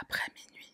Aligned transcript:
Après 0.00 0.22
minuit. 0.34 0.72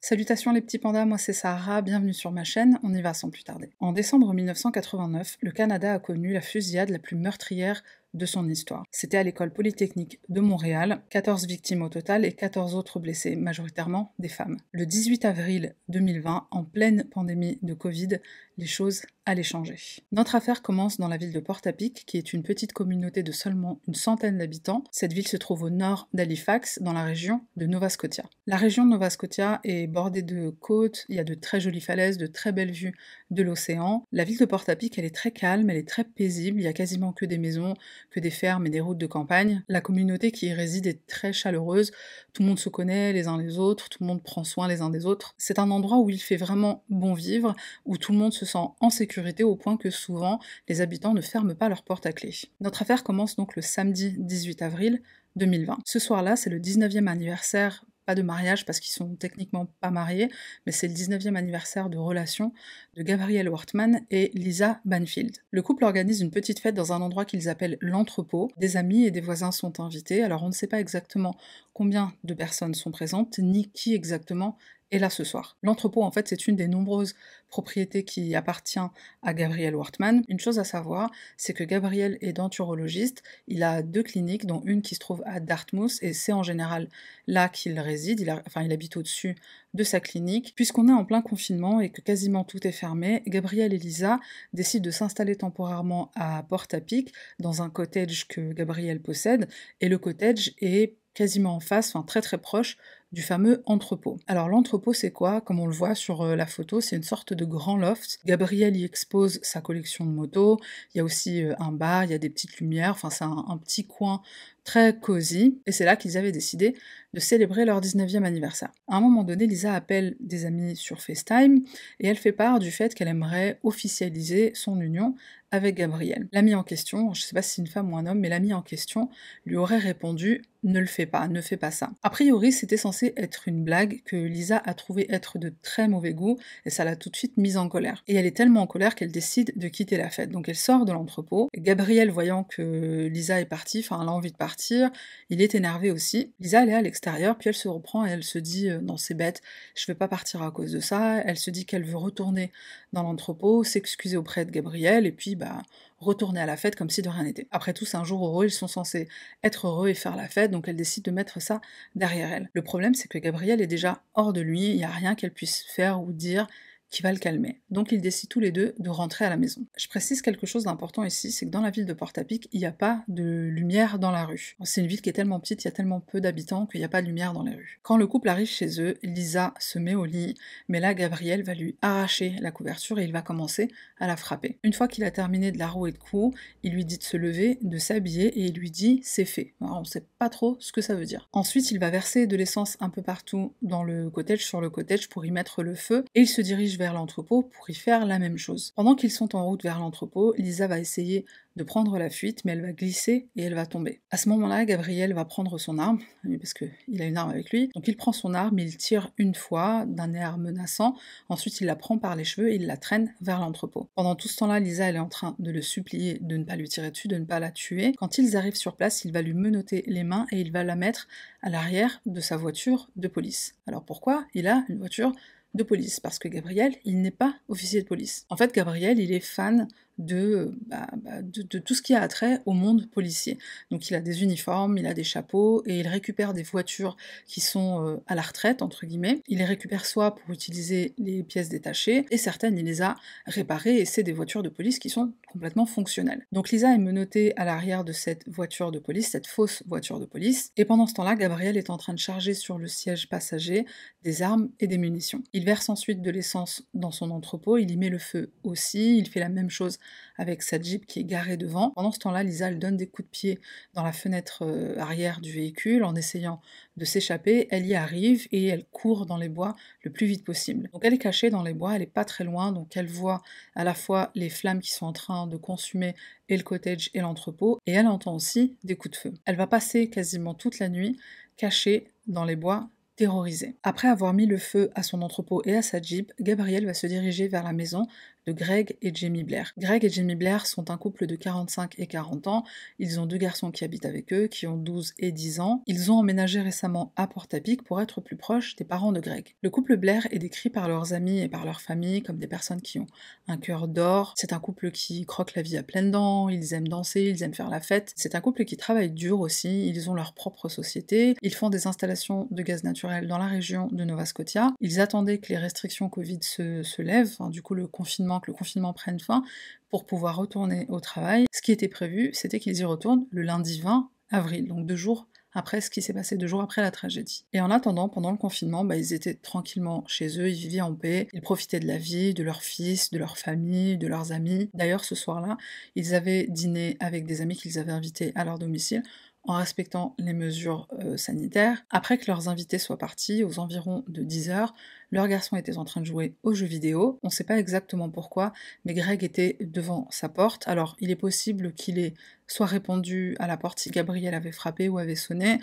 Salutations 0.00 0.52
les 0.52 0.60
petits 0.60 0.78
pandas, 0.78 1.04
moi 1.04 1.16
c'est 1.16 1.32
Sarah, 1.32 1.80
bienvenue 1.80 2.12
sur 2.12 2.32
ma 2.32 2.44
chaîne, 2.44 2.78
on 2.82 2.92
y 2.92 3.00
va 3.00 3.14
sans 3.14 3.30
plus 3.30 3.44
tarder. 3.44 3.70
En 3.78 3.92
décembre 3.92 4.34
1989, 4.34 5.38
le 5.40 5.52
Canada 5.52 5.94
a 5.94 5.98
connu 5.98 6.32
la 6.32 6.40
fusillade 6.40 6.90
la 6.90 6.98
plus 6.98 7.16
meurtrière 7.16 7.82
de 8.14 8.26
son 8.26 8.48
histoire. 8.48 8.84
C'était 8.90 9.16
à 9.16 9.22
l'école 9.22 9.52
polytechnique 9.52 10.20
de 10.28 10.40
Montréal, 10.40 11.02
14 11.10 11.46
victimes 11.46 11.82
au 11.82 11.88
total 11.88 12.24
et 12.24 12.32
14 12.32 12.74
autres 12.74 13.00
blessés, 13.00 13.36
majoritairement 13.36 14.14
des 14.18 14.28
femmes. 14.28 14.58
Le 14.72 14.86
18 14.86 15.24
avril 15.24 15.74
2020, 15.88 16.48
en 16.50 16.64
pleine 16.64 17.04
pandémie 17.10 17.58
de 17.62 17.74
Covid, 17.74 18.20
les 18.58 18.66
choses 18.66 19.02
allaient 19.24 19.42
changer. 19.42 19.76
Notre 20.10 20.34
affaire 20.34 20.62
commence 20.62 20.98
dans 20.98 21.08
la 21.08 21.16
ville 21.16 21.32
de 21.32 21.40
Portapique, 21.40 22.04
qui 22.06 22.18
est 22.18 22.32
une 22.32 22.42
petite 22.42 22.72
communauté 22.72 23.22
de 23.22 23.30
seulement 23.30 23.80
une 23.86 23.94
centaine 23.94 24.38
d'habitants. 24.38 24.82
Cette 24.90 25.12
ville 25.12 25.28
se 25.28 25.36
trouve 25.36 25.62
au 25.62 25.70
nord 25.70 26.08
d'Halifax, 26.12 26.80
dans 26.82 26.92
la 26.92 27.04
région 27.04 27.42
de 27.56 27.66
Nova 27.66 27.88
Scotia. 27.88 28.24
La 28.46 28.56
région 28.56 28.84
de 28.84 28.90
Nova 28.90 29.10
Scotia 29.10 29.60
est 29.62 29.86
bordée 29.86 30.22
de 30.22 30.50
côtes, 30.50 31.04
il 31.08 31.16
y 31.16 31.20
a 31.20 31.24
de 31.24 31.34
très 31.34 31.60
jolies 31.60 31.80
falaises, 31.80 32.18
de 32.18 32.26
très 32.26 32.50
belles 32.50 32.72
vues 32.72 32.94
de 33.30 33.42
l'océan. 33.42 34.04
La 34.10 34.24
ville 34.24 34.38
de 34.38 34.44
Portapique, 34.44 34.98
elle 34.98 35.04
est 35.04 35.14
très 35.14 35.30
calme, 35.30 35.70
elle 35.70 35.76
est 35.76 35.88
très 35.88 36.04
paisible, 36.04 36.60
il 36.60 36.64
y 36.64 36.68
a 36.68 36.72
quasiment 36.72 37.12
que 37.12 37.24
des 37.24 37.38
maisons, 37.38 37.74
que 38.10 38.18
des 38.18 38.30
fermes 38.30 38.66
et 38.66 38.70
des 38.70 38.80
routes 38.80 38.98
de 38.98 39.06
campagne. 39.06 39.62
La 39.68 39.80
communauté 39.80 40.32
qui 40.32 40.46
y 40.46 40.52
réside 40.52 40.86
est 40.86 41.06
très 41.06 41.32
chaleureuse, 41.32 41.92
tout 42.32 42.42
le 42.42 42.48
monde 42.48 42.58
se 42.58 42.68
connaît 42.68 43.12
les 43.12 43.28
uns 43.28 43.38
les 43.38 43.58
autres, 43.58 43.88
tout 43.88 43.98
le 44.00 44.06
monde 44.06 44.22
prend 44.22 44.42
soin 44.42 44.66
les 44.66 44.80
uns 44.80 44.90
des 44.90 45.06
autres. 45.06 45.34
C'est 45.38 45.60
un 45.60 45.70
endroit 45.70 45.98
où 45.98 46.10
il 46.10 46.20
fait 46.20 46.36
vraiment 46.36 46.82
bon 46.90 47.14
vivre, 47.14 47.54
où 47.84 47.96
tout 47.98 48.12
le 48.12 48.18
monde 48.18 48.32
se 48.32 48.44
sent 48.44 48.58
en 48.80 48.90
sécurité 48.90 49.11
au 49.44 49.56
point 49.56 49.76
que 49.76 49.90
souvent 49.90 50.40
les 50.68 50.80
habitants 50.80 51.14
ne 51.14 51.20
ferment 51.20 51.54
pas 51.54 51.68
leurs 51.68 51.82
portes 51.82 52.06
à 52.06 52.12
clé. 52.12 52.32
Notre 52.60 52.82
affaire 52.82 53.04
commence 53.04 53.36
donc 53.36 53.56
le 53.56 53.62
samedi 53.62 54.14
18 54.18 54.62
avril 54.62 55.02
2020. 55.36 55.78
Ce 55.84 55.98
soir-là, 55.98 56.36
c'est 56.36 56.50
le 56.50 56.58
19e 56.58 57.06
anniversaire 57.06 57.84
pas 58.06 58.14
de 58.14 58.22
mariage 58.22 58.66
parce 58.66 58.80
qu'ils 58.80 58.92
sont 58.92 59.14
techniquement 59.14 59.66
pas 59.80 59.90
mariés, 59.90 60.28
mais 60.66 60.72
c'est 60.72 60.88
le 60.88 60.94
19e 60.94 61.36
anniversaire 61.36 61.88
de 61.88 61.98
relation 61.98 62.52
de 62.94 63.02
Gabriel 63.02 63.48
Wortman 63.48 64.00
et 64.10 64.30
Lisa 64.34 64.80
Banfield. 64.84 65.36
Le 65.50 65.62
couple 65.62 65.84
organise 65.84 66.20
une 66.20 66.30
petite 66.30 66.58
fête 66.58 66.74
dans 66.74 66.92
un 66.92 67.00
endroit 67.00 67.24
qu'ils 67.24 67.48
appellent 67.48 67.78
l'entrepôt. 67.80 68.50
Des 68.56 68.76
amis 68.76 69.04
et 69.04 69.10
des 69.10 69.20
voisins 69.20 69.52
sont 69.52 69.80
invités, 69.80 70.22
alors 70.22 70.42
on 70.42 70.48
ne 70.48 70.52
sait 70.52 70.66
pas 70.66 70.80
exactement 70.80 71.36
combien 71.74 72.12
de 72.24 72.34
personnes 72.34 72.74
sont 72.74 72.90
présentes, 72.90 73.38
ni 73.38 73.70
qui 73.70 73.94
exactement 73.94 74.58
est 74.92 74.98
là 74.98 75.10
ce 75.10 75.24
soir. 75.24 75.56
L'entrepôt, 75.62 76.02
en 76.02 76.10
fait, 76.10 76.28
c'est 76.28 76.46
une 76.46 76.54
des 76.54 76.68
nombreuses 76.68 77.14
propriétés 77.48 78.04
qui 78.04 78.34
appartient 78.34 78.78
à 79.22 79.34
Gabriel 79.34 79.74
Wortman. 79.74 80.22
Une 80.28 80.38
chose 80.38 80.58
à 80.58 80.64
savoir, 80.64 81.10
c'est 81.36 81.54
que 81.54 81.64
Gabriel 81.64 82.18
est 82.20 82.32
denturologiste. 82.34 83.22
Il 83.48 83.62
a 83.62 83.82
deux 83.82 84.02
cliniques, 84.02 84.46
dont 84.46 84.62
une 84.64 84.82
qui 84.82 84.94
se 84.94 85.00
trouve 85.00 85.22
à 85.26 85.40
Dartmouth, 85.40 85.98
et 86.02 86.12
c'est 86.12 86.32
en 86.32 86.42
général 86.42 86.88
là 87.26 87.48
qu'il 87.48 87.78
réside. 87.80 88.20
Il, 88.20 88.30
enfin, 88.30 88.62
il 88.62 88.72
habite 88.72 88.96
au-dessus 88.96 89.34
de 89.74 89.84
sa 89.84 90.00
clinique. 90.00 90.52
Puisqu'on 90.54 90.88
est 90.88 90.92
en 90.92 91.04
plein 91.04 91.22
confinement 91.22 91.80
et 91.80 91.90
que 91.90 92.02
quasiment 92.02 92.44
tout 92.44 92.66
est 92.66 92.72
fermé, 92.72 93.22
Gabriel 93.26 93.72
et 93.72 93.78
Lisa 93.78 94.20
décident 94.52 94.84
de 94.84 94.90
s'installer 94.90 95.36
temporairement 95.36 96.10
à 96.14 96.42
Port-à-Pic, 96.42 97.12
dans 97.38 97.62
un 97.62 97.70
cottage 97.70 98.28
que 98.28 98.52
Gabriel 98.52 99.00
possède, 99.00 99.48
et 99.80 99.88
le 99.88 99.98
cottage 99.98 100.52
est 100.60 100.96
quasiment 101.14 101.56
en 101.56 101.60
face, 101.60 101.94
enfin 101.94 102.04
très 102.04 102.22
très 102.22 102.38
proche 102.38 102.78
du 103.12 103.22
fameux 103.22 103.62
entrepôt. 103.66 104.18
Alors 104.26 104.48
l'entrepôt 104.48 104.92
c'est 104.92 105.10
quoi? 105.10 105.40
Comme 105.40 105.60
on 105.60 105.66
le 105.66 105.72
voit 105.72 105.94
sur 105.94 106.22
euh, 106.22 106.36
la 106.36 106.46
photo, 106.46 106.80
c'est 106.80 106.96
une 106.96 107.02
sorte 107.02 107.32
de 107.32 107.44
grand 107.44 107.76
loft. 107.76 108.18
Gabriel 108.24 108.76
y 108.76 108.84
expose 108.84 109.38
sa 109.42 109.60
collection 109.60 110.04
de 110.04 110.10
motos, 110.10 110.58
il 110.94 110.98
y 110.98 111.00
a 111.00 111.04
aussi 111.04 111.42
euh, 111.42 111.54
un 111.58 111.72
bar, 111.72 112.04
il 112.04 112.10
y 112.10 112.14
a 112.14 112.18
des 112.18 112.30
petites 112.30 112.58
lumières, 112.58 112.92
enfin 112.92 113.10
c'est 113.10 113.24
un, 113.24 113.58
petit 113.62 113.86
coin 113.86 114.22
très 114.64 114.98
cosy, 114.98 115.60
et 115.66 115.72
c'est 115.72 115.84
là 115.84 115.96
qu'ils 115.96 116.16
avaient 116.16 116.32
décidé 116.32 116.74
de 117.14 117.20
célébrer 117.20 117.64
leur 117.64 117.80
19e 117.80 118.24
anniversaire. 118.24 118.70
À 118.88 118.96
un 118.96 119.00
moment 119.00 119.24
donné, 119.24 119.46
Lisa 119.46 119.74
appelle 119.74 120.16
des 120.20 120.46
amis 120.46 120.76
sur 120.76 121.00
FaceTime, 121.00 121.62
et 122.00 122.06
elle 122.06 122.16
fait 122.16 122.32
part 122.32 122.58
du 122.58 122.70
fait 122.70 122.94
qu'elle 122.94 123.08
aimerait 123.08 123.58
officialiser 123.62 124.52
son 124.54 124.80
union 124.80 125.14
avec 125.52 125.76
Gabriel. 125.76 126.28
L'ami 126.32 126.54
en 126.54 126.64
question, 126.64 127.12
je 127.12 127.22
sais 127.22 127.34
pas 127.34 127.42
si 127.42 127.56
c'est 127.56 127.62
une 127.62 127.68
femme 127.68 127.92
ou 127.92 127.96
un 127.96 128.06
homme, 128.06 128.18
mais 128.18 128.30
l'ami 128.30 128.54
en 128.54 128.62
question 128.62 129.10
lui 129.44 129.56
aurait 129.56 129.78
répondu 129.78 130.42
ne 130.64 130.80
le 130.80 130.86
fais 130.86 131.06
pas, 131.06 131.28
ne 131.28 131.40
fais 131.40 131.56
pas 131.56 131.70
ça. 131.70 131.90
A 132.02 132.10
priori, 132.10 132.52
c'était 132.52 132.76
censé 132.76 133.12
être 133.16 133.48
une 133.48 133.64
blague 133.64 134.00
que 134.04 134.16
Lisa 134.16 134.62
a 134.64 134.74
trouvé 134.74 135.12
être 135.12 135.38
de 135.38 135.52
très 135.62 135.88
mauvais 135.88 136.14
goût 136.14 136.38
et 136.64 136.70
ça 136.70 136.84
l'a 136.84 136.96
tout 136.96 137.10
de 137.10 137.16
suite 137.16 137.36
mise 137.36 137.56
en 137.56 137.68
colère. 137.68 138.04
Et 138.06 138.14
elle 138.14 138.26
est 138.26 138.36
tellement 138.36 138.62
en 138.62 138.66
colère 138.66 138.94
qu'elle 138.94 139.10
décide 139.10 139.52
de 139.56 139.68
quitter 139.68 139.96
la 139.96 140.08
fête. 140.08 140.30
Donc 140.30 140.48
elle 140.48 140.56
sort 140.56 140.84
de 140.84 140.92
l'entrepôt. 140.92 141.48
Gabriel, 141.56 142.10
voyant 142.10 142.44
que 142.44 143.08
Lisa 143.08 143.40
est 143.40 143.46
partie, 143.46 143.80
enfin 143.80 144.00
elle 144.00 144.08
a 144.08 144.12
envie 144.12 144.32
de 144.32 144.36
partir, 144.36 144.90
il 145.30 145.42
est 145.42 145.54
énervé 145.54 145.90
aussi. 145.90 146.32
Lisa, 146.38 146.62
elle 146.62 146.68
est 146.68 146.74
à 146.74 146.82
l'extérieur, 146.82 147.01
puis 147.02 147.48
elle 147.48 147.54
se 147.54 147.68
reprend 147.68 148.06
et 148.06 148.10
elle 148.10 148.22
se 148.22 148.38
dit 148.38 148.70
euh, 148.70 148.80
non, 148.80 148.96
c'est 148.96 149.14
bête, 149.14 149.42
je 149.74 149.86
vais 149.86 149.94
pas 149.94 150.08
partir 150.08 150.42
à 150.42 150.50
cause 150.50 150.72
de 150.72 150.80
ça. 150.80 151.18
Elle 151.24 151.36
se 151.36 151.50
dit 151.50 151.66
qu'elle 151.66 151.84
veut 151.84 151.96
retourner 151.96 152.52
dans 152.92 153.02
l'entrepôt, 153.02 153.64
s'excuser 153.64 154.16
auprès 154.16 154.44
de 154.44 154.50
Gabriel 154.50 155.06
et 155.06 155.12
puis 155.12 155.34
bah 155.34 155.62
retourner 155.98 156.40
à 156.40 156.46
la 156.46 156.56
fête 156.56 156.76
comme 156.76 156.90
si 156.90 157.02
de 157.02 157.08
rien 157.08 157.24
n'était. 157.24 157.46
Après 157.50 157.72
tout, 157.72 157.84
c'est 157.84 157.96
un 157.96 158.04
jour 158.04 158.26
heureux, 158.26 158.46
ils 158.46 158.50
sont 158.50 158.68
censés 158.68 159.08
être 159.44 159.68
heureux 159.68 159.88
et 159.88 159.94
faire 159.94 160.16
la 160.16 160.28
fête, 160.28 160.50
donc 160.50 160.68
elle 160.68 160.76
décide 160.76 161.04
de 161.04 161.10
mettre 161.10 161.40
ça 161.40 161.60
derrière 161.94 162.32
elle. 162.32 162.50
Le 162.52 162.62
problème, 162.62 162.94
c'est 162.94 163.08
que 163.08 163.18
Gabrielle 163.18 163.60
est 163.60 163.66
déjà 163.68 164.02
hors 164.14 164.32
de 164.32 164.40
lui, 164.40 164.70
il 164.70 164.76
n'y 164.76 164.84
a 164.84 164.90
rien 164.90 165.14
qu'elle 165.14 165.32
puisse 165.32 165.62
faire 165.62 166.02
ou 166.02 166.12
dire 166.12 166.46
qui 166.92 167.02
va 167.02 167.10
le 167.10 167.18
calmer. 167.18 167.60
Donc 167.70 167.90
ils 167.90 168.00
décident 168.00 168.28
tous 168.30 168.38
les 168.38 168.52
deux 168.52 168.74
de 168.78 168.90
rentrer 168.90 169.24
à 169.24 169.30
la 169.30 169.38
maison. 169.38 169.66
Je 169.76 169.88
précise 169.88 170.20
quelque 170.20 170.46
chose 170.46 170.64
d'important 170.64 171.02
ici, 171.04 171.32
c'est 171.32 171.46
que 171.46 171.50
dans 171.50 171.62
la 171.62 171.70
ville 171.70 171.86
de 171.86 171.92
Port-à-Pic, 171.94 172.48
il 172.52 172.60
n'y 172.60 172.66
a 172.66 172.72
pas 172.72 173.02
de 173.08 173.24
lumière 173.24 173.98
dans 173.98 174.10
la 174.10 174.24
rue. 174.24 174.56
C'est 174.62 174.82
une 174.82 174.86
ville 174.86 175.00
qui 175.00 175.08
est 175.08 175.14
tellement 175.14 175.40
petite, 175.40 175.64
il 175.64 175.68
y 175.68 175.68
a 175.68 175.72
tellement 175.72 176.00
peu 176.00 176.20
d'habitants 176.20 176.66
qu'il 176.66 176.80
n'y 176.80 176.84
a 176.84 176.90
pas 176.90 177.00
de 177.00 177.06
lumière 177.06 177.32
dans 177.32 177.42
les 177.42 177.54
rues. 177.54 177.80
Quand 177.82 177.96
le 177.96 178.06
couple 178.06 178.28
arrive 178.28 178.46
chez 178.46 178.80
eux, 178.80 178.98
Lisa 179.02 179.54
se 179.58 179.78
met 179.78 179.94
au 179.94 180.04
lit, 180.04 180.34
mais 180.68 180.80
là 180.80 180.92
Gabriel 180.92 181.42
va 181.42 181.54
lui 181.54 181.76
arracher 181.80 182.36
la 182.40 182.50
couverture 182.50 182.98
et 182.98 183.04
il 183.04 183.12
va 183.12 183.22
commencer 183.22 183.68
à 183.98 184.06
la 184.06 184.16
frapper. 184.16 184.58
Une 184.62 184.74
fois 184.74 184.86
qu'il 184.86 185.04
a 185.04 185.10
terminé 185.10 185.50
de 185.50 185.58
la 185.58 185.68
rouer 185.68 185.92
de 185.92 185.98
coups, 185.98 186.36
il 186.62 186.74
lui 186.74 186.84
dit 186.84 186.98
de 186.98 187.02
se 187.02 187.16
lever, 187.16 187.58
de 187.62 187.78
s'habiller 187.78 188.26
et 188.26 188.46
il 188.46 188.52
lui 188.52 188.70
dit 188.70 189.00
c'est 189.02 189.24
fait. 189.24 189.54
On 189.60 189.84
sait 189.84 190.04
pas 190.18 190.28
trop 190.28 190.58
ce 190.60 190.72
que 190.72 190.82
ça 190.82 190.94
veut 190.94 191.06
dire. 191.06 191.30
Ensuite, 191.32 191.70
il 191.70 191.78
va 191.78 191.88
verser 191.88 192.26
de 192.26 192.36
l'essence 192.36 192.76
un 192.80 192.90
peu 192.90 193.00
partout 193.00 193.54
dans 193.62 193.82
le 193.82 194.10
cottage, 194.10 194.44
sur 194.44 194.60
le 194.60 194.68
cottage 194.68 195.08
pour 195.08 195.24
y 195.24 195.30
mettre 195.30 195.62
le 195.62 195.74
feu 195.74 196.04
et 196.14 196.20
il 196.20 196.28
se 196.28 196.42
dirige 196.42 196.76
l'entrepôt 196.90 197.42
pour 197.42 197.70
y 197.70 197.74
faire 197.74 198.06
la 198.06 198.18
même 198.18 198.38
chose. 198.38 198.72
Pendant 198.74 198.94
qu'ils 198.94 199.10
sont 199.10 199.36
en 199.36 199.46
route 199.46 199.62
vers 199.62 199.78
l'entrepôt, 199.78 200.34
Lisa 200.36 200.66
va 200.66 200.80
essayer 200.80 201.24
de 201.56 201.64
prendre 201.64 201.98
la 201.98 202.08
fuite, 202.08 202.44
mais 202.44 202.52
elle 202.52 202.62
va 202.62 202.72
glisser 202.72 203.28
et 203.36 203.42
elle 203.42 203.54
va 203.54 203.66
tomber. 203.66 204.00
À 204.10 204.16
ce 204.16 204.28
moment-là, 204.30 204.64
Gabriel 204.64 205.12
va 205.12 205.24
prendre 205.24 205.58
son 205.58 205.78
arme, 205.78 206.00
parce 206.40 206.54
qu'il 206.54 207.02
a 207.02 207.04
une 207.04 207.16
arme 207.16 207.30
avec 207.30 207.50
lui. 207.50 207.68
Donc 207.74 207.88
il 207.88 207.96
prend 207.96 208.12
son 208.12 208.32
arme, 208.32 208.58
il 208.58 208.76
tire 208.76 209.10
une 209.18 209.34
fois 209.34 209.84
d'un 209.86 210.14
air 210.14 210.38
menaçant, 210.38 210.96
ensuite 211.28 211.60
il 211.60 211.66
la 211.66 211.76
prend 211.76 211.98
par 211.98 212.16
les 212.16 212.24
cheveux 212.24 212.50
et 212.50 212.56
il 212.56 212.66
la 212.66 212.76
traîne 212.78 213.12
vers 213.20 213.38
l'entrepôt. 213.38 213.88
Pendant 213.94 214.14
tout 214.14 214.28
ce 214.28 214.38
temps-là, 214.38 214.60
Lisa, 214.60 214.90
est 214.90 214.98
en 214.98 215.08
train 215.08 215.36
de 215.38 215.50
le 215.50 215.62
supplier 215.62 216.18
de 216.22 216.36
ne 216.36 216.44
pas 216.44 216.56
lui 216.56 216.68
tirer 216.68 216.90
dessus, 216.90 217.08
de 217.08 217.16
ne 217.16 217.24
pas 217.26 217.38
la 217.38 217.50
tuer. 217.50 217.92
Quand 217.98 218.18
ils 218.18 218.36
arrivent 218.36 218.54
sur 218.54 218.74
place, 218.74 219.04
il 219.04 219.12
va 219.12 219.20
lui 219.20 219.34
menotter 219.34 219.84
les 219.86 220.04
mains 220.04 220.26
et 220.32 220.40
il 220.40 220.52
va 220.52 220.64
la 220.64 220.76
mettre 220.76 221.06
à 221.42 221.50
l'arrière 221.50 222.00
de 222.06 222.20
sa 222.20 222.36
voiture 222.36 222.88
de 222.96 223.08
police. 223.08 223.56
Alors 223.66 223.84
pourquoi? 223.84 224.24
Il 224.34 224.46
a 224.48 224.64
une 224.68 224.78
voiture 224.78 225.12
de 225.54 225.62
police, 225.62 226.00
parce 226.00 226.18
que 226.18 226.28
Gabriel, 226.28 226.74
il 226.84 227.00
n'est 227.00 227.10
pas 227.10 227.34
officier 227.48 227.82
de 227.82 227.86
police. 227.86 228.24
En 228.30 228.36
fait, 228.36 228.54
Gabriel, 228.54 228.98
il 228.98 229.12
est 229.12 229.20
fan 229.20 229.68
bah, 229.98 230.86
bah, 230.96 231.22
de, 231.22 231.58
tout 231.58 231.74
ce 231.74 231.82
qui 231.82 231.94
a 231.94 232.06
trait 232.08 232.40
au 232.46 232.52
monde 232.52 232.88
policier. 232.90 233.38
Donc 233.70 233.88
il 233.88 233.94
a 233.94 234.00
des 234.00 234.22
uniformes, 234.22 234.78
il 234.78 234.86
a 234.86 234.94
des 234.94 235.04
chapeaux, 235.04 235.62
et 235.66 235.80
il 235.80 235.88
récupère 235.88 236.32
des 236.32 236.42
voitures 236.42 236.96
qui 237.26 237.40
sont 237.40 237.86
euh, 237.86 237.96
à 238.06 238.14
la 238.14 238.22
retraite, 238.22 238.62
entre 238.62 238.86
guillemets. 238.86 239.22
Il 239.28 239.38
les 239.38 239.44
récupère 239.44 239.86
soit 239.86 240.14
pour 240.14 240.30
utiliser 240.32 240.94
les 240.98 241.22
pièces 241.22 241.48
détachées, 241.48 242.06
et 242.10 242.16
certaines, 242.16 242.58
il 242.58 242.64
les 242.64 242.82
a 242.82 242.96
réparées, 243.26 243.78
et 243.78 243.84
c'est 243.84 244.02
des 244.02 244.12
voitures 244.12 244.42
de 244.42 244.48
police 244.48 244.78
qui 244.78 244.90
sont 244.90 245.12
complètement 245.30 245.66
fonctionnelles. 245.66 246.26
Donc 246.32 246.50
Lisa 246.50 246.74
est 246.74 246.78
menottée 246.78 247.32
à 247.36 247.44
l'arrière 247.44 247.84
de 247.84 247.92
cette 247.92 248.28
voiture 248.28 248.72
de 248.72 248.78
police, 248.78 249.10
cette 249.10 249.26
fausse 249.26 249.62
voiture 249.66 250.00
de 250.00 250.06
police, 250.06 250.52
et 250.56 250.64
pendant 250.64 250.86
ce 250.86 250.94
temps-là, 250.94 251.14
Gabriel 251.16 251.56
est 251.56 251.70
en 251.70 251.76
train 251.76 251.94
de 251.94 251.98
charger 251.98 252.34
sur 252.34 252.58
le 252.58 252.66
siège 252.66 253.08
passager 253.08 253.66
des 254.02 254.22
armes 254.22 254.50
et 254.58 254.66
des 254.66 254.78
munitions. 254.78 255.22
Il 255.32 255.44
verse 255.44 255.68
ensuite 255.68 256.02
de 256.02 256.10
l'essence 256.10 256.64
dans 256.74 256.90
son 256.90 257.10
entrepôt, 257.10 257.58
il 257.58 257.70
y 257.70 257.76
met 257.76 257.88
le 257.88 257.98
feu 257.98 258.32
aussi, 258.42 258.98
il 258.98 259.08
fait 259.08 259.20
la 259.20 259.28
même 259.28 259.50
chose 259.50 259.78
avec 260.16 260.42
sa 260.42 260.60
Jeep 260.60 260.86
qui 260.86 261.00
est 261.00 261.04
garée 261.04 261.36
devant. 261.36 261.70
Pendant 261.70 261.92
ce 261.92 261.98
temps-là, 262.00 262.22
Lisa 262.22 262.48
elle 262.48 262.58
donne 262.58 262.76
des 262.76 262.86
coups 262.86 263.06
de 263.06 263.10
pied 263.10 263.40
dans 263.74 263.82
la 263.82 263.92
fenêtre 263.92 264.44
euh, 264.44 264.78
arrière 264.78 265.20
du 265.20 265.32
véhicule 265.32 265.84
en 265.84 265.94
essayant 265.94 266.40
de 266.76 266.84
s'échapper. 266.84 267.48
Elle 267.50 267.66
y 267.66 267.74
arrive 267.74 268.26
et 268.32 268.46
elle 268.46 268.64
court 268.64 269.06
dans 269.06 269.16
les 269.16 269.28
bois 269.28 269.54
le 269.82 269.90
plus 269.90 270.06
vite 270.06 270.24
possible. 270.24 270.68
Donc 270.72 270.84
elle 270.84 270.94
est 270.94 270.98
cachée 270.98 271.30
dans 271.30 271.42
les 271.42 271.54
bois, 271.54 271.76
elle 271.76 271.82
est 271.82 271.86
pas 271.86 272.04
très 272.04 272.24
loin, 272.24 272.52
donc 272.52 272.76
elle 272.76 272.88
voit 272.88 273.22
à 273.54 273.64
la 273.64 273.74
fois 273.74 274.10
les 274.14 274.28
flammes 274.28 274.60
qui 274.60 274.72
sont 274.72 274.86
en 274.86 274.92
train 274.92 275.26
de 275.26 275.36
consumer 275.36 275.94
et 276.28 276.36
le 276.36 276.42
cottage 276.42 276.90
et 276.94 277.00
l'entrepôt, 277.00 277.58
et 277.66 277.72
elle 277.72 277.86
entend 277.86 278.14
aussi 278.14 278.56
des 278.64 278.76
coups 278.76 278.92
de 278.92 278.96
feu. 278.96 279.14
Elle 279.24 279.36
va 279.36 279.46
passer 279.46 279.90
quasiment 279.90 280.34
toute 280.34 280.58
la 280.58 280.68
nuit 280.68 280.98
cachée 281.36 281.88
dans 282.06 282.24
les 282.24 282.36
bois 282.36 282.68
terrorisée. 282.96 283.56
Après 283.62 283.88
avoir 283.88 284.12
mis 284.12 284.26
le 284.26 284.36
feu 284.36 284.70
à 284.74 284.82
son 284.82 285.02
entrepôt 285.02 285.42
et 285.44 285.56
à 285.56 285.62
sa 285.62 285.80
Jeep, 285.80 286.12
Gabrielle 286.20 286.66
va 286.66 286.74
se 286.74 286.86
diriger 286.86 287.26
vers 287.28 287.42
la 287.42 287.52
maison 287.52 287.86
de 288.26 288.32
Greg 288.32 288.76
et 288.82 288.94
Jamie 288.94 289.24
Blair. 289.24 289.52
Greg 289.58 289.84
et 289.84 289.90
Jamie 289.90 290.14
Blair 290.14 290.46
sont 290.46 290.70
un 290.70 290.76
couple 290.76 291.06
de 291.06 291.16
45 291.16 291.78
et 291.78 291.86
40 291.86 292.26
ans. 292.26 292.44
Ils 292.78 293.00
ont 293.00 293.06
deux 293.06 293.16
garçons 293.16 293.50
qui 293.50 293.64
habitent 293.64 293.86
avec 293.86 294.12
eux, 294.12 294.26
qui 294.26 294.46
ont 294.46 294.56
12 294.56 294.94
et 294.98 295.12
10 295.12 295.40
ans. 295.40 295.62
Ils 295.66 295.90
ont 295.90 295.96
emménagé 295.96 296.40
récemment 296.40 296.92
à 296.96 297.06
Port-à-Pic 297.06 297.62
pour 297.62 297.80
être 297.80 298.00
plus 298.00 298.16
proches 298.16 298.56
des 298.56 298.64
parents 298.64 298.92
de 298.92 299.00
Greg. 299.00 299.34
Le 299.42 299.50
couple 299.50 299.76
Blair 299.76 300.06
est 300.10 300.18
décrit 300.18 300.50
par 300.50 300.68
leurs 300.68 300.92
amis 300.92 301.20
et 301.20 301.28
par 301.28 301.44
leur 301.44 301.60
famille 301.60 302.02
comme 302.02 302.18
des 302.18 302.26
personnes 302.26 302.60
qui 302.60 302.78
ont 302.78 302.86
un 303.28 303.36
cœur 303.36 303.68
d'or. 303.68 304.14
C'est 304.16 304.32
un 304.32 304.40
couple 304.40 304.70
qui 304.70 305.04
croque 305.06 305.34
la 305.34 305.42
vie 305.42 305.56
à 305.56 305.62
pleines 305.62 305.90
dents, 305.90 306.28
ils 306.28 306.54
aiment 306.54 306.68
danser, 306.68 307.02
ils 307.02 307.22
aiment 307.22 307.34
faire 307.34 307.50
la 307.50 307.60
fête. 307.60 307.92
C'est 307.96 308.14
un 308.14 308.20
couple 308.20 308.44
qui 308.44 308.56
travaille 308.56 308.90
dur 308.90 309.20
aussi, 309.20 309.68
ils 309.68 309.90
ont 309.90 309.94
leur 309.94 310.14
propre 310.14 310.48
société, 310.48 311.16
ils 311.22 311.34
font 311.34 311.50
des 311.50 311.66
installations 311.66 312.28
de 312.30 312.42
gaz 312.42 312.64
naturel 312.64 313.06
dans 313.06 313.18
la 313.18 313.26
région 313.26 313.68
de 313.72 313.84
Nova 313.84 314.06
Scotia. 314.06 314.52
Ils 314.60 314.80
attendaient 314.80 315.18
que 315.18 315.28
les 315.28 315.38
restrictions 315.38 315.88
Covid 315.88 316.18
se, 316.22 316.62
se 316.62 316.82
lèvent, 316.82 317.16
du 317.30 317.42
coup 317.42 317.54
le 317.54 317.66
confinement, 317.66 318.11
que 318.20 318.30
le 318.30 318.36
confinement 318.36 318.72
prenne 318.72 319.00
fin, 319.00 319.22
pour 319.68 319.86
pouvoir 319.86 320.16
retourner 320.16 320.66
au 320.68 320.80
travail. 320.80 321.26
Ce 321.32 321.42
qui 321.42 321.52
était 321.52 321.68
prévu, 321.68 322.10
c'était 322.12 322.40
qu'ils 322.40 322.58
y 322.58 322.64
retournent 322.64 323.06
le 323.10 323.22
lundi 323.22 323.60
20 323.60 323.90
avril, 324.10 324.46
donc 324.48 324.66
deux 324.66 324.76
jours 324.76 325.08
après 325.34 325.60
ce 325.60 325.70
qui 325.70 325.82
s'est 325.82 325.92
passé 325.92 326.16
deux 326.16 326.26
jours 326.26 326.42
après 326.42 326.62
la 326.62 326.70
tragédie. 326.70 327.24
Et 327.32 327.40
en 327.40 327.50
attendant, 327.50 327.88
pendant 327.88 328.10
le 328.10 328.16
confinement, 328.16 328.64
bah, 328.64 328.76
ils 328.76 328.92
étaient 328.92 329.14
tranquillement 329.14 329.84
chez 329.86 330.20
eux, 330.20 330.28
ils 330.28 330.36
vivaient 330.36 330.60
en 330.60 330.74
paix, 330.74 331.08
ils 331.12 331.22
profitaient 331.22 331.60
de 331.60 331.66
la 331.66 331.78
vie, 331.78 332.14
de 332.14 332.22
leur 332.22 332.42
fils, 332.42 332.90
de 332.90 332.98
leur 332.98 333.16
famille, 333.16 333.78
de 333.78 333.86
leurs 333.86 334.12
amis. 334.12 334.50
D'ailleurs, 334.54 334.84
ce 334.84 334.94
soir-là, 334.94 335.38
ils 335.74 335.94
avaient 335.94 336.26
dîné 336.28 336.76
avec 336.80 337.06
des 337.06 337.20
amis 337.20 337.36
qu'ils 337.36 337.58
avaient 337.58 337.72
invités 337.72 338.12
à 338.14 338.24
leur 338.24 338.38
domicile 338.38 338.82
en 339.24 339.36
respectant 339.36 339.94
les 339.98 340.14
mesures 340.14 340.66
euh, 340.80 340.96
sanitaires. 340.96 341.64
Après 341.70 341.96
que 341.96 342.06
leurs 342.08 342.28
invités 342.28 342.58
soient 342.58 342.78
partis, 342.78 343.22
aux 343.22 343.38
environs 343.38 343.84
de 343.86 344.02
10 344.02 344.30
heures, 344.30 344.54
leur 344.90 345.06
garçon 345.06 345.36
était 345.36 345.58
en 345.58 345.64
train 345.64 345.80
de 345.80 345.86
jouer 345.86 346.16
aux 346.24 346.34
jeux 346.34 346.46
vidéo. 346.46 346.98
On 347.04 347.06
ne 347.06 347.12
sait 347.12 347.24
pas 347.24 347.38
exactement 347.38 347.88
pourquoi, 347.88 348.32
mais 348.64 348.74
Greg 348.74 349.04
était 349.04 349.36
devant 349.40 349.86
sa 349.90 350.08
porte. 350.08 350.46
Alors, 350.48 350.76
il 350.80 350.90
est 350.90 350.96
possible 350.96 351.52
qu'il 351.52 351.78
ait 351.78 351.94
soit 352.26 352.46
répondu 352.46 353.14
à 353.20 353.26
la 353.26 353.36
porte 353.36 353.60
si 353.60 353.70
Gabriel 353.70 354.14
avait 354.14 354.32
frappé 354.32 354.68
ou 354.68 354.78
avait 354.78 354.96
sonné, 354.96 355.38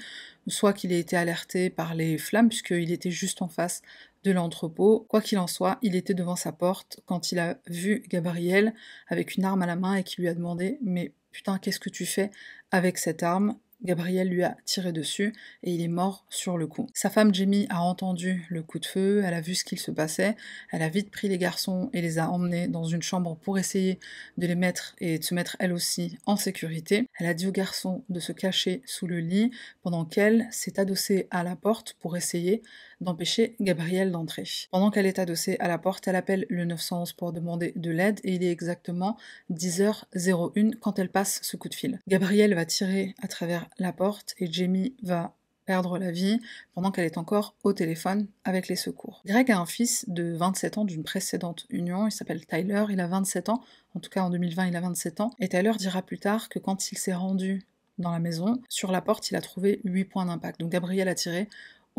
soit 0.48 0.74
qu'il 0.74 0.92
ait 0.92 1.00
été 1.00 1.16
alerté 1.16 1.70
par 1.70 1.96
les 1.96 2.18
flammes, 2.18 2.50
puisqu'il 2.50 2.92
était 2.92 3.12
juste 3.12 3.42
en 3.42 3.48
face 3.48 3.82
de 4.24 4.32
l'entrepôt. 4.32 5.06
Quoi 5.08 5.22
qu'il 5.22 5.38
en 5.38 5.48
soit, 5.48 5.78
il 5.82 5.96
était 5.96 6.14
devant 6.14 6.36
sa 6.36 6.52
porte 6.52 7.00
quand 7.06 7.32
il 7.32 7.40
a 7.40 7.60
vu 7.68 8.04
Gabriel 8.10 8.74
avec 9.08 9.36
une 9.36 9.46
arme 9.46 9.62
à 9.62 9.68
la 9.68 9.78
main 9.78 9.96
et 9.96 10.04
qui 10.04 10.20
lui 10.20 10.28
a 10.28 10.34
demandé 10.34 10.80
Mais 10.82 11.14
putain, 11.32 11.60
qu'est-ce 11.60 11.80
que 11.80 11.90
tu 11.90 12.06
fais 12.06 12.32
avec 12.72 12.98
cette 12.98 13.24
arme? 13.24 13.56
Gabriel 13.84 14.28
lui 14.28 14.44
a 14.44 14.58
tiré 14.66 14.92
dessus 14.92 15.34
et 15.64 15.74
il 15.74 15.82
est 15.82 15.88
mort 15.88 16.26
sur 16.30 16.58
le 16.58 16.68
coup. 16.68 16.88
Sa 16.94 17.10
femme 17.10 17.34
Jamie 17.34 17.66
a 17.70 17.82
entendu 17.82 18.46
le 18.50 18.62
coup 18.62 18.80
de 18.80 18.86
feu, 18.86 19.22
elle 19.26 19.34
a 19.34 19.42
vu 19.42 19.56
ce 19.56 19.64
qu'il 19.64 19.80
se 19.80 19.92
passait, 19.92 20.36
elle 20.72 20.82
a 20.82 20.90
vite 20.90 21.12
pris 21.12 21.30
les 21.30 21.38
garçons 21.38 21.90
et 21.94 22.02
les 22.02 22.20
a 22.20 22.30
emmenés 22.30 22.68
dans 22.68 22.84
une 22.84 23.02
chambre 23.02 23.38
pour 23.38 23.58
essayer 23.58 24.00
de 24.38 24.48
les 24.48 24.56
mettre 24.56 24.96
et 25.00 25.20
de 25.20 25.24
se 25.24 25.34
mettre 25.34 25.56
elle 25.60 25.72
aussi 25.72 26.18
en 26.26 26.36
sécurité. 26.36 27.08
Elle 27.20 27.28
a 27.28 27.34
dit 27.34 27.48
aux 27.48 27.52
garçons 27.52 28.04
de 28.10 28.20
se 28.20 28.34
cacher 28.34 28.82
sous 28.86 29.08
le 29.08 29.20
lit 29.20 29.52
pendant 29.82 30.04
qu'elle 30.04 30.48
s'est 30.52 30.80
adossée 30.80 31.28
à 31.32 31.44
la 31.44 31.56
porte 31.56 31.94
pour 32.00 32.18
essayer 32.18 32.62
d'empêcher 33.02 33.56
Gabriel 33.60 34.12
d'entrer. 34.12 34.44
Pendant 34.72 34.92
qu'elle 34.92 35.06
est 35.06 35.20
adossée 35.20 35.58
à 35.60 35.68
la 35.68 35.78
porte, 35.78 36.08
elle 36.08 36.16
appelle 36.16 36.46
le 36.50 36.66
911 36.66 37.14
pour 37.14 37.34
demander 37.34 37.74
de 37.76 37.92
l'aide 37.92 38.20
et 38.24 38.36
il 38.36 38.44
est 38.44 38.52
exactement 38.52 39.18
10h01 39.52 40.76
quand 40.80 41.00
elle 41.00 41.10
passe 41.10 41.40
ce 41.44 41.58
coup 41.58 41.70
de 41.70 41.76
fil. 41.76 42.00
Gabriel 42.08 42.54
va 42.54 42.66
tirer 42.66 43.16
à 43.22 43.28
travers 43.28 43.68
la 43.78 43.94
porte 43.94 44.36
et 44.38 44.52
Jamie 44.52 44.96
va 45.04 45.34
perdre 45.70 46.00
la 46.00 46.10
vie 46.10 46.40
pendant 46.74 46.90
qu'elle 46.90 47.06
est 47.06 47.20
encore 47.20 47.54
au 47.64 47.74
téléphone 47.74 48.26
avec 48.44 48.70
les 48.70 48.76
secours. 48.76 49.22
Greg 49.24 49.52
a 49.52 49.60
un 49.60 49.68
fils 49.68 50.04
de 50.08 50.34
27 50.34 50.80
ans 50.80 50.84
d'une 50.84 51.04
précédente 51.04 51.68
union, 51.70 52.08
il 52.08 52.12
s'appelle 52.12 52.44
Tyler, 52.44 52.86
il 52.90 53.00
a 53.00 53.06
27 53.06 53.50
ans, 53.50 53.62
en 53.94 54.00
tout 54.00 54.10
cas 54.10 54.24
en 54.24 54.32
2020 54.32 54.70
il 54.70 54.76
a 54.76 54.82
27 54.82 55.22
ans, 55.22 55.30
et 55.40 55.48
Tyler 55.48 55.74
dira 55.78 56.02
plus 56.02 56.18
tard 56.18 56.50
que 56.50 56.58
quand 56.58 56.92
il 56.92 56.98
s'est 56.98 57.14
rendu 57.14 57.62
dans 58.00 58.10
la 58.10 58.18
maison, 58.18 58.60
sur 58.68 58.92
la 58.92 59.02
porte 59.02 59.30
il 59.30 59.36
a 59.36 59.42
trouvé 59.42 59.80
8 59.84 60.06
points 60.06 60.26
d'impact. 60.26 60.60
Donc 60.60 60.72
Gabriel 60.72 61.08
a 61.08 61.14
tiré 61.14 61.48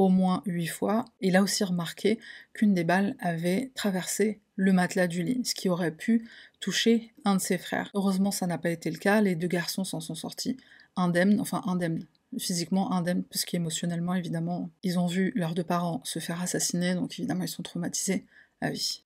au 0.01 0.09
moins 0.09 0.43
huit 0.47 0.67
fois. 0.67 1.05
Il 1.21 1.37
a 1.37 1.43
aussi 1.43 1.63
remarqué 1.63 2.19
qu'une 2.55 2.73
des 2.73 2.85
balles 2.85 3.17
avait 3.21 3.71
traversé 3.75 4.41
le 4.57 4.73
matelas 4.73 5.07
du 5.07 5.23
lit, 5.23 5.43
ce 5.45 5.55
qui 5.55 5.69
aurait 5.69 5.91
pu 5.91 6.27
toucher 6.59 7.13
un 7.27 7.37
de 7.37 7.41
ses 7.41 7.59
frères. 7.59 7.91
Heureusement, 7.93 8.31
ça 8.31 8.47
n'a 8.47 8.57
pas 8.57 8.71
été 8.71 8.91
le 8.91 8.97
cas, 8.97 9.21
les 9.21 9.35
deux 9.35 9.47
garçons 9.47 9.85
s'en 9.85 10.01
sont 10.01 10.15
sortis 10.15 10.57
indemnes, 10.97 11.39
enfin 11.39 11.63
indemnes, 11.67 12.07
physiquement 12.39 12.93
indemnes, 12.93 13.25
parce 13.25 13.45
qu'émotionnellement, 13.45 14.15
évidemment, 14.15 14.71
ils 14.83 14.99
ont 14.99 15.07
vu 15.07 15.33
leurs 15.35 15.55
deux 15.55 15.65
parents 15.65 16.01
se 16.05 16.19
faire 16.19 16.41
assassiner, 16.41 16.95
donc 16.95 17.19
évidemment, 17.19 17.45
ils 17.45 17.49
sont 17.49 17.63
traumatisés 17.63 18.25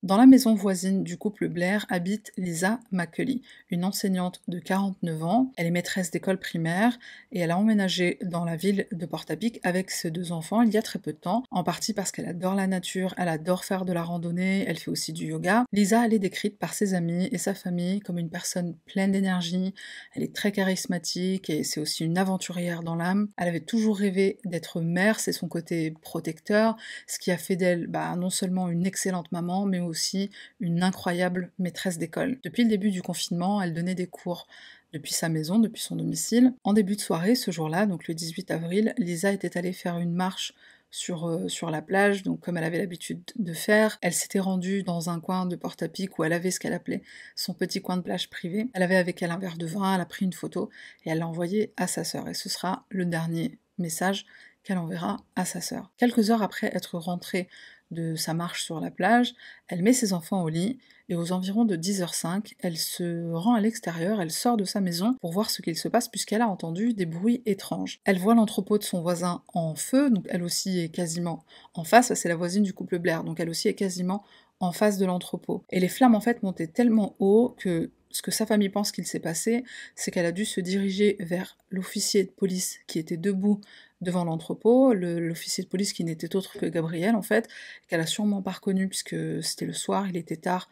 dans 0.03 0.17
la 0.17 0.25
maison 0.25 0.53
voisine 0.53 1.03
du 1.03 1.17
couple 1.17 1.47
Blair 1.47 1.85
habite 1.89 2.33
Lisa 2.37 2.79
McCulley, 2.91 3.41
une 3.69 3.85
enseignante 3.85 4.41
de 4.49 4.59
49 4.59 5.23
ans. 5.23 5.51
Elle 5.55 5.67
est 5.67 5.71
maîtresse 5.71 6.11
d'école 6.11 6.37
primaire 6.37 6.99
et 7.31 7.39
elle 7.39 7.51
a 7.51 7.57
emménagé 7.57 8.19
dans 8.21 8.43
la 8.43 8.57
ville 8.57 8.85
de 8.91 9.05
Port-à-Pic 9.05 9.61
avec 9.63 9.91
ses 9.91 10.11
deux 10.11 10.33
enfants 10.33 10.61
il 10.61 10.73
y 10.73 10.77
a 10.77 10.81
très 10.81 10.99
peu 10.99 11.13
de 11.13 11.17
temps, 11.17 11.43
en 11.51 11.63
partie 11.63 11.93
parce 11.93 12.11
qu'elle 12.11 12.27
adore 12.27 12.53
la 12.53 12.67
nature, 12.67 13.13
elle 13.17 13.29
adore 13.29 13.63
faire 13.63 13.85
de 13.85 13.93
la 13.93 14.03
randonnée, 14.03 14.65
elle 14.67 14.77
fait 14.77 14.91
aussi 14.91 15.13
du 15.13 15.27
yoga. 15.27 15.63
Lisa, 15.71 16.05
elle 16.05 16.13
est 16.13 16.19
décrite 16.19 16.57
par 16.59 16.73
ses 16.73 16.93
amis 16.93 17.29
et 17.31 17.37
sa 17.37 17.53
famille 17.53 18.01
comme 18.01 18.17
une 18.17 18.29
personne 18.29 18.75
pleine 18.85 19.13
d'énergie, 19.13 19.73
elle 20.15 20.23
est 20.23 20.35
très 20.35 20.51
charismatique 20.51 21.49
et 21.49 21.63
c'est 21.63 21.79
aussi 21.79 22.03
une 22.03 22.17
aventurière 22.17 22.83
dans 22.83 22.95
l'âme. 22.95 23.29
Elle 23.37 23.47
avait 23.47 23.61
toujours 23.61 23.97
rêvé 23.97 24.37
d'être 24.43 24.81
mère, 24.81 25.19
c'est 25.19 25.31
son 25.31 25.47
côté 25.47 25.91
protecteur, 26.01 26.75
ce 27.07 27.19
qui 27.19 27.31
a 27.31 27.37
fait 27.37 27.55
d'elle 27.55 27.87
bah, 27.87 28.15
non 28.17 28.29
seulement 28.29 28.69
une 28.69 28.85
excellente 28.85 29.31
maman, 29.31 29.44
mais 29.65 29.79
aussi 29.79 30.29
une 30.59 30.83
incroyable 30.83 31.51
maîtresse 31.59 31.97
d'école. 31.97 32.39
Depuis 32.43 32.63
le 32.63 32.69
début 32.69 32.91
du 32.91 33.01
confinement, 33.01 33.61
elle 33.61 33.73
donnait 33.73 33.95
des 33.95 34.07
cours 34.07 34.47
depuis 34.93 35.13
sa 35.13 35.29
maison, 35.29 35.59
depuis 35.59 35.81
son 35.81 35.95
domicile. 35.95 36.53
En 36.63 36.73
début 36.73 36.95
de 36.95 37.01
soirée, 37.01 37.35
ce 37.35 37.51
jour-là, 37.51 37.85
donc 37.85 38.07
le 38.07 38.13
18 38.13 38.51
avril, 38.51 38.93
Lisa 38.97 39.31
était 39.31 39.57
allée 39.57 39.73
faire 39.73 39.97
une 39.97 40.13
marche 40.13 40.53
sur, 40.89 41.27
euh, 41.27 41.49
sur 41.49 41.69
la 41.69 41.81
plage, 41.81 42.23
donc 42.23 42.39
comme 42.39 42.55
elle 42.55 42.63
avait 42.63 42.77
l'habitude 42.77 43.21
de 43.35 43.53
faire. 43.53 43.97
Elle 44.01 44.13
s'était 44.13 44.39
rendue 44.39 44.83
dans 44.83 45.09
un 45.09 45.19
coin 45.19 45.45
de 45.45 45.57
Porte-à-Pic 45.57 46.17
où 46.17 46.23
elle 46.23 46.31
avait 46.31 46.51
ce 46.51 46.59
qu'elle 46.59 46.73
appelait 46.73 47.03
son 47.35 47.53
petit 47.53 47.81
coin 47.81 47.97
de 47.97 48.01
plage 48.01 48.29
privé. 48.29 48.69
Elle 48.73 48.83
avait 48.83 48.95
avec 48.95 49.21
elle 49.21 49.31
un 49.31 49.37
verre 49.37 49.57
de 49.57 49.65
vin, 49.65 49.93
elle 49.93 50.01
a 50.01 50.05
pris 50.05 50.23
une 50.23 50.33
photo 50.33 50.69
et 51.05 51.09
elle 51.09 51.19
l'a 51.19 51.27
envoyé 51.27 51.73
à 51.75 51.87
sa 51.87 52.05
sœur. 52.05 52.29
Et 52.29 52.33
ce 52.33 52.47
sera 52.47 52.85
le 52.89 53.05
dernier 53.05 53.59
message 53.77 54.25
qu'elle 54.63 54.77
enverra 54.77 55.17
à 55.35 55.43
sa 55.43 55.59
sœur. 55.59 55.91
Quelques 55.97 56.31
heures 56.31 56.41
après 56.41 56.67
être 56.73 56.97
rentrée 56.97 57.49
de 57.91 58.15
sa 58.15 58.33
marche 58.33 58.63
sur 58.63 58.79
la 58.79 58.91
plage, 58.91 59.33
elle 59.67 59.83
met 59.83 59.93
ses 59.93 60.13
enfants 60.13 60.43
au 60.43 60.49
lit 60.49 60.79
et 61.07 61.15
aux 61.15 61.31
environs 61.31 61.65
de 61.65 61.75
10h05, 61.75 62.53
elle 62.59 62.77
se 62.77 63.31
rend 63.31 63.53
à 63.53 63.61
l'extérieur, 63.61 64.19
elle 64.21 64.31
sort 64.31 64.57
de 64.57 64.63
sa 64.63 64.81
maison 64.81 65.13
pour 65.21 65.31
voir 65.31 65.49
ce 65.49 65.61
qu'il 65.61 65.77
se 65.77 65.87
passe 65.87 66.07
puisqu'elle 66.07 66.41
a 66.41 66.47
entendu 66.47 66.93
des 66.93 67.05
bruits 67.05 67.43
étranges. 67.45 67.99
Elle 68.05 68.17
voit 68.17 68.35
l'entrepôt 68.35 68.77
de 68.77 68.83
son 68.83 69.01
voisin 69.01 69.43
en 69.53 69.75
feu, 69.75 70.09
donc 70.09 70.25
elle 70.29 70.43
aussi 70.43 70.79
est 70.79 70.89
quasiment 70.89 71.45
en 71.73 71.83
face, 71.83 72.13
c'est 72.13 72.29
la 72.29 72.35
voisine 72.35 72.63
du 72.63 72.73
couple 72.73 72.97
Blair, 72.97 73.23
donc 73.23 73.39
elle 73.39 73.49
aussi 73.49 73.67
est 73.67 73.75
quasiment 73.75 74.23
en 74.59 74.71
face 74.71 74.97
de 74.97 75.05
l'entrepôt. 75.05 75.63
Et 75.69 75.79
les 75.79 75.89
flammes 75.89 76.15
en 76.15 76.21
fait 76.21 76.41
montaient 76.41 76.67
tellement 76.67 77.15
haut 77.19 77.55
que 77.59 77.91
ce 78.15 78.21
que 78.21 78.31
sa 78.31 78.45
famille 78.45 78.69
pense 78.69 78.93
qu'il 78.93 79.05
s'est 79.05 79.19
passé, 79.19 79.65
c'est 79.93 80.09
qu'elle 80.09 80.25
a 80.25 80.31
dû 80.31 80.45
se 80.45 80.61
diriger 80.61 81.17
vers 81.19 81.57
l'officier 81.69 82.23
de 82.23 82.29
police 82.29 82.79
qui 82.87 82.97
était 82.97 83.17
debout 83.17 83.59
devant 84.05 84.23
l'entrepôt, 84.23 84.93
l'officier 84.93 85.63
de 85.63 85.69
police 85.69 85.91
qui 85.91 86.05
n'était 86.05 86.35
autre 86.35 86.57
que 86.57 86.65
Gabriel 86.65 87.15
en 87.15 87.21
fait, 87.21 87.49
qu'elle 87.89 87.99
a 87.99 88.05
sûrement 88.05 88.41
pas 88.41 88.51
reconnu 88.51 88.87
puisque 88.87 89.43
c'était 89.43 89.65
le 89.65 89.73
soir, 89.73 90.07
il 90.07 90.15
était 90.15 90.37
tard, 90.37 90.69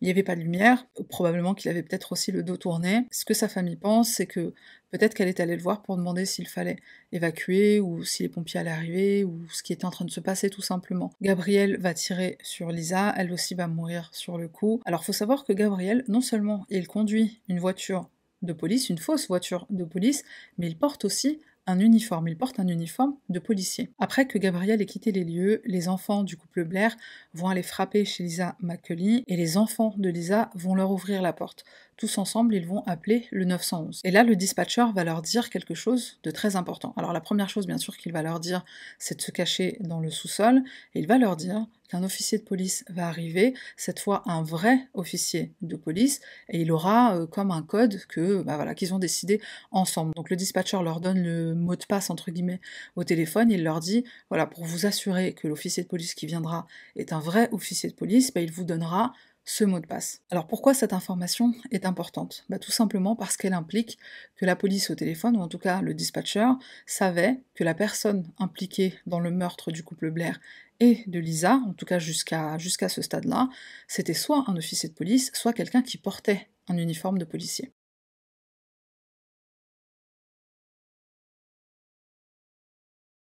il 0.00 0.04
n'y 0.04 0.10
avait 0.10 0.22
pas 0.22 0.36
de 0.36 0.42
lumière, 0.42 0.86
probablement 1.08 1.54
qu'il 1.54 1.70
avait 1.70 1.82
peut-être 1.82 2.12
aussi 2.12 2.30
le 2.30 2.42
dos 2.42 2.58
tourné. 2.58 3.06
Ce 3.10 3.24
que 3.24 3.32
sa 3.32 3.48
famille 3.48 3.76
pense, 3.76 4.10
c'est 4.10 4.26
que 4.26 4.52
peut-être 4.90 5.14
qu'elle 5.14 5.28
est 5.28 5.40
allée 5.40 5.56
le 5.56 5.62
voir 5.62 5.82
pour 5.82 5.96
demander 5.96 6.26
s'il 6.26 6.46
fallait 6.46 6.76
évacuer 7.12 7.80
ou 7.80 8.04
si 8.04 8.22
les 8.22 8.28
pompiers 8.28 8.60
allaient 8.60 8.70
arriver 8.70 9.24
ou 9.24 9.40
ce 9.50 9.62
qui 9.62 9.72
était 9.72 9.86
en 9.86 9.90
train 9.90 10.04
de 10.04 10.10
se 10.10 10.20
passer 10.20 10.50
tout 10.50 10.60
simplement. 10.60 11.12
Gabriel 11.22 11.78
va 11.78 11.94
tirer 11.94 12.36
sur 12.42 12.70
Lisa, 12.70 13.14
elle 13.16 13.32
aussi 13.32 13.54
va 13.54 13.68
mourir 13.68 14.10
sur 14.12 14.36
le 14.36 14.48
coup. 14.48 14.82
Alors 14.84 15.02
faut 15.02 15.14
savoir 15.14 15.44
que 15.44 15.54
Gabriel, 15.54 16.04
non 16.08 16.20
seulement 16.20 16.66
il 16.68 16.86
conduit 16.86 17.40
une 17.48 17.58
voiture 17.58 18.10
de 18.42 18.52
police, 18.52 18.90
une 18.90 18.98
fausse 18.98 19.28
voiture 19.28 19.66
de 19.70 19.84
police, 19.84 20.24
mais 20.58 20.66
il 20.66 20.76
porte 20.76 21.06
aussi 21.06 21.40
un 21.66 21.80
uniforme, 21.80 22.28
il 22.28 22.36
porte 22.36 22.60
un 22.60 22.68
uniforme 22.68 23.16
de 23.28 23.38
policier. 23.38 23.90
Après 23.98 24.26
que 24.26 24.38
Gabriel 24.38 24.80
ait 24.80 24.86
quitté 24.86 25.10
les 25.12 25.24
lieux, 25.24 25.62
les 25.64 25.88
enfants 25.88 26.22
du 26.22 26.36
couple 26.36 26.64
Blair 26.64 26.96
vont 27.34 27.48
aller 27.48 27.62
frapper 27.62 28.04
chez 28.04 28.22
Lisa 28.22 28.56
McCulley 28.60 29.24
et 29.26 29.36
les 29.36 29.56
enfants 29.56 29.94
de 29.96 30.08
Lisa 30.08 30.50
vont 30.54 30.74
leur 30.74 30.90
ouvrir 30.92 31.22
la 31.22 31.32
porte. 31.32 31.64
Tous 31.96 32.18
ensemble, 32.18 32.54
ils 32.54 32.66
vont 32.66 32.82
appeler 32.84 33.26
le 33.30 33.46
911. 33.46 34.02
Et 34.04 34.10
là, 34.10 34.22
le 34.22 34.36
dispatcher 34.36 34.84
va 34.94 35.02
leur 35.02 35.22
dire 35.22 35.48
quelque 35.48 35.74
chose 35.74 36.18
de 36.24 36.30
très 36.30 36.54
important. 36.54 36.92
Alors 36.98 37.14
la 37.14 37.22
première 37.22 37.48
chose, 37.48 37.66
bien 37.66 37.78
sûr, 37.78 37.96
qu'il 37.96 38.12
va 38.12 38.22
leur 38.22 38.38
dire, 38.38 38.64
c'est 38.98 39.16
de 39.16 39.22
se 39.22 39.30
cacher 39.30 39.78
dans 39.80 40.00
le 40.00 40.10
sous-sol, 40.10 40.62
et 40.94 41.00
il 41.00 41.06
va 41.06 41.16
leur 41.16 41.36
dire 41.36 41.66
qu'un 41.88 42.02
officier 42.02 42.36
de 42.36 42.42
police 42.42 42.84
va 42.90 43.08
arriver, 43.08 43.54
cette 43.78 44.00
fois 44.00 44.22
un 44.26 44.42
vrai 44.42 44.88
officier 44.92 45.52
de 45.62 45.76
police, 45.76 46.20
et 46.50 46.60
il 46.60 46.70
aura 46.70 47.16
euh, 47.16 47.26
comme 47.26 47.50
un 47.50 47.62
code 47.62 48.04
que 48.08 48.42
bah 48.42 48.74
qu'ils 48.74 48.92
ont 48.92 48.98
décidé 48.98 49.40
ensemble. 49.70 50.12
Donc 50.14 50.28
le 50.28 50.36
dispatcher 50.36 50.82
leur 50.82 51.00
donne 51.00 51.22
le 51.22 51.54
mot 51.54 51.76
de 51.76 51.84
passe 51.86 52.10
entre 52.10 52.30
guillemets 52.30 52.60
au 52.96 53.04
téléphone, 53.04 53.50
il 53.50 53.62
leur 53.62 53.80
dit 53.80 54.04
voilà 54.28 54.46
pour 54.46 54.64
vous 54.64 54.84
assurer 54.84 55.32
que 55.32 55.48
l'officier 55.48 55.82
de 55.82 55.88
police 55.88 56.14
qui 56.14 56.26
viendra 56.26 56.66
est 56.96 57.12
un 57.12 57.20
vrai 57.20 57.48
officier 57.52 57.88
de 57.88 57.94
police, 57.94 58.34
bah, 58.34 58.40
il 58.40 58.50
vous 58.50 58.64
donnera 58.64 59.12
ce 59.46 59.64
mot 59.64 59.80
de 59.80 59.86
passe. 59.86 60.20
Alors 60.30 60.46
pourquoi 60.46 60.74
cette 60.74 60.92
information 60.92 61.54
est 61.70 61.86
importante? 61.86 62.44
Bah, 62.50 62.58
Tout 62.58 62.72
simplement 62.72 63.16
parce 63.16 63.36
qu'elle 63.38 63.54
implique 63.54 63.98
que 64.34 64.44
la 64.44 64.56
police 64.56 64.90
au 64.90 64.94
téléphone, 64.94 65.36
ou 65.36 65.40
en 65.40 65.48
tout 65.48 65.58
cas 65.58 65.80
le 65.80 65.94
dispatcher, 65.94 66.48
savait 66.84 67.40
que 67.54 67.64
la 67.64 67.72
personne 67.74 68.30
impliquée 68.38 68.98
dans 69.06 69.20
le 69.20 69.30
meurtre 69.30 69.70
du 69.70 69.82
couple 69.84 70.10
Blair 70.10 70.40
et 70.80 71.04
de 71.06 71.18
Lisa, 71.20 71.54
en 71.66 71.72
tout 71.72 71.86
cas 71.86 71.98
jusqu'à 71.98 72.58
ce 72.88 73.00
stade-là, 73.00 73.48
c'était 73.88 74.14
soit 74.14 74.44
un 74.48 74.56
officier 74.56 74.88
de 74.90 74.94
police, 74.94 75.30
soit 75.32 75.54
quelqu'un 75.54 75.82
qui 75.82 75.96
portait 75.96 76.48
un 76.68 76.76
uniforme 76.76 77.18
de 77.18 77.24
policier. 77.24 77.72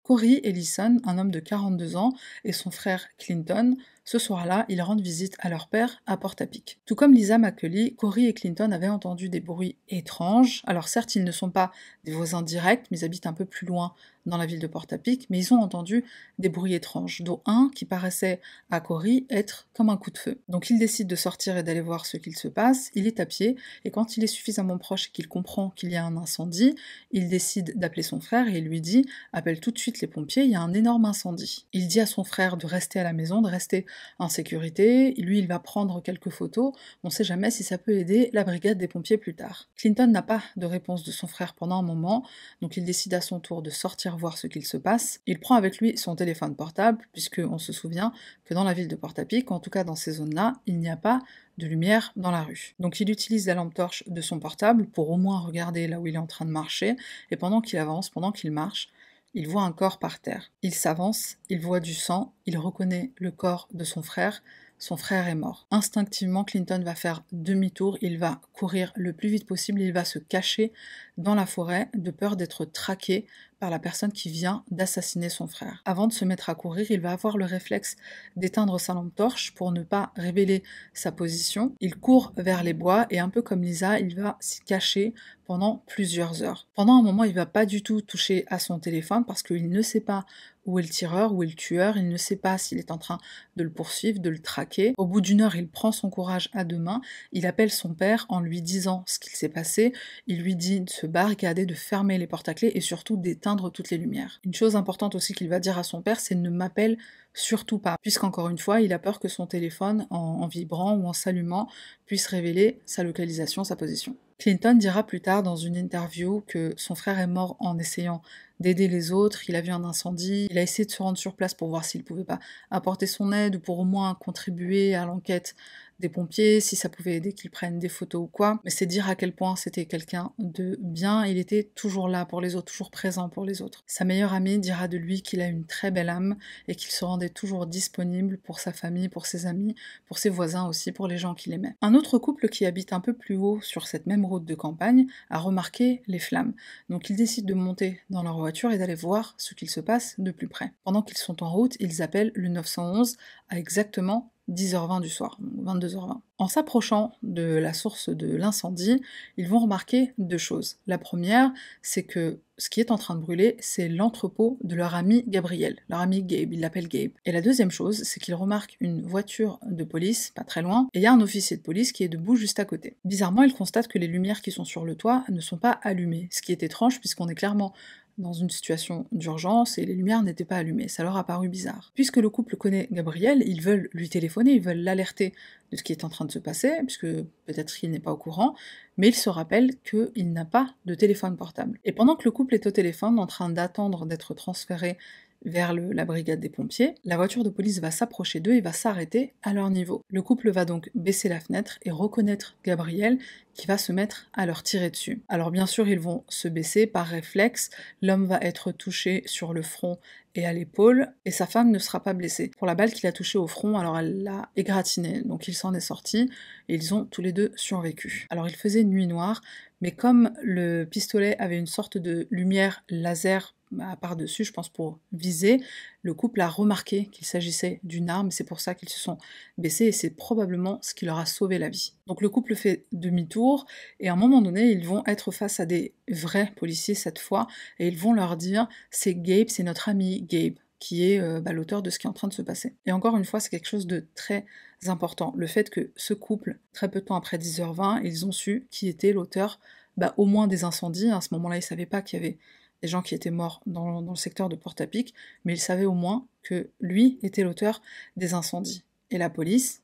Corey 0.04 0.40
Ellison, 0.44 0.98
un 1.04 1.18
homme 1.18 1.30
de 1.30 1.40
42 1.40 1.96
ans, 1.96 2.12
et 2.44 2.52
son 2.52 2.70
frère 2.70 3.08
Clinton 3.18 3.76
ce 4.04 4.18
soir-là, 4.18 4.66
ils 4.68 4.82
rendent 4.82 5.00
visite 5.00 5.36
à 5.38 5.48
leur 5.48 5.68
père 5.68 6.02
à 6.06 6.16
Portapique. 6.16 6.80
Tout 6.86 6.94
comme 6.94 7.14
Lisa 7.14 7.38
McCulley, 7.38 7.92
Corey 7.92 8.24
et 8.24 8.34
Clinton 8.34 8.72
avaient 8.72 8.88
entendu 8.88 9.28
des 9.28 9.40
bruits 9.40 9.76
étranges. 9.88 10.62
Alors 10.66 10.88
certes, 10.88 11.14
ils 11.14 11.24
ne 11.24 11.32
sont 11.32 11.50
pas 11.50 11.70
des 12.04 12.12
voisins 12.12 12.42
directs, 12.42 12.86
mais 12.90 12.98
ils 12.98 13.04
habitent 13.04 13.26
un 13.26 13.32
peu 13.32 13.44
plus 13.44 13.66
loin 13.66 13.94
dans 14.26 14.36
la 14.36 14.46
ville 14.46 14.60
de 14.60 14.66
Portapique, 14.68 15.26
mais 15.30 15.38
ils 15.38 15.52
ont 15.52 15.60
entendu 15.60 16.04
des 16.38 16.48
bruits 16.48 16.74
étranges, 16.74 17.22
dont 17.22 17.40
un 17.44 17.70
qui 17.74 17.84
paraissait 17.84 18.40
à 18.70 18.80
Corey 18.80 19.24
être 19.30 19.66
comme 19.74 19.90
un 19.90 19.96
coup 19.96 20.12
de 20.12 20.18
feu. 20.18 20.40
Donc 20.48 20.70
il 20.70 20.78
décide 20.78 21.08
de 21.08 21.16
sortir 21.16 21.56
et 21.56 21.64
d'aller 21.64 21.80
voir 21.80 22.06
ce 22.06 22.16
qu'il 22.16 22.36
se 22.36 22.46
passe, 22.46 22.90
il 22.94 23.08
est 23.08 23.18
à 23.18 23.26
pied, 23.26 23.56
et 23.84 23.90
quand 23.90 24.16
il 24.16 24.22
est 24.22 24.28
suffisamment 24.28 24.78
proche 24.78 25.08
et 25.08 25.10
qu'il 25.10 25.26
comprend 25.26 25.70
qu'il 25.70 25.90
y 25.90 25.96
a 25.96 26.04
un 26.04 26.16
incendie, 26.16 26.76
il 27.10 27.28
décide 27.28 27.76
d'appeler 27.76 28.04
son 28.04 28.20
frère 28.20 28.46
et 28.46 28.58
il 28.58 28.64
lui 28.64 28.80
dit 28.80 29.04
«appelle 29.32 29.58
tout 29.58 29.72
de 29.72 29.78
suite 29.78 30.00
les 30.00 30.06
pompiers, 30.06 30.44
il 30.44 30.50
y 30.50 30.56
a 30.56 30.60
un 30.60 30.72
énorme 30.72 31.04
incendie». 31.04 31.66
Il 31.72 31.88
dit 31.88 32.00
à 32.00 32.06
son 32.06 32.22
frère 32.22 32.56
de 32.56 32.66
rester 32.66 33.00
à 33.00 33.04
la 33.04 33.12
maison, 33.12 33.42
de 33.42 33.48
rester 33.48 33.86
en 34.18 34.28
sécurité. 34.28 35.14
Lui, 35.18 35.38
il 35.38 35.46
va 35.46 35.58
prendre 35.58 36.02
quelques 36.02 36.30
photos. 36.30 36.72
On 37.02 37.08
ne 37.08 37.12
sait 37.12 37.24
jamais 37.24 37.50
si 37.50 37.62
ça 37.62 37.78
peut 37.78 37.92
aider 37.92 38.30
la 38.32 38.44
brigade 38.44 38.78
des 38.78 38.88
pompiers 38.88 39.18
plus 39.18 39.34
tard. 39.34 39.68
Clinton 39.76 40.06
n'a 40.06 40.22
pas 40.22 40.42
de 40.56 40.66
réponse 40.66 41.02
de 41.02 41.10
son 41.10 41.26
frère 41.26 41.54
pendant 41.54 41.78
un 41.78 41.82
moment, 41.82 42.26
donc 42.60 42.76
il 42.76 42.84
décide 42.84 43.14
à 43.14 43.20
son 43.20 43.40
tour 43.40 43.62
de 43.62 43.70
sortir 43.70 44.16
voir 44.16 44.38
ce 44.38 44.46
qu'il 44.46 44.64
se 44.64 44.76
passe. 44.76 45.20
Il 45.26 45.40
prend 45.40 45.54
avec 45.54 45.78
lui 45.78 45.96
son 45.96 46.16
téléphone 46.16 46.54
portable, 46.54 46.98
puisqu'on 47.12 47.58
se 47.58 47.72
souvient 47.72 48.12
que 48.44 48.54
dans 48.54 48.64
la 48.64 48.74
ville 48.74 48.88
de 48.88 48.96
Port-à-Pic, 48.96 49.50
en 49.50 49.60
tout 49.60 49.70
cas 49.70 49.84
dans 49.84 49.94
ces 49.94 50.12
zones-là, 50.12 50.54
il 50.66 50.78
n'y 50.78 50.90
a 50.90 50.96
pas 50.96 51.20
de 51.58 51.66
lumière 51.66 52.12
dans 52.16 52.30
la 52.30 52.42
rue. 52.42 52.74
Donc 52.78 53.00
il 53.00 53.10
utilise 53.10 53.46
la 53.46 53.54
lampe 53.54 53.74
torche 53.74 54.04
de 54.06 54.20
son 54.20 54.38
portable 54.40 54.86
pour 54.86 55.10
au 55.10 55.16
moins 55.16 55.40
regarder 55.40 55.86
là 55.86 56.00
où 56.00 56.06
il 56.06 56.14
est 56.14 56.18
en 56.18 56.26
train 56.26 56.44
de 56.44 56.50
marcher, 56.50 56.96
et 57.30 57.36
pendant 57.36 57.60
qu'il 57.60 57.78
avance, 57.78 58.10
pendant 58.10 58.32
qu'il 58.32 58.50
marche, 58.50 58.88
il 59.34 59.48
voit 59.48 59.62
un 59.62 59.72
corps 59.72 59.98
par 59.98 60.20
terre. 60.20 60.52
Il 60.62 60.74
s'avance, 60.74 61.38
il 61.48 61.60
voit 61.60 61.80
du 61.80 61.94
sang, 61.94 62.34
il 62.46 62.58
reconnaît 62.58 63.12
le 63.16 63.30
corps 63.30 63.68
de 63.72 63.84
son 63.84 64.02
frère, 64.02 64.42
son 64.82 64.96
frère 64.96 65.28
est 65.28 65.36
mort. 65.36 65.68
Instinctivement, 65.70 66.42
Clinton 66.42 66.82
va 66.84 66.96
faire 66.96 67.22
demi-tour, 67.30 67.98
il 68.02 68.18
va 68.18 68.40
courir 68.52 68.92
le 68.96 69.12
plus 69.12 69.28
vite 69.28 69.46
possible, 69.46 69.80
il 69.80 69.92
va 69.92 70.04
se 70.04 70.18
cacher 70.18 70.72
dans 71.18 71.36
la 71.36 71.46
forêt 71.46 71.88
de 71.94 72.10
peur 72.10 72.34
d'être 72.34 72.64
traqué 72.64 73.26
par 73.60 73.70
la 73.70 73.78
personne 73.78 74.10
qui 74.10 74.28
vient 74.28 74.64
d'assassiner 74.72 75.28
son 75.28 75.46
frère. 75.46 75.82
Avant 75.84 76.08
de 76.08 76.12
se 76.12 76.24
mettre 76.24 76.50
à 76.50 76.56
courir, 76.56 76.90
il 76.90 77.00
va 77.00 77.12
avoir 77.12 77.38
le 77.38 77.44
réflexe 77.44 77.94
d'éteindre 78.34 78.80
sa 78.80 78.92
lampe 78.92 79.14
torche 79.14 79.54
pour 79.54 79.70
ne 79.70 79.84
pas 79.84 80.10
révéler 80.16 80.64
sa 80.94 81.12
position. 81.12 81.76
Il 81.78 81.94
court 81.94 82.32
vers 82.36 82.64
les 82.64 82.72
bois 82.72 83.06
et 83.10 83.20
un 83.20 83.28
peu 83.28 83.40
comme 83.40 83.62
Lisa, 83.62 84.00
il 84.00 84.16
va 84.16 84.36
s'y 84.40 84.62
cacher 84.62 85.14
pendant 85.46 85.84
plusieurs 85.86 86.42
heures. 86.42 86.66
Pendant 86.74 86.98
un 86.98 87.02
moment, 87.02 87.22
il 87.22 87.34
va 87.34 87.46
pas 87.46 87.64
du 87.64 87.84
tout 87.84 88.00
toucher 88.00 88.44
à 88.48 88.58
son 88.58 88.80
téléphone 88.80 89.24
parce 89.24 89.44
qu'il 89.44 89.70
ne 89.70 89.82
sait 89.82 90.00
pas 90.00 90.26
où 90.64 90.78
est 90.78 90.82
le 90.82 90.88
tireur, 90.88 91.34
où 91.34 91.42
est 91.42 91.46
le 91.46 91.54
tueur, 91.54 91.96
il 91.96 92.08
ne 92.08 92.16
sait 92.16 92.36
pas 92.36 92.58
s'il 92.58 92.78
est 92.78 92.90
en 92.90 92.98
train 92.98 93.18
de 93.56 93.64
le 93.64 93.70
poursuivre, 93.70 94.20
de 94.20 94.30
le 94.30 94.38
traquer. 94.38 94.92
Au 94.96 95.06
bout 95.06 95.20
d'une 95.20 95.40
heure, 95.40 95.56
il 95.56 95.68
prend 95.68 95.92
son 95.92 96.10
courage 96.10 96.48
à 96.52 96.64
deux 96.64 96.78
mains, 96.78 97.00
il 97.32 97.46
appelle 97.46 97.70
son 97.70 97.94
père 97.94 98.26
en 98.28 98.40
lui 98.40 98.62
disant 98.62 99.04
ce 99.06 99.18
qu'il 99.18 99.32
s'est 99.32 99.48
passé, 99.48 99.92
il 100.26 100.42
lui 100.42 100.56
dit 100.56 100.80
de 100.80 100.90
se 100.90 101.06
barricader, 101.06 101.66
de 101.66 101.74
fermer 101.74 102.18
les 102.18 102.26
portes 102.26 102.48
à 102.48 102.54
clés 102.54 102.72
et 102.74 102.80
surtout 102.80 103.16
d'éteindre 103.16 103.70
toutes 103.70 103.90
les 103.90 103.98
lumières. 103.98 104.40
Une 104.44 104.54
chose 104.54 104.76
importante 104.76 105.14
aussi 105.14 105.34
qu'il 105.34 105.48
va 105.48 105.60
dire 105.60 105.78
à 105.78 105.84
son 105.84 106.02
père, 106.02 106.20
c'est 106.20 106.34
ne 106.34 106.50
m'appelle 106.50 106.98
surtout 107.34 107.78
pas, 107.78 107.96
puisqu'encore 108.02 108.48
une 108.48 108.58
fois, 108.58 108.80
il 108.80 108.92
a 108.92 108.98
peur 108.98 109.18
que 109.18 109.28
son 109.28 109.46
téléphone, 109.46 110.06
en 110.10 110.46
vibrant 110.46 110.94
ou 110.94 111.06
en 111.06 111.12
s'allumant, 111.12 111.68
puisse 112.06 112.26
révéler 112.26 112.80
sa 112.84 113.02
localisation, 113.02 113.64
sa 113.64 113.76
position. 113.76 114.16
Clinton 114.38 114.74
dira 114.74 115.06
plus 115.06 115.20
tard 115.20 115.42
dans 115.42 115.56
une 115.56 115.76
interview 115.76 116.42
que 116.46 116.74
son 116.76 116.94
frère 116.94 117.18
est 117.18 117.26
mort 117.26 117.56
en 117.60 117.78
essayant 117.78 118.22
d'aider 118.60 118.88
les 118.88 119.12
autres, 119.12 119.48
il 119.48 119.56
a 119.56 119.60
vu 119.60 119.70
un 119.70 119.84
incendie, 119.84 120.46
il 120.50 120.58
a 120.58 120.62
essayé 120.62 120.86
de 120.86 120.90
se 120.90 121.02
rendre 121.02 121.18
sur 121.18 121.34
place 121.34 121.54
pour 121.54 121.68
voir 121.68 121.84
s'il 121.84 122.04
pouvait 122.04 122.24
pas 122.24 122.38
apporter 122.70 123.06
son 123.06 123.32
aide 123.32 123.56
ou 123.56 123.60
pour 123.60 123.78
au 123.80 123.84
moins 123.84 124.14
contribuer 124.14 124.94
à 124.94 125.04
l'enquête 125.04 125.54
des 126.02 126.08
pompiers, 126.08 126.60
si 126.60 126.76
ça 126.76 126.88
pouvait 126.88 127.14
aider 127.14 127.32
qu'ils 127.32 127.50
prennent 127.50 127.78
des 127.78 127.88
photos 127.88 128.24
ou 128.24 128.26
quoi. 128.26 128.60
Mais 128.64 128.70
c'est 128.70 128.86
dire 128.86 129.08
à 129.08 129.14
quel 129.14 129.32
point 129.32 129.56
c'était 129.56 129.86
quelqu'un 129.86 130.32
de 130.38 130.76
bien, 130.82 131.24
il 131.24 131.38
était 131.38 131.70
toujours 131.74 132.08
là 132.08 132.26
pour 132.26 132.40
les 132.40 132.56
autres, 132.56 132.70
toujours 132.70 132.90
présent 132.90 133.28
pour 133.28 133.44
les 133.44 133.62
autres. 133.62 133.82
Sa 133.86 134.04
meilleure 134.04 134.34
amie 134.34 134.58
dira 134.58 134.88
de 134.88 134.98
lui 134.98 135.22
qu'il 135.22 135.40
a 135.40 135.46
une 135.46 135.64
très 135.64 135.90
belle 135.90 136.10
âme 136.10 136.36
et 136.66 136.74
qu'il 136.74 136.90
se 136.90 137.04
rendait 137.04 137.28
toujours 137.28 137.66
disponible 137.66 138.36
pour 138.36 138.58
sa 138.58 138.72
famille, 138.72 139.08
pour 139.08 139.26
ses 139.26 139.46
amis, 139.46 139.74
pour 140.06 140.18
ses 140.18 140.28
voisins 140.28 140.66
aussi, 140.66 140.90
pour 140.90 141.06
les 141.06 141.18
gens 141.18 141.34
qu'il 141.34 141.52
aimait. 141.52 141.76
Un 141.80 141.94
autre 141.94 142.18
couple 142.18 142.48
qui 142.48 142.66
habite 142.66 142.92
un 142.92 143.00
peu 143.00 143.12
plus 143.12 143.36
haut 143.36 143.60
sur 143.62 143.86
cette 143.86 144.06
même 144.06 144.26
route 144.26 144.44
de 144.44 144.54
campagne 144.56 145.06
a 145.30 145.38
remarqué 145.38 146.02
les 146.08 146.18
flammes. 146.18 146.52
Donc 146.90 147.08
ils 147.10 147.16
décident 147.16 147.46
de 147.46 147.54
monter 147.54 148.00
dans 148.10 148.24
leur 148.24 148.38
voiture 148.38 148.72
et 148.72 148.78
d'aller 148.78 148.96
voir 148.96 149.34
ce 149.38 149.54
qu'il 149.54 149.70
se 149.70 149.80
passe 149.80 150.16
de 150.18 150.32
plus 150.32 150.48
près. 150.48 150.72
Pendant 150.82 151.02
qu'ils 151.02 151.16
sont 151.16 151.44
en 151.44 151.50
route, 151.50 151.76
ils 151.78 152.02
appellent 152.02 152.32
le 152.34 152.48
911 152.48 153.16
à 153.48 153.58
exactement 153.58 154.31
10h20 154.50 155.00
du 155.00 155.08
soir, 155.08 155.38
22h20. 155.64 156.20
En 156.38 156.48
s'approchant 156.48 157.12
de 157.22 157.42
la 157.42 157.72
source 157.72 158.08
de 158.08 158.34
l'incendie, 158.34 159.00
ils 159.36 159.48
vont 159.48 159.60
remarquer 159.60 160.12
deux 160.18 160.38
choses. 160.38 160.78
La 160.86 160.98
première, 160.98 161.52
c'est 161.82 162.02
que 162.02 162.40
ce 162.58 162.68
qui 162.68 162.80
est 162.80 162.90
en 162.90 162.98
train 162.98 163.14
de 163.14 163.20
brûler, 163.20 163.56
c'est 163.60 163.88
l'entrepôt 163.88 164.58
de 164.62 164.74
leur 164.74 164.94
ami 164.94 165.24
Gabriel, 165.26 165.78
leur 165.88 166.00
ami 166.00 166.22
Gabe, 166.22 166.52
ils 166.52 166.60
l'appellent 166.60 166.88
Gabe. 166.88 167.12
Et 167.24 167.32
la 167.32 167.40
deuxième 167.40 167.70
chose, 167.70 168.02
c'est 168.02 168.20
qu'ils 168.20 168.34
remarquent 168.34 168.76
une 168.80 169.02
voiture 169.02 169.58
de 169.66 169.84
police, 169.84 170.32
pas 170.34 170.44
très 170.44 170.62
loin, 170.62 170.88
et 170.94 170.98
il 170.98 171.02
y 171.02 171.06
a 171.06 171.12
un 171.12 171.20
officier 171.20 171.56
de 171.56 171.62
police 171.62 171.92
qui 171.92 172.04
est 172.04 172.08
debout 172.08 172.36
juste 172.36 172.60
à 172.60 172.64
côté. 172.64 172.96
Bizarrement, 173.04 173.42
ils 173.42 173.54
constatent 173.54 173.88
que 173.88 173.98
les 173.98 174.06
lumières 174.06 174.42
qui 174.42 174.50
sont 174.50 174.64
sur 174.64 174.84
le 174.84 174.94
toit 174.94 175.24
ne 175.28 175.40
sont 175.40 175.58
pas 175.58 175.78
allumées, 175.82 176.28
ce 176.30 176.42
qui 176.42 176.52
est 176.52 176.62
étrange 176.62 177.00
puisqu'on 177.00 177.28
est 177.28 177.34
clairement 177.34 177.72
dans 178.18 178.32
une 178.32 178.50
situation 178.50 179.06
d'urgence 179.12 179.78
et 179.78 179.84
les 179.84 179.94
lumières 179.94 180.22
n'étaient 180.22 180.44
pas 180.44 180.56
allumées. 180.56 180.88
Ça 180.88 181.02
leur 181.02 181.16
a 181.16 181.24
paru 181.24 181.48
bizarre. 181.48 181.92
Puisque 181.94 182.18
le 182.18 182.30
couple 182.30 182.56
connaît 182.56 182.88
Gabriel, 182.90 183.42
ils 183.46 183.62
veulent 183.62 183.88
lui 183.92 184.08
téléphoner, 184.08 184.52
ils 184.52 184.60
veulent 184.60 184.82
l'alerter 184.82 185.32
de 185.70 185.76
ce 185.76 185.82
qui 185.82 185.92
est 185.92 186.04
en 186.04 186.08
train 186.08 186.24
de 186.24 186.32
se 186.32 186.38
passer, 186.38 186.72
puisque 186.86 187.06
peut-être 187.46 187.74
qu'il 187.74 187.90
n'est 187.90 188.00
pas 188.00 188.12
au 188.12 188.16
courant, 188.16 188.54
mais 188.98 189.08
il 189.08 189.14
se 189.14 189.30
rappelle 189.30 189.70
qu'il 189.82 190.32
n'a 190.32 190.44
pas 190.44 190.74
de 190.84 190.94
téléphone 190.94 191.36
portable. 191.36 191.78
Et 191.84 191.92
pendant 191.92 192.14
que 192.14 192.24
le 192.24 192.30
couple 192.30 192.54
est 192.54 192.66
au 192.66 192.70
téléphone, 192.70 193.18
en 193.18 193.26
train 193.26 193.48
d'attendre 193.48 194.04
d'être 194.06 194.34
transféré 194.34 194.98
vers 195.44 195.72
la 195.72 196.04
brigade 196.04 196.40
des 196.40 196.48
pompiers, 196.48 196.94
la 197.04 197.16
voiture 197.16 197.44
de 197.44 197.50
police 197.50 197.80
va 197.80 197.90
s'approcher 197.90 198.40
d'eux 198.40 198.54
et 198.54 198.60
va 198.60 198.72
s'arrêter 198.72 199.34
à 199.42 199.52
leur 199.52 199.70
niveau. 199.70 200.02
Le 200.08 200.22
couple 200.22 200.50
va 200.50 200.64
donc 200.64 200.90
baisser 200.94 201.28
la 201.28 201.40
fenêtre 201.40 201.78
et 201.82 201.90
reconnaître 201.90 202.56
Gabriel 202.64 203.18
qui 203.54 203.66
va 203.66 203.78
se 203.78 203.92
mettre 203.92 204.28
à 204.32 204.46
leur 204.46 204.62
tirer 204.62 204.90
dessus. 204.90 205.22
Alors 205.28 205.50
bien 205.50 205.66
sûr, 205.66 205.88
ils 205.88 206.00
vont 206.00 206.24
se 206.28 206.48
baisser 206.48 206.86
par 206.86 207.06
réflexe, 207.06 207.70
l'homme 208.00 208.26
va 208.26 208.38
être 208.40 208.72
touché 208.72 209.22
sur 209.26 209.52
le 209.52 209.62
front 209.62 209.98
et 210.34 210.46
à 210.46 210.52
l'épaule, 210.52 211.12
et 211.26 211.30
sa 211.30 211.46
femme 211.46 211.70
ne 211.70 211.78
sera 211.78 212.02
pas 212.02 212.14
blessée. 212.14 212.50
Pour 212.56 212.66
la 212.66 212.74
balle 212.74 212.92
qu'il 212.92 213.06
a 213.06 213.12
touchée 213.12 213.36
au 213.36 213.46
front, 213.46 213.76
alors 213.76 213.98
elle 213.98 214.22
l'a 214.22 214.48
égratigné, 214.56 215.20
donc 215.22 215.46
il 215.46 215.54
s'en 215.54 215.74
est 215.74 215.80
sorti, 215.80 216.30
ils 216.74 216.94
ont 216.94 217.04
tous 217.04 217.22
les 217.22 217.32
deux 217.32 217.52
survécu. 217.56 218.26
Alors 218.30 218.48
il 218.48 218.54
faisait 218.54 218.84
nuit 218.84 219.06
noire, 219.06 219.42
mais 219.80 219.92
comme 219.92 220.32
le 220.42 220.84
pistolet 220.84 221.36
avait 221.38 221.58
une 221.58 221.66
sorte 221.66 221.98
de 221.98 222.26
lumière 222.30 222.84
laser 222.88 223.54
bah, 223.72 223.96
par-dessus, 223.98 224.44
je 224.44 224.52
pense 224.52 224.68
pour 224.68 224.98
viser, 225.12 225.58
le 226.02 226.12
couple 226.12 226.42
a 226.42 226.48
remarqué 226.48 227.06
qu'il 227.06 227.26
s'agissait 227.26 227.80
d'une 227.84 228.10
arme, 228.10 228.30
c'est 228.30 228.44
pour 228.44 228.60
ça 228.60 228.74
qu'ils 228.74 228.90
se 228.90 229.00
sont 229.00 229.16
baissés, 229.56 229.86
et 229.86 229.92
c'est 229.92 230.10
probablement 230.10 230.78
ce 230.82 230.92
qui 230.92 231.06
leur 231.06 231.18
a 231.18 231.24
sauvé 231.24 231.58
la 231.58 231.70
vie. 231.70 231.94
Donc 232.06 232.20
le 232.20 232.28
couple 232.28 232.54
fait 232.54 232.84
demi-tour, 232.92 233.64
et 233.98 234.10
à 234.10 234.12
un 234.12 234.16
moment 234.16 234.42
donné, 234.42 234.70
ils 234.70 234.86
vont 234.86 235.02
être 235.06 235.30
face 235.30 235.58
à 235.58 235.64
des 235.64 235.94
vrais 236.10 236.52
policiers 236.54 236.94
cette 236.94 237.18
fois, 237.18 237.46
et 237.78 237.88
ils 237.88 237.96
vont 237.96 238.12
leur 238.12 238.36
dire 238.36 238.68
c'est 238.90 239.14
Gabe, 239.14 239.48
c'est 239.48 239.62
notre 239.62 239.88
ami 239.88 240.20
Gabe 240.22 240.56
qui 240.78 241.10
est 241.10 241.20
euh, 241.20 241.40
bah, 241.40 241.52
l'auteur 241.52 241.80
de 241.80 241.90
ce 241.90 241.98
qui 242.00 242.08
est 242.08 242.10
en 242.10 242.12
train 242.12 242.26
de 242.26 242.34
se 242.34 242.42
passer. 242.42 242.74
Et 242.86 242.92
encore 242.92 243.16
une 243.16 243.24
fois, 243.24 243.38
c'est 243.38 243.50
quelque 243.50 243.68
chose 243.68 243.86
de 243.86 244.04
très 244.16 244.44
important. 244.88 245.32
Le 245.36 245.46
fait 245.46 245.70
que 245.70 245.90
ce 245.96 246.14
couple, 246.14 246.58
très 246.72 246.90
peu 246.90 247.00
de 247.00 247.06
temps 247.06 247.16
après 247.16 247.38
10h20, 247.38 248.00
ils 248.04 248.26
ont 248.26 248.32
su 248.32 248.66
qui 248.70 248.88
était 248.88 249.12
l'auteur 249.12 249.60
bah, 249.96 250.14
au 250.16 250.24
moins 250.24 250.46
des 250.46 250.64
incendies. 250.64 251.10
À 251.10 251.20
ce 251.20 251.28
moment-là, 251.32 251.56
ils 251.56 251.60
ne 251.60 251.64
savaient 251.64 251.86
pas 251.86 252.02
qu'il 252.02 252.20
y 252.20 252.24
avait 252.24 252.38
des 252.82 252.88
gens 252.88 253.02
qui 253.02 253.14
étaient 253.14 253.30
morts 253.30 253.62
dans, 253.66 254.00
le 254.00 254.16
secteur 254.16 254.48
de 254.48 254.56
Port-à-Pic, 254.56 255.14
mais 255.44 255.54
ils 255.54 255.60
savaient 255.60 255.84
au 255.84 255.94
moins 255.94 256.26
que 256.42 256.68
lui 256.80 257.18
était 257.22 257.44
l'auteur 257.44 257.80
des 258.16 258.34
incendies. 258.34 258.82
Et 259.10 259.18
la 259.18 259.30
police, 259.30 259.82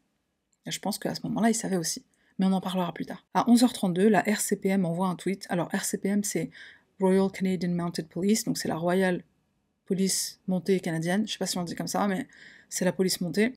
je 0.66 0.78
pense 0.80 0.98
qu'à 0.98 1.14
ce 1.14 1.20
moment-là, 1.24 1.50
ils 1.50 1.54
savaient 1.54 1.76
aussi. 1.76 2.04
Mais 2.38 2.46
on 2.46 2.52
en 2.52 2.60
parlera 2.60 2.92
plus 2.92 3.06
tard. 3.06 3.24
À 3.34 3.44
11h32, 3.44 4.08
la 4.08 4.26
RCPM 4.28 4.84
envoie 4.84 5.08
un 5.08 5.14
tweet. 5.14 5.46
Alors, 5.48 5.72
RCPM, 5.72 6.24
c'est 6.24 6.50
Royal 7.00 7.30
Canadian 7.30 7.70
Mounted 7.70 8.08
Police, 8.08 8.44
donc 8.44 8.58
c'est 8.58 8.68
la 8.68 8.76
Royal 8.76 9.22
Police 9.86 10.40
montée 10.48 10.80
canadienne. 10.80 11.26
Je 11.26 11.32
sais 11.32 11.38
pas 11.38 11.46
si 11.46 11.56
on 11.58 11.64
dit 11.64 11.74
comme 11.74 11.86
ça, 11.86 12.06
mais 12.08 12.26
c'est 12.68 12.84
la 12.84 12.92
police 12.92 13.20
montée. 13.20 13.54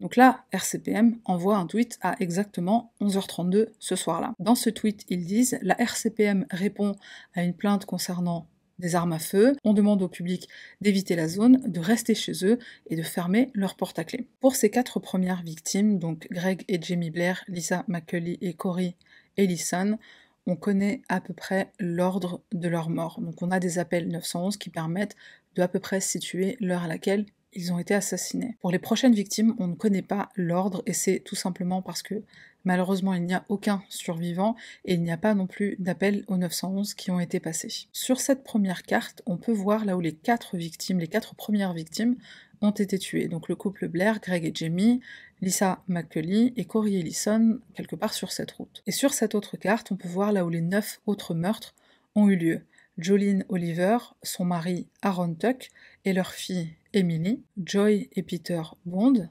Donc 0.00 0.16
là, 0.16 0.44
RCPM 0.52 1.18
envoie 1.24 1.56
un 1.56 1.66
tweet 1.66 1.98
à 2.00 2.16
exactement 2.20 2.92
11h32 3.00 3.68
ce 3.78 3.96
soir-là. 3.96 4.32
Dans 4.38 4.54
ce 4.54 4.70
tweet, 4.70 5.04
ils 5.08 5.26
disent 5.26 5.58
La 5.62 5.78
RCPM 5.78 6.46
répond 6.50 6.96
à 7.34 7.42
une 7.42 7.54
plainte 7.54 7.84
concernant 7.84 8.46
des 8.80 8.94
armes 8.94 9.12
à 9.12 9.18
feu, 9.18 9.56
on 9.62 9.74
demande 9.74 10.02
au 10.02 10.08
public 10.08 10.48
d'éviter 10.80 11.14
la 11.14 11.28
zone, 11.28 11.60
de 11.66 11.80
rester 11.80 12.14
chez 12.14 12.46
eux 12.46 12.58
et 12.88 12.96
de 12.96 13.02
fermer 13.02 13.50
leurs 13.52 13.76
portes 13.76 13.98
à 13.98 14.04
clé. 14.04 14.26
Pour 14.40 14.56
ces 14.56 14.70
quatre 14.70 14.98
premières 14.98 15.42
victimes, 15.42 15.98
donc 15.98 16.26
Greg 16.30 16.64
et 16.66 16.80
Jamie 16.80 17.10
Blair, 17.10 17.44
Lisa 17.46 17.84
McCulley 17.88 18.38
et 18.40 18.54
Corey 18.54 18.96
Ellison, 19.36 19.98
on 20.46 20.56
connaît 20.56 21.02
à 21.08 21.20
peu 21.20 21.34
près 21.34 21.72
l'ordre 21.78 22.40
de 22.52 22.68
leur 22.68 22.88
mort. 22.88 23.20
Donc 23.20 23.42
on 23.42 23.50
a 23.50 23.60
des 23.60 23.78
appels 23.78 24.08
911 24.08 24.56
qui 24.56 24.70
permettent 24.70 25.16
de 25.54 25.62
à 25.62 25.68
peu 25.68 25.78
près 25.78 26.00
situer 26.00 26.56
l'heure 26.60 26.84
à 26.84 26.88
laquelle 26.88 27.26
ils 27.52 27.72
ont 27.72 27.78
été 27.78 27.94
assassinés. 27.94 28.56
Pour 28.60 28.70
les 28.70 28.78
prochaines 28.78 29.14
victimes, 29.14 29.54
on 29.58 29.66
ne 29.66 29.74
connaît 29.74 30.02
pas 30.02 30.28
l'ordre 30.36 30.82
et 30.86 30.92
c'est 30.92 31.20
tout 31.20 31.34
simplement 31.34 31.82
parce 31.82 32.02
que 32.02 32.22
malheureusement 32.64 33.14
il 33.14 33.22
n'y 33.24 33.34
a 33.34 33.44
aucun 33.48 33.82
survivant 33.88 34.56
et 34.84 34.94
il 34.94 35.02
n'y 35.02 35.10
a 35.10 35.16
pas 35.16 35.34
non 35.34 35.46
plus 35.46 35.76
d'appels 35.78 36.24
au 36.28 36.36
911 36.36 36.94
qui 36.94 37.10
ont 37.10 37.20
été 37.20 37.40
passés. 37.40 37.88
Sur 37.92 38.20
cette 38.20 38.44
première 38.44 38.82
carte, 38.82 39.22
on 39.26 39.36
peut 39.36 39.52
voir 39.52 39.84
là 39.84 39.96
où 39.96 40.00
les 40.00 40.14
quatre 40.14 40.56
victimes, 40.56 40.98
les 40.98 41.08
quatre 41.08 41.34
premières 41.34 41.72
victimes 41.72 42.16
ont 42.62 42.70
été 42.70 42.98
tuées. 42.98 43.28
Donc 43.28 43.48
le 43.48 43.56
couple 43.56 43.88
Blair, 43.88 44.20
Greg 44.20 44.44
et 44.44 44.52
Jamie, 44.54 45.00
Lisa 45.40 45.82
McCulley 45.88 46.52
et 46.56 46.64
Corey 46.66 46.94
Ellison, 46.94 47.58
quelque 47.74 47.96
part 47.96 48.12
sur 48.12 48.32
cette 48.32 48.52
route. 48.52 48.82
Et 48.86 48.92
sur 48.92 49.14
cette 49.14 49.34
autre 49.34 49.56
carte, 49.56 49.90
on 49.90 49.96
peut 49.96 50.08
voir 50.08 50.32
là 50.32 50.44
où 50.44 50.50
les 50.50 50.60
neuf 50.60 51.00
autres 51.06 51.34
meurtres 51.34 51.74
ont 52.14 52.28
eu 52.28 52.36
lieu. 52.36 52.60
Jolene 52.98 53.46
Oliver, 53.48 53.96
son 54.22 54.44
mari 54.44 54.86
Aaron 55.00 55.34
Tuck 55.34 55.70
et 56.04 56.12
leur 56.12 56.32
fille 56.32 56.74
Emily, 56.92 57.42
Joy 57.62 58.08
et 58.12 58.22
Peter 58.22 58.62
Bond, 58.84 59.28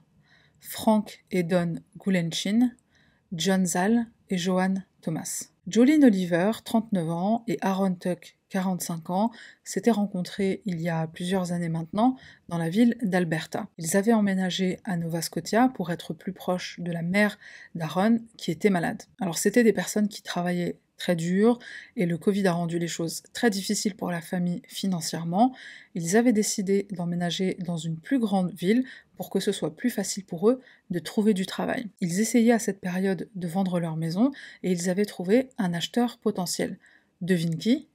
Frank 0.60 1.26
et 1.32 1.44
Don 1.44 1.76
Gulenchin, 1.98 2.72
John 3.32 3.66
Zal 3.66 4.08
et 4.30 4.38
Johan 4.38 4.76
Thomas. 5.02 5.50
Jolene 5.68 6.06
Oliver, 6.06 6.52
39 6.64 7.10
ans, 7.12 7.44
et 7.48 7.58
Aaron 7.62 7.94
Tuck, 7.94 8.38
45 8.50 9.10
ans, 9.12 9.32
s'étaient 9.64 9.92
rencontrés 9.92 10.62
il 10.66 10.82
y 10.82 10.90
a 10.90 11.06
plusieurs 11.06 11.52
années 11.52 11.70
maintenant 11.70 12.16
dans 12.48 12.58
la 12.58 12.70
ville 12.70 12.98
d'Alberta. 13.04 13.68
Ils 13.78 13.96
avaient 13.96 14.14
emménagé 14.14 14.80
à 14.84 14.98
Nova 14.98 15.22
Scotia 15.22 15.70
pour 15.70 15.92
être 15.92 16.14
plus 16.14 16.34
proches 16.34 16.80
de 16.80 16.92
la 16.92 17.04
mère 17.04 17.38
d'Aaron 17.76 18.20
qui 18.38 18.50
était 18.50 18.72
malade. 18.72 19.04
Alors 19.22 19.38
c'était 19.38 19.64
des 19.64 19.74
personnes 19.74 20.08
qui 20.08 20.24
travaillaient 20.24 20.80
très 21.00 21.16
dur 21.16 21.58
et 21.96 22.06
le 22.06 22.18
Covid 22.20 22.46
a 22.46 22.52
rendu 22.52 22.78
les 22.78 22.88
choses 22.88 23.24
très 23.34 23.50
difficiles 23.50 23.96
pour 23.96 24.12
la 24.12 24.22
famille 24.22 24.62
financièrement. 24.68 25.56
Ils 25.96 26.16
avaient 26.16 26.34
décidé 26.34 26.86
d'emménager 26.92 27.58
dans 27.66 27.78
une 27.78 27.98
plus 27.98 28.20
grande 28.20 28.54
ville 28.54 28.84
pour 29.18 29.32
que 29.32 29.40
ce 29.40 29.52
soit 29.52 29.76
plus 29.76 29.90
facile 29.90 30.26
pour 30.26 30.50
eux 30.50 30.62
de 30.92 31.00
trouver 31.00 31.34
du 31.34 31.48
travail. 31.48 31.88
Ils 32.02 32.20
essayaient 32.20 32.52
à 32.52 32.60
cette 32.60 32.80
période 32.80 33.28
de 33.34 33.48
vendre 33.48 33.80
leur 33.80 33.96
maison 33.96 34.32
et 34.62 34.72
ils 34.72 34.90
avaient 34.90 35.06
trouvé 35.06 35.50
un 35.58 35.74
acheteur 35.74 36.20
potentiel. 36.20 36.78
Devine 37.22 37.58
qui? 37.58 37.88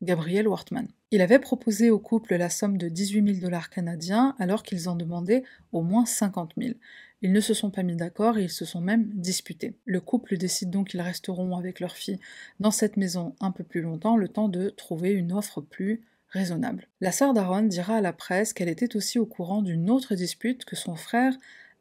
Gabriel 0.00 0.46
Wortman. 0.46 0.86
Il 1.10 1.22
avait 1.22 1.40
proposé 1.40 1.90
au 1.90 1.98
couple 1.98 2.36
la 2.36 2.50
somme 2.50 2.78
de 2.78 2.88
18 2.88 3.34
000 3.34 3.40
dollars 3.40 3.68
canadiens 3.68 4.36
alors 4.38 4.62
qu'ils 4.62 4.88
en 4.88 4.94
demandaient 4.94 5.42
au 5.72 5.82
moins 5.82 6.06
50 6.06 6.52
000. 6.56 6.74
Ils 7.20 7.32
ne 7.32 7.40
se 7.40 7.54
sont 7.54 7.70
pas 7.70 7.82
mis 7.82 7.96
d'accord 7.96 8.38
et 8.38 8.44
ils 8.44 8.50
se 8.50 8.64
sont 8.64 8.80
même 8.80 9.10
disputés. 9.14 9.74
Le 9.84 10.00
couple 10.00 10.36
décide 10.36 10.70
donc 10.70 10.88
qu'ils 10.88 11.00
resteront 11.00 11.56
avec 11.56 11.80
leur 11.80 11.96
fille 11.96 12.20
dans 12.60 12.70
cette 12.70 12.96
maison 12.96 13.34
un 13.40 13.50
peu 13.50 13.64
plus 13.64 13.80
longtemps, 13.80 14.16
le 14.16 14.28
temps 14.28 14.48
de 14.48 14.70
trouver 14.70 15.10
une 15.10 15.32
offre 15.32 15.60
plus 15.60 16.02
raisonnable. 16.28 16.86
La 17.00 17.12
sœur 17.12 17.34
d'Aaron 17.34 17.62
dira 17.62 17.96
à 17.96 18.00
la 18.00 18.12
presse 18.12 18.52
qu'elle 18.52 18.68
était 18.68 18.96
aussi 18.96 19.18
au 19.18 19.26
courant 19.26 19.62
d'une 19.62 19.90
autre 19.90 20.14
dispute 20.14 20.64
que 20.64 20.76
son 20.76 20.94
frère 20.94 21.34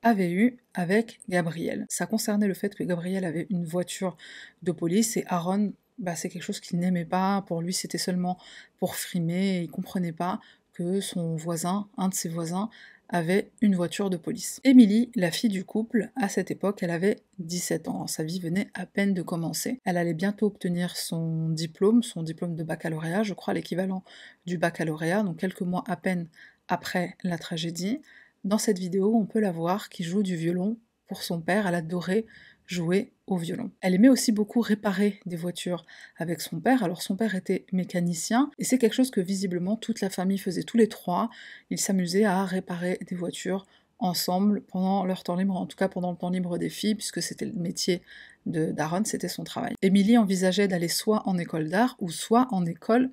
avait 0.04 0.32
eue 0.32 0.58
avec 0.74 1.20
Gabriel. 1.30 1.86
Ça 1.90 2.06
concernait 2.06 2.48
le 2.48 2.54
fait 2.54 2.74
que 2.74 2.84
Gabriel 2.84 3.26
avait 3.26 3.48
une 3.50 3.66
voiture 3.66 4.16
de 4.64 4.72
police 4.72 5.18
et 5.18 5.26
Aaron, 5.28 5.74
bah, 5.98 6.16
c'est 6.16 6.30
quelque 6.30 6.44
chose 6.44 6.60
qu'il 6.60 6.80
n'aimait 6.80 7.06
pas. 7.06 7.44
Pour 7.48 7.62
lui, 7.62 7.74
c'était 7.74 7.98
seulement 7.98 8.38
pour 8.80 8.96
frimer. 8.96 9.58
Et 9.58 9.62
il 9.64 9.70
comprenait 9.70 10.12
pas 10.12 10.40
que 10.74 11.02
son 11.02 11.36
voisin, 11.36 11.90
un 11.98 12.10
de 12.10 12.14
ses 12.14 12.30
voisins, 12.30 12.70
avait 13.10 13.52
une 13.62 13.76
voiture 13.76 14.10
de 14.10 14.18
police. 14.18 14.60
Émilie, 14.64 15.12
la 15.16 15.32
fille 15.32 15.50
du 15.50 15.64
couple, 15.64 16.12
à 16.16 16.30
cette 16.30 16.52
époque, 16.52 16.84
elle 16.84 16.92
avait 16.92 17.18
17 17.40 17.88
ans. 17.88 18.08
Sa 18.08 18.24
vie 18.24 18.40
venait 18.40 18.70
à 18.74 18.86
peine 18.86 19.14
de 19.14 19.22
commencer. 19.22 19.80
Elle 19.86 19.98
allait 19.98 20.14
bientôt 20.14 20.48
obtenir 20.48 20.96
son 20.96 21.50
diplôme, 21.50 22.04
son 22.04 22.24
diplôme 22.24 22.56
de 22.56 22.64
baccalauréat, 22.64 23.24
je 23.24 23.34
crois 23.34 23.54
l'équivalent 23.54 24.04
du 24.46 24.58
baccalauréat, 24.58 25.24
donc 25.24 25.38
quelques 25.38 25.62
mois 25.62 25.84
à 25.88 25.96
peine 25.96 26.28
après 26.68 27.16
la 27.24 27.38
tragédie. 27.38 28.02
Dans 28.44 28.58
cette 28.58 28.80
vidéo, 28.80 29.16
on 29.16 29.26
peut 29.26 29.40
la 29.40 29.52
voir 29.52 29.90
qui 29.90 30.04
joue 30.04 30.24
du 30.24 30.36
violon 30.36 30.78
pour 31.08 31.24
son 31.24 31.42
père. 31.42 31.68
Elle 31.68 31.76
adorait 31.76 32.26
jouer 32.68 33.12
au 33.26 33.38
violon. 33.38 33.72
Elle 33.82 33.96
aimait 33.96 34.10
aussi 34.10 34.32
beaucoup 34.32 34.62
réparer 34.62 35.20
des 35.26 35.36
voitures 35.36 35.86
avec 36.18 36.42
son 36.42 36.60
père. 36.60 36.84
Alors 36.84 37.02
son 37.02 37.16
père 37.16 37.34
était 37.34 37.66
mécanicien 37.72 38.52
et 38.60 38.64
c'est 38.64 38.78
quelque 38.78 38.94
chose 38.94 39.12
que 39.12 39.22
visiblement 39.22 39.76
toute 39.76 40.02
la 40.02 40.10
famille 40.10 40.38
faisait 40.38 40.64
tous 40.64 40.78
les 40.78 40.88
trois. 40.88 41.30
Ils 41.70 41.80
s'amusaient 41.80 42.26
à 42.26 42.46
réparer 42.46 43.00
des 43.08 43.16
voitures 43.16 43.66
ensemble 44.00 44.62
pendant 44.62 45.06
leur 45.06 45.24
temps 45.24 45.36
libre, 45.36 45.56
en 45.56 45.66
tout 45.66 45.78
cas 45.78 45.88
pendant 45.88 46.12
le 46.12 46.18
temps 46.18 46.30
libre 46.30 46.58
des 46.58 46.70
filles, 46.70 46.96
puisque 46.96 47.22
c'était 47.22 47.46
le 47.46 47.54
métier 47.54 48.02
de 48.46 48.72
d'Aaron, 48.72 49.04
c'était 49.04 49.28
son 49.28 49.44
travail. 49.44 49.74
Émilie 49.82 50.18
envisageait 50.18 50.68
d'aller 50.68 50.88
soit 50.88 51.28
en 51.28 51.38
école 51.38 51.70
d'art 51.70 51.96
ou 52.00 52.12
soit 52.12 52.48
en 52.52 52.66
école 52.66 53.10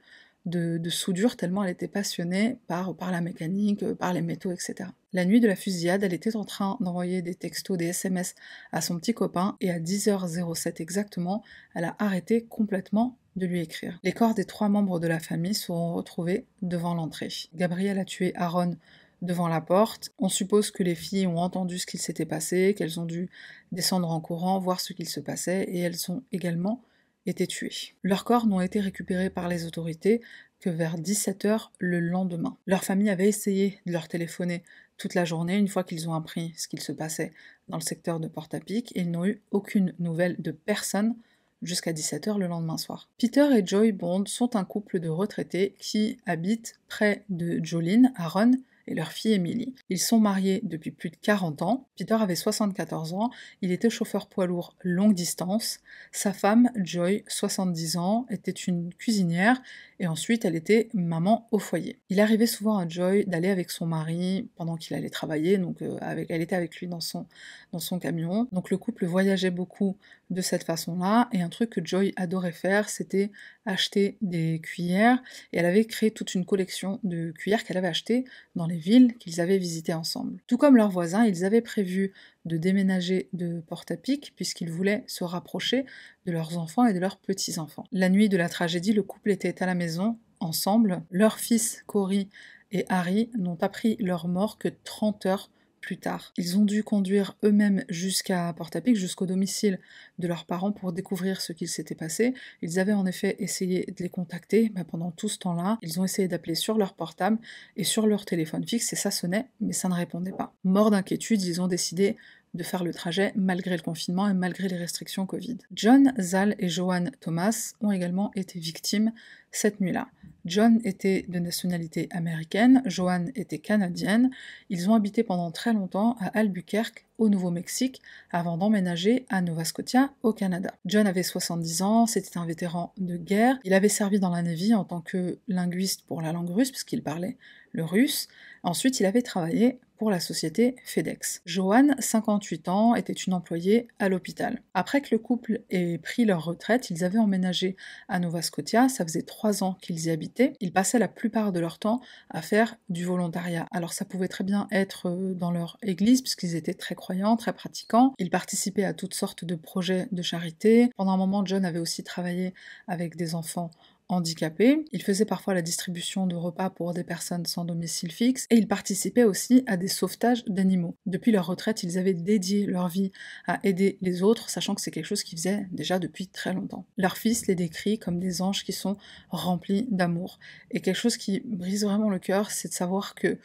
de, 0.47 0.91
soudure 0.91 1.37
tellement 1.37 1.65
elle 1.65 1.71
était 1.71 1.89
passionnée 1.89 2.59
par, 2.67 2.95
la 3.11 3.21
mécanique, 3.21 3.85
par 3.95 4.13
les 4.13 4.23
métaux, 4.23 4.53
etc. 4.53 4.91
La 5.13 5.25
nuit 5.25 5.41
de 5.41 5.49
la 5.49 5.57
fusillade, 5.57 6.03
elle 6.03 6.13
était 6.13 6.37
en 6.37 6.45
train 6.45 6.77
d'envoyer 6.81 7.23
des 7.23 7.35
textos, 7.35 7.79
des 7.79 7.87
SMS 7.87 8.35
à 8.73 8.81
son 8.81 8.99
petit 8.99 9.15
copain 9.15 9.57
et 9.61 9.71
à 9.71 9.79
10h07 9.79 10.83
exactement, 10.83 11.43
elle 11.75 11.85
a 11.85 11.97
arrêté 11.99 12.45
complètement 12.45 13.17
de 13.37 13.47
lui 13.47 13.61
écrire. 13.61 13.99
Les 14.05 14.13
corps 14.13 14.35
des 14.35 14.45
trois 14.45 14.69
membres 14.69 15.01
de 15.01 15.09
la 15.09 15.19
famille 15.19 15.55
seront 15.55 15.95
retrouvés 15.95 16.47
devant 16.63 16.95
l'entrée. 16.95 17.29
Gabrielle 17.55 17.99
a 17.99 18.05
tué 18.05 18.33
Aaron 18.37 18.77
devant 19.23 19.49
la 19.49 19.61
porte. 19.61 20.13
On 20.19 20.29
suppose 20.29 20.71
que 20.71 20.83
les 20.83 20.95
filles 20.95 21.27
ont 21.27 21.39
entendu 21.39 21.79
ce 21.79 21.87
qu'il 21.87 22.01
s'était 22.01 22.27
passé, 22.27 22.75
qu'elles 22.77 23.01
ont 23.01 23.07
dû 23.07 23.29
descendre 23.73 24.11
en 24.11 24.21
courant, 24.21 24.59
voir 24.61 24.81
ce 24.81 24.93
qu'il 24.93 25.09
se 25.09 25.21
passait, 25.21 25.65
et 25.65 25.81
elles 25.81 26.11
ont 26.11 26.23
également 26.31 26.83
étaient 27.27 27.47
tués. 27.47 27.95
Leurs 28.03 28.25
corps 28.25 28.47
n'ont 28.47 28.61
été 28.61 28.81
récupérés 28.81 29.31
par 29.31 29.49
les 29.49 29.67
autorités 29.67 30.21
que 30.61 30.71
vers 30.71 30.97
17h 30.97 31.69
le 31.79 32.01
lendemain. 32.01 32.57
Leur 32.67 32.85
famille 32.85 33.11
avait 33.11 33.29
essayé 33.29 33.81
de 33.87 33.93
leur 33.93 34.09
téléphoner 34.09 34.63
toute 34.97 35.15
la 35.15 35.25
journée 35.25 35.57
une 35.57 35.69
fois 35.69 35.85
qu'ils 35.85 36.09
ont 36.09 36.15
appris 36.15 36.53
ce 36.57 36.69
qu'il 36.69 36.81
se 36.81 36.93
passait 36.93 37.33
dans 37.69 37.77
le 37.77 37.83
secteur 37.83 38.21
de 38.21 38.29
Port-à-Pic 38.29 38.93
et 38.97 39.01
ils 39.01 39.11
n'ont 39.11 39.27
eu 39.27 39.41
aucune 39.51 39.95
nouvelle 39.99 40.37
de 40.39 40.53
personne 40.53 41.17
jusqu'à 41.63 41.93
17h 41.93 42.39
le 42.39 42.47
lendemain 42.47 42.79
soir. 42.79 43.09
Peter 43.19 43.49
et 43.57 43.67
Joy 43.67 43.93
Bond 43.93 44.27
sont 44.27 44.57
un 44.57 44.65
couple 44.65 45.01
de 45.01 45.09
retraités 45.09 45.75
qui 45.79 46.19
habitent 46.27 46.79
près 46.89 47.25
de 47.29 47.63
Jolene, 47.65 48.13
Aaron 48.17 48.53
et 48.87 48.95
leur 48.95 49.13
fille 49.13 49.33
Emily. 49.33 49.75
Ils 49.89 49.99
sont 49.99 50.19
mariés 50.19 50.61
depuis 50.63 50.91
plus 50.91 51.11
de 51.11 51.17
40 51.17 51.63
ans. 51.63 51.89
Peter 51.99 52.15
avait 52.15 52.37
74 52.37 53.15
ans, 53.15 53.31
il 53.63 53.73
était 53.73 53.91
chauffeur 53.91 54.29
poids 54.29 54.47
lourd 54.47 54.77
longue 54.83 55.15
distance. 55.15 55.79
Sa 56.13 56.33
femme, 56.33 56.71
Joy, 56.77 57.25
70 57.29 57.97
ans, 57.97 58.27
était 58.31 58.51
une 58.51 58.93
cuisinière 58.95 59.61
et 60.01 60.07
ensuite 60.07 60.45
elle 60.45 60.57
était 60.57 60.89
maman 60.95 61.49
au 61.51 61.59
foyer. 61.59 61.99
Il 62.09 62.21
arrivait 62.21 62.47
souvent 62.47 62.79
à 62.79 62.89
Joy 62.89 63.25
d'aller 63.27 63.49
avec 63.49 63.71
son 63.71 63.87
mari 63.87 64.49
pendant 64.57 64.77
qu'il 64.77 64.97
allait 64.97 65.11
travailler, 65.11 65.59
donc 65.59 65.83
euh, 65.83 65.99
elle 66.29 66.43
était 66.43 66.57
avec 66.57 66.77
lui 66.77 66.87
dans 66.87 67.01
son, 67.01 67.27
dans 67.73 67.79
son 67.79 67.99
camion. 67.99 68.49
Donc 68.53 68.71
le 68.71 68.79
couple 68.79 69.07
voyageait 69.07 69.51
beaucoup 69.51 69.97
de 70.31 70.41
cette 70.41 70.65
façon-là 70.65 71.29
et 71.33 71.43
un 71.43 71.49
truc 71.49 71.71
que 71.71 71.85
Joy 71.85 72.13
adorait 72.17 72.53
faire, 72.53 72.89
c'était 72.89 73.31
acheter 73.67 74.17
des 74.21 74.61
cuillères 74.63 75.23
et 75.53 75.59
elle 75.59 75.67
avait 75.67 75.85
créé 75.85 76.11
toute 76.11 76.35
une 76.35 76.45
collection 76.45 77.01
de 77.05 77.33
cuillères 77.33 77.65
qu'elle 77.65 77.77
avait 77.77 77.89
achetées 77.89 78.25
dans 78.57 78.67
les 78.67 78.77
villes 78.77 79.17
qu'ils 79.19 79.41
avaient 79.41 79.59
visitées 79.59 79.95
ensemble. 79.95 80.41
Tout 80.47 80.59
comme 80.59 80.77
leurs 80.77 80.91
voisins, 80.91 81.25
ils 81.25 81.45
avaient 81.45 81.61
prévu 81.61 82.13
de 82.45 82.57
déménager 82.57 83.29
de 83.33 83.61
Porte-à-Pic 83.61 84.33
puisqu'ils 84.37 84.71
voulaient 84.71 85.05
se 85.07 85.25
rapprocher 85.25 85.87
de 86.27 86.33
leurs 86.33 86.59
enfants 86.59 86.87
et 86.87 86.93
de 86.93 86.99
leurs 86.99 87.19
petits-enfants. 87.19 87.85
La 87.93 88.09
nuit 88.09 88.29
de 88.29 88.37
la 88.37 88.49
tragédie, 88.49 88.93
le 88.93 89.03
couple 89.03 89.31
était 89.31 89.63
à 89.63 89.67
la 89.67 89.75
maison 89.75 90.19
ensemble. 90.41 91.03
Leurs 91.11 91.39
fils, 91.39 91.83
Cory 91.87 92.29
et 92.71 92.85
Harry, 92.89 93.31
n'ont 93.37 93.59
appris 93.63 93.97
leur 93.99 94.29
mort 94.29 94.59
que 94.59 94.69
30 94.69 95.27
heures 95.27 95.51
plus 95.85 95.99
tard. 95.99 96.33
Ils 96.39 96.57
ont 96.57 96.65
dû 96.65 96.83
conduire 96.83 97.37
eux-mêmes 97.45 97.85
jusqu'à 97.91 98.53
Porte-à-Pic, 98.57 98.97
jusqu'au 98.97 99.27
domicile 99.27 99.79
de 100.19 100.27
leurs 100.27 100.47
parents 100.47 100.73
pour 100.73 100.93
découvrir 100.95 101.43
ce 101.43 101.53
qu'il 101.53 101.69
s'était 101.69 101.95
passé. 101.95 102.33
Ils 102.63 102.79
avaient 102.79 102.95
en 102.95 103.05
effet 103.05 103.37
essayé 103.39 103.85
de 103.87 104.03
les 104.03 104.09
contacter 104.09 104.73
mais 104.75 104.85
pendant 104.85 105.11
tout 105.11 105.29
ce 105.29 105.39
temps-là. 105.39 105.79
Ils 105.83 106.01
ont 106.01 106.05
essayé 106.05 106.27
d'appeler 106.27 106.55
sur 106.55 106.79
leur 106.79 106.95
portable 106.95 107.37
et 107.77 107.85
sur 107.85 108.07
leur 108.07 108.25
téléphone 108.25 108.67
fixe 108.67 108.93
et 108.95 108.97
ça 108.97 109.11
sonnait, 109.11 109.47
mais 109.61 109.75
ça 109.75 109.91
ne 109.91 109.95
répondait 109.95 110.33
pas. 110.33 110.55
Morts 110.65 110.91
d'inquiétude, 110.91 111.43
ils 111.43 111.61
ont 111.61 111.69
décidé 111.69 112.17
de 112.55 112.63
faire 112.63 112.83
le 112.83 112.95
trajet 112.95 113.33
malgré 113.37 113.77
le 113.77 113.83
confinement 113.83 114.27
et 114.29 114.35
malgré 114.35 114.69
les 114.69 114.77
restrictions 114.77 115.27
Covid. 115.27 115.59
John, 115.73 116.15
Zal 116.19 116.55
et 116.59 116.69
Johan 116.71 117.07
Thomas 117.21 117.75
ont 117.83 117.91
également 117.91 118.31
été 118.35 118.59
victimes 118.59 119.13
cette 119.51 119.81
nuit-là. 119.81 120.09
John 120.45 120.81
était 120.85 121.25
de 121.29 121.39
nationalité 121.39 122.09
américaine, 122.11 122.83
Joanne 122.85 123.33
était 123.35 123.59
canadienne. 123.59 124.31
Ils 124.69 124.91
ont 124.91 124.95
habité 124.95 125.23
pendant 125.23 125.51
très 125.51 125.73
longtemps 125.73 126.17
à 126.21 126.27
Albuquerque, 126.39 127.07
au 127.17 127.29
Nouveau-Mexique, 127.29 128.03
avant 128.31 128.59
d'emménager 128.59 129.25
à 129.31 129.41
Nova 129.41 129.65
Scotia, 129.65 130.13
au 130.23 130.33
Canada. 130.33 130.75
John 130.85 131.07
avait 131.07 131.23
70 131.23 131.83
ans, 131.83 132.07
c'était 132.07 132.39
un 132.39 132.45
vétéran 132.45 132.93
de 132.99 133.17
guerre. 133.17 133.59
Il 133.65 133.73
avait 133.73 133.89
servi 133.89 134.19
dans 134.19 134.31
la 134.31 134.43
Navy 134.43 134.75
en 134.75 134.85
tant 134.85 135.01
que 135.01 135.39
linguiste 135.49 136.03
pour 136.07 136.21
la 136.21 136.33
langue 136.33 136.51
russe, 136.51 136.71
puisqu'il 136.71 137.03
parlait 137.03 137.37
le 137.73 137.85
russe. 137.85 138.29
Ensuite, 138.63 139.01
il 139.01 139.07
avait 139.07 139.23
travaillé 139.23 139.79
pour 139.99 140.11
la 140.11 140.21
société 140.21 140.77
FedEx. 140.85 141.43
Joanne, 141.47 141.97
58 141.99 142.69
ans, 142.69 142.95
était 142.95 143.13
une 143.13 143.35
employée 143.35 143.89
à 143.99 144.09
l'hôpital. 144.09 144.63
Après 144.75 145.01
que 145.01 145.09
le 145.13 145.19
couple 145.19 145.61
ait 145.71 145.99
pris 145.99 146.25
leur 146.25 146.45
retraite, 146.45 146.91
ils 146.91 147.05
avaient 147.05 147.19
emménagé 147.19 147.77
à 148.09 148.19
Nova 148.19 148.43
Scotia, 148.43 148.89
ça 148.89 149.05
faisait 149.05 149.23
trois 149.23 149.63
ans 149.63 149.77
qu'ils 149.81 150.07
y 150.07 150.11
habitaient. 150.11 150.55
Ils 150.61 150.73
passaient 150.73 150.99
la 150.99 151.09
plupart 151.09 151.53
de 151.53 151.61
leur 151.61 151.79
temps 151.79 152.01
à 152.31 152.43
faire 152.43 152.77
du 152.89 153.05
volontariat. 153.05 153.67
Alors 153.71 153.93
ça 153.93 154.05
pouvait 154.05 154.29
très 154.29 154.45
bien 154.45 154.69
être 154.71 155.09
euh, 155.09 155.35
dans 155.35 155.51
leur 155.51 155.79
église, 155.83 156.23
puisqu'ils 156.23 156.57
étaient 156.57 156.75
très 156.75 156.95
croyants, 156.95 157.37
très 157.37 157.53
pratiquants. 157.53 158.15
Ils 158.19 158.31
participaient 158.31 158.85
à 158.85 158.95
toutes 158.95 159.15
sortes 159.15 159.45
de 159.45 159.55
projets 159.55 160.09
de 160.13 160.23
charité. 160.23 160.91
Pendant 160.97 161.13
un 161.13 161.17
moment, 161.17 161.45
John 161.45 161.65
avait 161.65 161.79
aussi 161.79 162.03
travaillé 162.03 162.55
avec 162.89 163.17
des 163.17 163.35
enfants 163.35 163.71
handicapés. 164.09 164.85
Il 164.93 165.03
faisait 165.03 165.25
parfois 165.25 165.55
la 165.55 165.63
distribution 165.63 166.27
de 166.27 166.37
repas 166.37 166.71
pour 166.71 166.93
des 166.93 167.05
personnes 167.05 167.47
sans 167.47 167.65
domicile 167.65 168.13
fixe 168.13 168.47
et 168.51 168.57
il 168.57 168.69
participait 168.69 169.25
aussi 169.25 169.65
à 169.67 169.77
des 169.77 169.89
sauvetages 169.89 170.45
d'animaux. 170.47 170.97
Depuis 171.07 171.33
leur 171.33 171.47
retraite, 171.47 171.83
ils 171.83 171.99
avaient 171.99 172.15
dédié 172.15 172.67
leur 172.67 172.89
vie 172.89 173.13
à 173.47 173.61
aider 173.65 173.99
les 174.03 174.23
autres, 174.23 174.51
sachant 174.51 174.75
que 174.75 174.81
c'est 174.81 174.91
quelque 174.91 175.07
chose 175.07 175.23
qu'ils 175.23 175.39
faisaient 175.39 175.67
déjà 175.73 175.99
depuis 175.99 176.29
très 176.29 176.53
longtemps. 176.53 176.87
Leur 176.97 177.17
fils 177.17 177.47
les 177.47 177.55
décrit 177.55 177.99
comme 177.99 178.21
des 178.21 178.43
anges 178.43 178.65
qui 178.65 178.73
sont 178.73 178.97
remplis 179.31 179.87
d'amour. 179.91 180.39
Et 180.71 180.81
quelque 180.81 180.97
chose 180.97 181.17
qui 181.17 181.41
brise 181.45 181.85
vraiment 181.85 182.11
le 182.11 182.19
cœur, 182.19 182.51
c'est 182.51 182.69
de 182.69 182.75
savoir 182.75 183.15
que 183.15 183.39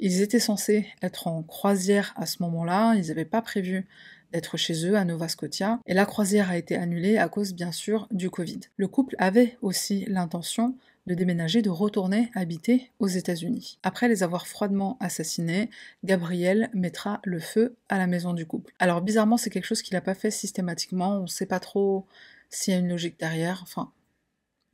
ils 0.00 0.22
étaient 0.22 0.38
censés 0.38 0.86
être 1.02 1.26
en 1.26 1.42
croisière 1.42 2.12
à 2.16 2.26
ce 2.26 2.40
moment-là, 2.42 2.94
ils 2.94 3.08
n'avaient 3.08 3.24
pas 3.24 3.42
prévu 3.42 3.88
d'être 4.32 4.56
chez 4.56 4.86
eux 4.86 4.96
à 4.96 5.04
Nova 5.04 5.28
Scotia, 5.28 5.80
et 5.86 5.94
la 5.94 6.06
croisière 6.06 6.50
a 6.50 6.56
été 6.56 6.76
annulée 6.76 7.18
à 7.18 7.28
cause 7.28 7.54
bien 7.54 7.72
sûr 7.72 8.06
du 8.10 8.30
Covid. 8.30 8.60
Le 8.76 8.88
couple 8.88 9.14
avait 9.18 9.56
aussi 9.62 10.04
l'intention 10.06 10.76
de 11.06 11.14
déménager, 11.14 11.62
de 11.62 11.70
retourner 11.70 12.30
habiter 12.34 12.90
aux 12.98 13.08
États-Unis. 13.08 13.78
Après 13.82 14.08
les 14.08 14.22
avoir 14.22 14.46
froidement 14.46 14.98
assassinés, 15.00 15.70
Gabriel 16.04 16.68
mettra 16.74 17.20
le 17.24 17.40
feu 17.40 17.76
à 17.88 17.96
la 17.96 18.06
maison 18.06 18.34
du 18.34 18.46
couple. 18.46 18.74
Alors 18.78 19.00
bizarrement, 19.00 19.38
c'est 19.38 19.50
quelque 19.50 19.64
chose 19.64 19.82
qu'il 19.82 19.94
n'a 19.94 20.02
pas 20.02 20.14
fait 20.14 20.30
systématiquement, 20.30 21.18
on 21.18 21.22
ne 21.22 21.26
sait 21.26 21.46
pas 21.46 21.60
trop 21.60 22.06
s'il 22.50 22.74
y 22.74 22.76
a 22.76 22.80
une 22.80 22.88
logique 22.88 23.18
derrière, 23.18 23.60
enfin, 23.62 23.90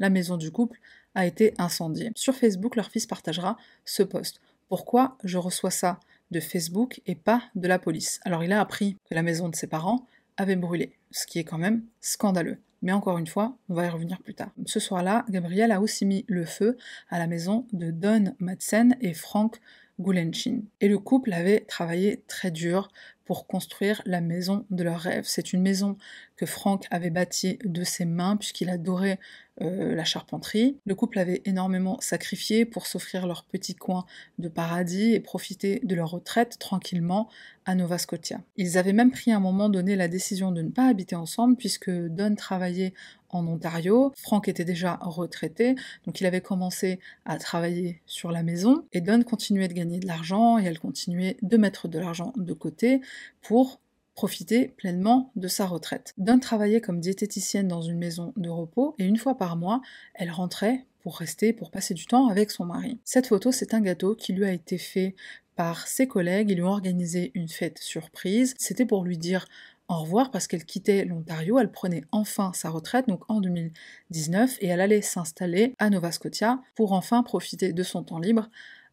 la 0.01 0.11
maison 0.11 0.37
du 0.37 0.51
couple 0.51 0.79
a 1.15 1.25
été 1.27 1.55
incendiée. 1.59 2.11
Sur 2.17 2.35
Facebook, 2.35 2.75
leur 2.75 2.91
fils 2.91 3.07
partagera 3.07 3.57
ce 3.85 4.03
post. 4.03 4.41
Pourquoi 4.69 5.17
je 5.23 5.39
reçois 5.39 5.71
ça? 5.71 6.01
Facebook 6.41 7.01
et 7.07 7.15
pas 7.15 7.43
de 7.55 7.69
la 7.69 7.79
police. 7.79 8.21
Alors 8.25 8.45
il 8.45 8.53
a 8.53 8.61
appris 8.61 8.97
que 9.09 9.15
la 9.15 9.23
maison 9.23 9.49
de 9.49 9.57
ses 9.57 9.67
parents 9.67 10.07
avait 10.37 10.57
brûlé, 10.57 10.93
ce 11.11 11.27
qui 11.27 11.39
est 11.39 11.45
quand 11.45 11.59
même 11.59 11.85
scandaleux. 12.01 12.59
Mais 12.83 12.93
encore 12.93 13.17
une 13.17 13.27
fois, 13.27 13.57
on 13.71 13.75
va 13.75 13.87
y 13.87 13.89
revenir 13.89 14.21
plus 14.21 14.35
tard. 14.35 14.51
Ce 14.67 14.79
soir-là, 14.79 15.25
Gabriel 15.31 15.73
a 15.73 15.81
aussi 15.81 16.05
mis 16.05 16.25
le 16.29 16.45
feu 16.45 16.77
à 17.09 17.19
la 17.19 17.27
maison 17.27 17.67
de 17.73 17.91
Don 17.91 18.35
Madsen 18.41 18.97
et 19.01 19.15
Frank 19.15 19.59
Goulenchin. 20.01 20.63
Et 20.81 20.89
le 20.89 20.99
couple 20.99 21.33
avait 21.33 21.61
travaillé 21.61 22.23
très 22.27 22.51
dur 22.51 22.89
pour 23.25 23.47
construire 23.47 24.03
la 24.05 24.21
maison 24.21 24.67
de 24.71 24.83
leur 24.83 25.01
rêve. 25.01 25.25
C'est 25.27 25.53
une 25.53 25.63
maison 25.63 25.97
que 26.37 26.47
Frank 26.47 26.87
avait 26.91 27.11
bâtie 27.11 27.59
de 27.65 27.85
ses 27.85 28.05
mains 28.05 28.37
puisqu'il 28.37 28.69
adorait 28.69 29.19
euh, 29.63 29.95
la 29.95 30.05
charpenterie. 30.05 30.79
Le 30.85 30.95
couple 30.95 31.19
avait 31.19 31.41
énormément 31.45 31.99
sacrifié 32.01 32.65
pour 32.65 32.87
s'offrir 32.87 33.27
leur 33.27 33.45
petit 33.45 33.75
coin 33.75 34.05
de 34.39 34.49
paradis 34.49 35.15
et 35.15 35.21
profiter 35.21 35.81
de 35.85 35.95
leur 35.95 36.11
retraite 36.11 36.59
tranquillement 36.59 37.31
à 37.65 37.75
Nova 37.75 37.99
Scotia. 37.99 38.41
Ils 38.57 38.77
avaient 38.77 38.93
même 38.93 39.13
pris 39.13 39.33
un 39.33 39.41
moment 39.41 39.69
donné 39.69 39.97
la 39.97 40.09
décision 40.09 40.51
de 40.51 40.61
ne 40.61 40.71
pas 40.71 40.89
habiter 40.89 41.17
ensemble 41.17 41.57
puisque 41.57 41.91
Don 41.91 42.35
travaillait 42.35 42.93
en 43.35 43.47
Ontario, 43.47 44.13
Frank 44.17 44.49
était 44.49 44.65
déjà 44.65 44.99
retraité, 45.03 45.75
donc 46.07 46.21
il 46.21 46.27
avait 46.27 46.41
commencé 46.41 47.01
à 47.25 47.37
travailler 47.39 48.01
sur 48.07 48.31
la 48.31 48.43
maison 48.43 48.85
et 48.93 49.01
Don 49.01 49.23
continuait 49.23 49.69
de 49.69 49.75
gagner 49.75 49.99
de 49.99 50.07
l'argent 50.07 50.59
et 50.59 50.65
elle 50.65 50.79
continuait 50.79 51.37
de 51.43 51.57
mettre 51.57 51.89
de 51.89 51.99
l'argent 51.99 52.33
de 52.37 52.53
côté 52.53 53.01
pour 53.43 53.81
profiter 54.15 54.69
pleinement 54.69 55.33
de 55.35 55.49
sa 55.49 55.67
retraite. 55.67 56.15
Dunn 56.19 56.39
travaillait 56.39 56.81
comme 56.81 57.01
diététicienne 57.01 57.67
dans 57.67 57.83
une 57.83 57.99
maison 57.99 58.33
de 58.37 58.49
repos 58.49 58.95
et 58.99 59.05
une 59.05 59.17
fois 59.17 59.37
par 59.37 59.57
mois, 59.57 59.81
elle 60.15 60.31
rentrait 60.31 60.87
pour 61.03 61.19
rester, 61.19 61.53
pour 61.53 61.71
passer 61.71 61.93
du 61.93 62.07
temps 62.07 62.29
avec 62.29 62.51
son 62.51 62.65
mari. 62.65 62.99
Cette 63.05 63.27
photo, 63.27 63.53
c'est 63.53 63.75
un 63.75 63.81
gâteau 63.81 64.15
qui 64.15 64.33
lui 64.33 64.45
a 64.45 64.53
été 64.53 64.79
fait 64.79 65.17
par 65.57 65.87
ses 65.87 66.09
collègues. 66.09 66.51
Ils 66.51 66.57
lui 66.57 66.63
ont 66.63 66.69
organisé 66.69 67.31
une 67.35 67.49
fête 67.49 67.79
surprise. 67.79 68.55
C'était 68.59 68.87
pour 68.87 69.05
lui 69.05 69.19
dire 69.19 69.47
au 69.89 70.01
revoir 70.01 70.31
parce 70.31 70.47
qu'elle 70.47 70.65
quittait 70.65 71.05
l'Ontario, 71.05 71.59
elle 71.59 71.71
prenait 71.71 72.05
enfin 72.13 72.53
sa 72.55 72.71
retraite, 72.71 73.09
donc 73.09 73.23
en 73.29 73.41
2019, 73.41 74.59
et 74.61 74.67
elle 74.67 74.81
allait 74.81 75.03
s'installer 75.03 75.75
à 75.79 75.91
Nova 75.91 76.13
Scotia 76.13 76.61
pour 76.75 76.93
enfin 76.93 77.23
profiter 77.23 77.73
de 77.73 77.83
son 77.83 78.03
temps 78.03 78.19
libre 78.19 78.49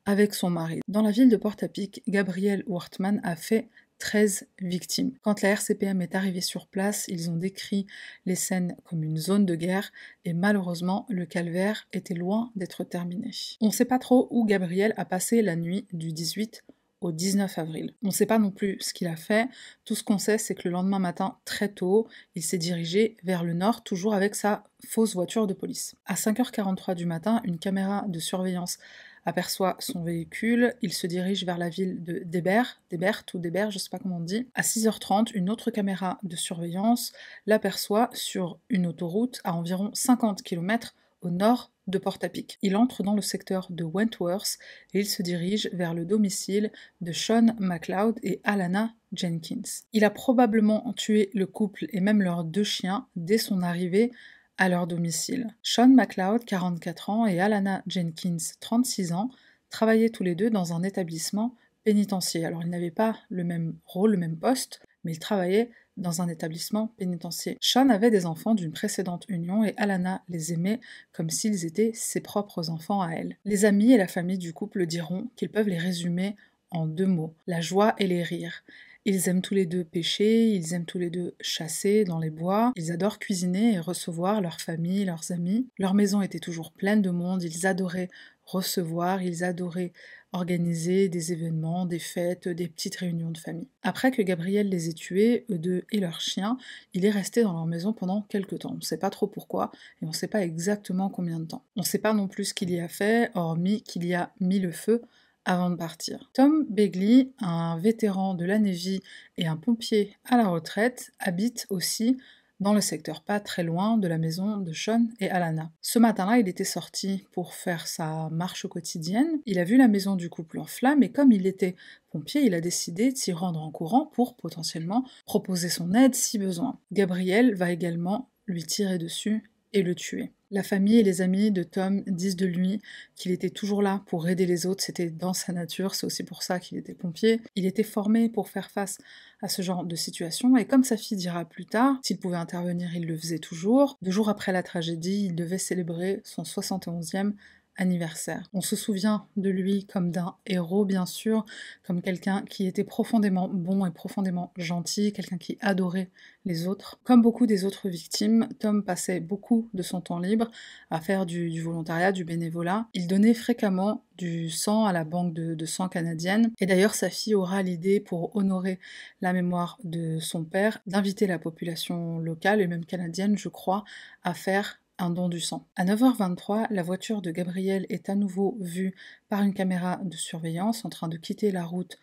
avec 0.06 0.34
son 0.34 0.50
mari. 0.50 0.82
Dans 0.88 1.02
la 1.02 1.12
ville 1.12 1.30
de 1.30 1.38
Port-à-Pic, 1.38 2.04
Gabriel 2.08 2.64
Wortman 2.68 3.22
a 3.24 3.36
fait 3.36 3.70
13 4.00 4.48
victimes. 4.60 5.12
Quand 5.22 5.44
la 5.44 5.50
RCPM 5.50 6.02
est 6.02 6.16
arrivée 6.16 6.42
sur 6.42 6.66
place, 6.66 7.06
ils 7.08 7.30
ont 7.30 7.36
décrit 7.36 7.86
les 8.26 8.36
scènes 8.36 8.76
comme 8.84 9.04
une 9.04 9.18
zone 9.18 9.46
de 9.46 9.54
guerre 9.54 9.92
et 10.26 10.34
malheureusement, 10.34 11.06
le 11.08 11.28
calvaire 11.28 11.88
était 11.94 12.16
loin 12.16 12.52
d'être 12.56 12.84
terminé. 12.84 13.30
On 13.62 13.68
ne 13.68 13.72
sait 13.72 13.86
pas 13.86 14.00
trop 14.00 14.28
où 14.32 14.44
Gabriel 14.44 14.96
a 14.98 15.06
passé 15.06 15.44
la 15.44 15.56
nuit 15.56 15.86
du 15.94 16.14
18 16.14 16.64
au 17.02 17.12
19 17.12 17.58
avril. 17.58 17.94
On 18.04 18.08
ne 18.08 18.14
sait 18.14 18.26
pas 18.26 18.40
non 18.40 18.52
plus 18.52 18.78
ce 18.80 18.94
qu'il 18.94 19.08
a 19.08 19.16
fait. 19.16 19.50
Tout 19.86 19.96
ce 19.96 20.04
qu'on 20.04 20.18
sait, 20.18 20.38
c'est 20.38 20.56
que 20.56 20.68
le 20.68 20.72
lendemain 20.72 21.00
matin, 21.00 21.38
très 21.46 21.70
tôt, 21.70 22.08
il 22.36 22.44
s'est 22.44 22.58
dirigé 22.58 23.18
vers 23.24 23.44
le 23.44 23.54
nord, 23.54 23.84
toujours 23.84 24.14
avec 24.14 24.36
sa 24.36 24.64
fausse 24.88 25.16
voiture 25.16 25.48
de 25.48 25.54
police. 25.54 25.96
À 26.06 26.14
5h43 26.14 26.96
du 26.96 27.06
matin, 27.06 27.42
une 27.44 27.58
caméra 27.58 28.06
de 28.08 28.20
surveillance 28.20 28.78
aperçoit 29.26 29.76
son 29.80 30.04
véhicule, 30.04 30.74
il 30.82 30.94
se 30.94 31.06
dirige 31.08 31.46
vers 31.46 31.58
la 31.58 31.70
ville 31.70 32.04
de 32.04 32.24
Debert, 32.26 32.82
Debert 32.90 33.24
ou 33.34 33.38
Debert, 33.38 33.72
je 33.72 33.78
sais 33.78 33.90
pas 33.90 34.00
comment 34.00 34.18
on 34.18 34.22
dit. 34.22 34.48
À 34.56 34.62
6h30, 34.62 35.32
une 35.34 35.50
autre 35.50 35.70
caméra 35.70 36.20
de 36.24 36.36
surveillance 36.36 37.14
l'aperçoit 37.46 38.10
sur 38.14 38.58
une 38.70 38.88
autoroute 38.88 39.40
à 39.44 39.54
environ 39.54 39.92
50 39.94 40.42
km 40.42 40.96
au 41.22 41.30
nord 41.30 41.72
de 41.88 41.98
Port-à-Pic. 41.98 42.58
Il 42.62 42.76
entre 42.76 43.04
dans 43.04 43.15
le 43.15 43.22
secteur 43.22 43.67
de 43.70 43.84
Wentworth 43.84 44.58
et 44.94 45.00
il 45.00 45.08
se 45.08 45.22
dirige 45.22 45.70
vers 45.74 45.94
le 45.94 46.06
domicile 46.06 46.72
de 47.02 47.12
Sean 47.12 47.56
MacLeod 47.60 48.20
et 48.24 48.41
Alana 48.44 48.94
Jenkins. 49.13 49.62
Il 49.94 50.04
a 50.04 50.10
probablement 50.10 50.94
tué 50.94 51.30
le 51.34 51.46
couple 51.46 51.88
et 51.89 52.00
même 52.00 52.22
leurs 52.22 52.44
deux 52.44 52.63
chiens 52.63 53.08
dès 53.15 53.38
son 53.38 53.62
arrivée 53.62 54.12
à 54.58 54.70
leur 54.70 54.86
domicile. 54.88 55.56
Sean 55.63 55.89
McLeod, 55.89 56.46
44 56.46 57.10
ans, 57.10 57.26
et 57.26 57.39
Alana 57.39 57.84
Jenkins, 57.88 58.38
36 58.60 59.12
ans, 59.13 59.32
travaillaient 59.70 60.10
tous 60.10 60.24
les 60.24 60.36
deux 60.36 60.50
dans 60.50 60.74
un 60.74 60.84
établissement 60.84 61.56
pénitentiaire. 61.84 62.48
Alors 62.48 62.63
ils 62.63 62.70
n'avaient 62.70 62.91
pas 62.91 63.17
le 63.30 63.44
même 63.44 63.76
rôle, 63.86 64.12
le 64.12 64.17
même 64.17 64.38
poste, 64.38 64.82
mais 65.04 65.13
ils 65.13 65.20
travaillaient 65.20 65.72
dans 65.98 66.22
un 66.22 66.28
établissement 66.28 66.94
pénitentiaire. 66.98 67.58
Sean 67.62 67.90
avait 67.90 68.12
des 68.12 68.26
enfants 68.26 68.56
d'une 68.56 68.72
précédente 68.72 69.26
union 69.28 69.64
et 69.64 69.74
Alana 69.78 70.24
les 70.30 70.54
aimait 70.54 70.80
comme 71.12 71.30
s'ils 71.30 71.66
étaient 71.66 71.92
ses 71.94 72.22
propres 72.22 72.70
enfants 72.70 73.02
à 73.02 73.12
elle. 73.12 73.38
Les 73.46 73.66
amis 73.66 73.92
et 73.92 73.98
la 73.98 74.08
famille 74.08 74.38
du 74.38 74.54
couple 74.54 74.86
diront 74.86 75.30
qu'ils 75.36 75.50
peuvent 75.50 75.70
les 75.70 75.78
résumer 75.78 76.36
en 76.72 76.86
deux 76.86 77.06
mots, 77.06 77.34
la 77.48 77.62
joie 77.62 77.96
et 77.98 78.08
les 78.08 78.24
rires. 78.24 78.64
Ils 79.04 79.30
aiment 79.30 79.42
tous 79.42 79.56
les 79.56 79.66
deux 79.66 79.84
pêcher, 79.84 80.50
ils 80.50 80.74
aiment 80.74 80.86
tous 80.86 81.00
les 81.00 81.10
deux 81.10 81.34
chasser 81.42 82.04
dans 82.04 82.20
les 82.20 82.30
bois, 82.30 82.72
ils 82.76 82.92
adorent 82.92 83.18
cuisiner 83.18 83.74
et 83.74 83.80
recevoir 83.80 84.42
leur 84.42 84.62
famille, 84.62 85.06
leurs 85.06 85.32
amis. 85.32 85.68
Leur 85.80 85.96
maison 85.96 86.22
était 86.22 86.40
toujours 86.40 86.72
pleine 86.72 87.02
de 87.02 87.10
monde, 87.10 87.42
ils 87.42 87.66
adoraient 87.66 88.10
recevoir, 88.46 89.24
ils 89.24 89.44
adoraient 89.44 89.92
organiser 90.34 91.10
des 91.10 91.34
événements, 91.34 91.86
des 91.86 92.00
fêtes, 92.00 92.48
des 92.48 92.67
petites 92.67 92.96
réunions 92.96 93.32
de 93.32 93.38
famille. 93.38 93.67
Après 93.84 94.12
que 94.12 94.22
Gabriel 94.22 94.70
les 94.70 94.89
ait 94.89 94.94
tués, 94.94 95.46
eux 95.50 95.58
deux 95.58 95.84
et 95.91 96.00
leurs 96.00 96.22
chiens, 96.22 96.58
il 96.94 97.06
est 97.06 97.10
resté 97.10 97.44
dans 97.44 97.54
leur 97.54 97.65
maison 97.65 97.94
pendant 97.94 98.22
quelques 98.24 98.60
temps. 98.60 98.72
On 98.74 98.78
ne 98.78 98.82
sait 98.82 98.98
pas 98.98 99.10
trop 99.10 99.28
pourquoi 99.28 99.72
et 100.02 100.06
on 100.06 100.10
ne 100.10 100.15
sait 100.15 100.28
pas 100.28 100.41
exactement 100.41 101.10
combien 101.10 101.39
de 101.39 101.46
temps. 101.46 101.63
On 101.76 101.82
ne 101.82 101.86
sait 101.86 102.00
pas 102.00 102.13
non 102.13 102.28
plus 102.28 102.46
ce 102.46 102.54
qu'il 102.54 102.72
y 102.72 102.80
a 102.80 102.88
fait, 102.88 103.32
hormis 103.36 103.82
qu'il 103.84 104.06
y 104.06 104.13
a 104.13 104.32
mis 104.39 104.60
le 104.60 104.72
feu 104.72 105.02
avant 105.46 105.70
de 105.70 105.76
partir. 105.76 106.30
Tom 106.34 106.65
Begley, 106.70 107.30
un 107.39 107.78
vétéran 107.78 108.36
de 108.36 108.46
la 108.46 108.60
Navy 108.60 109.02
et 109.38 109.48
un 109.48 109.58
pompier 109.58 110.15
à 110.26 110.38
la 110.38 110.48
retraite, 110.48 111.12
habite 111.20 111.65
aussi 111.70 112.17
dans 112.62 112.74
le 112.74 112.80
secteur 112.80 113.21
pas 113.21 113.39
très 113.39 113.63
loin 113.63 113.97
de 113.97 114.08
la 114.08 114.17
maison 114.17 114.58
de 114.58 114.71
Sean 114.71 115.08
et 115.19 115.30
Alana. 115.30 115.71
Ce 115.82 116.00
matin-là, 116.00 116.38
il 116.38 116.47
était 116.47 116.63
sorti 116.63 117.28
pour 117.34 117.54
faire 117.54 117.88
sa 117.88 118.30
marche 118.30 118.67
quotidienne. 118.67 119.41
Il 119.45 119.60
a 119.60 119.65
vu 119.65 119.78
la 119.78 119.88
maison 119.88 120.15
du 120.15 120.30
couple 120.30 120.60
en 120.60 120.65
flammes 120.65 121.04
et 121.04 121.12
comme 121.12 121.32
il 121.32 121.47
était 121.47 121.76
pompier, 122.12 122.43
il 122.43 122.54
a 122.54 122.62
décidé 122.62 123.12
de 123.12 123.17
s'y 123.17 123.34
rendre 123.34 123.62
en 123.62 123.71
courant 123.71 124.06
pour 124.06 124.38
potentiellement 124.38 125.06
proposer 125.26 125.69
son 125.69 125.93
aide 125.93 126.15
si 126.15 126.38
besoin. 126.38 126.80
Gabriel 126.91 127.56
va 127.56 127.71
également 127.71 128.30
lui 128.45 128.63
tirer 128.63 128.97
dessus 128.97 129.50
et 129.74 129.82
le 129.82 129.95
tuer. 129.95 130.32
La 130.54 130.64
famille 130.64 131.00
et 131.00 131.04
les 131.04 131.22
amis 131.22 131.50
de 131.50 131.64
Tom 131.64 132.04
disent 132.08 132.36
de 132.36 132.46
lui 132.46 132.82
qu'il 133.16 133.32
était 133.32 133.50
toujours 133.50 133.82
là 133.82 134.04
pour 134.08 134.28
aider 134.28 134.46
les 134.46 134.66
autres, 134.66 134.84
c'était 134.84 135.10
dans 135.10 135.34
sa 135.34 135.54
nature, 135.54 135.96
c'est 135.96 136.06
aussi 136.06 136.24
pour 136.24 136.44
ça 136.44 136.60
qu'il 136.60 136.78
était 136.78 136.94
pompier. 136.94 137.40
Il 137.56 137.66
était 137.66 137.84
formé 137.84 138.28
pour 138.28 138.50
faire 138.50 138.70
face 138.70 138.98
à 139.42 139.48
ce 139.48 139.62
genre 139.62 139.86
de 139.86 139.96
situation, 139.96 140.58
et 140.58 140.66
comme 140.66 140.84
sa 140.84 140.98
fille 140.98 141.18
dira 141.18 141.46
plus 141.46 141.66
tard, 141.66 141.96
s'il 142.04 142.18
pouvait 142.18 142.36
intervenir, 142.36 142.94
il 142.94 143.08
le 143.08 143.18
faisait 143.18 143.40
toujours. 143.40 143.98
Deux 144.02 144.12
jours 144.12 144.28
après 144.28 144.52
la 144.52 144.62
tragédie, 144.62 145.26
il 145.26 145.36
devait 145.36 145.58
célébrer 145.58 146.20
son 146.26 146.44
71e 146.44 147.32
anniversaire. 147.78 148.50
On 148.54 148.62
se 148.62 148.76
souvient 148.76 149.28
de 149.38 149.50
lui 149.50 149.86
comme 149.86 150.12
d'un 150.12 150.36
héros, 150.46 150.86
bien 150.86 151.06
sûr, 151.06 151.46
comme 151.84 152.02
quelqu'un 152.02 152.44
qui 152.44 152.68
était 152.68 152.84
profondément 152.84 153.48
bon 153.48 153.86
et 153.86 153.92
profondément 153.92 154.52
gentil, 154.58 155.14
quelqu'un 155.14 155.38
qui 155.38 155.58
adorait 155.62 156.10
les 156.46 156.68
autres. 156.68 157.00
Comme 157.04 157.22
beaucoup 157.22 157.46
des 157.46 157.66
autres 157.66 157.90
victimes, 157.90 158.48
Tom 158.60 158.84
passait 158.84 159.20
beaucoup 159.20 159.70
de 159.74 159.84
son 159.84 160.02
temps 160.02 160.20
libre 160.20 160.50
à 160.90 161.00
faire 161.00 161.26
du, 161.26 161.62
volontariat, 161.62 162.12
du 162.12 162.26
bénévolat. 162.26 162.88
Il 162.94 163.08
donnait 163.08 163.34
fréquemment 163.34 164.04
du 164.18 164.50
sang 164.50 164.86
à 164.86 164.94
la 164.94 165.04
banque 165.04 165.34
de, 165.34 165.56
de 165.56 165.66
sang 165.66 165.88
canadienne. 165.88 166.52
Et 166.60 166.66
d'ailleurs, 166.66 166.94
sa 166.94 167.10
fille 167.10 167.36
aura 167.36 167.64
l'idée, 167.64 168.00
pour 168.00 168.36
honorer 168.36 168.80
la 169.22 169.34
mémoire 169.34 169.78
de 169.84 170.20
son 170.20 170.44
père, 170.44 170.80
d'inviter 170.86 171.28
la 171.28 171.40
population 171.40 172.20
locale 172.20 172.62
et 172.62 172.68
même 172.68 172.86
canadienne, 172.86 173.38
je 173.38 173.50
crois, 173.50 173.84
à 174.24 174.34
faire 174.34 174.81
don 175.10 175.30
du 175.30 175.40
sang. 175.40 175.66
À 175.76 175.86
9h23, 175.86 176.68
la 176.70 176.84
voiture 176.84 177.22
de 177.22 177.32
Gabriel 177.32 177.86
est 177.90 178.10
à 178.10 178.16
nouveau 178.16 178.58
vue 178.60 178.94
par 179.30 179.42
une 179.42 179.54
caméra 179.54 180.00
de 180.04 180.16
surveillance 180.16 180.86
en 180.86 180.90
train 180.90 181.08
de 181.08 181.18
quitter 181.18 181.52
la 181.52 181.64
route 181.64 181.98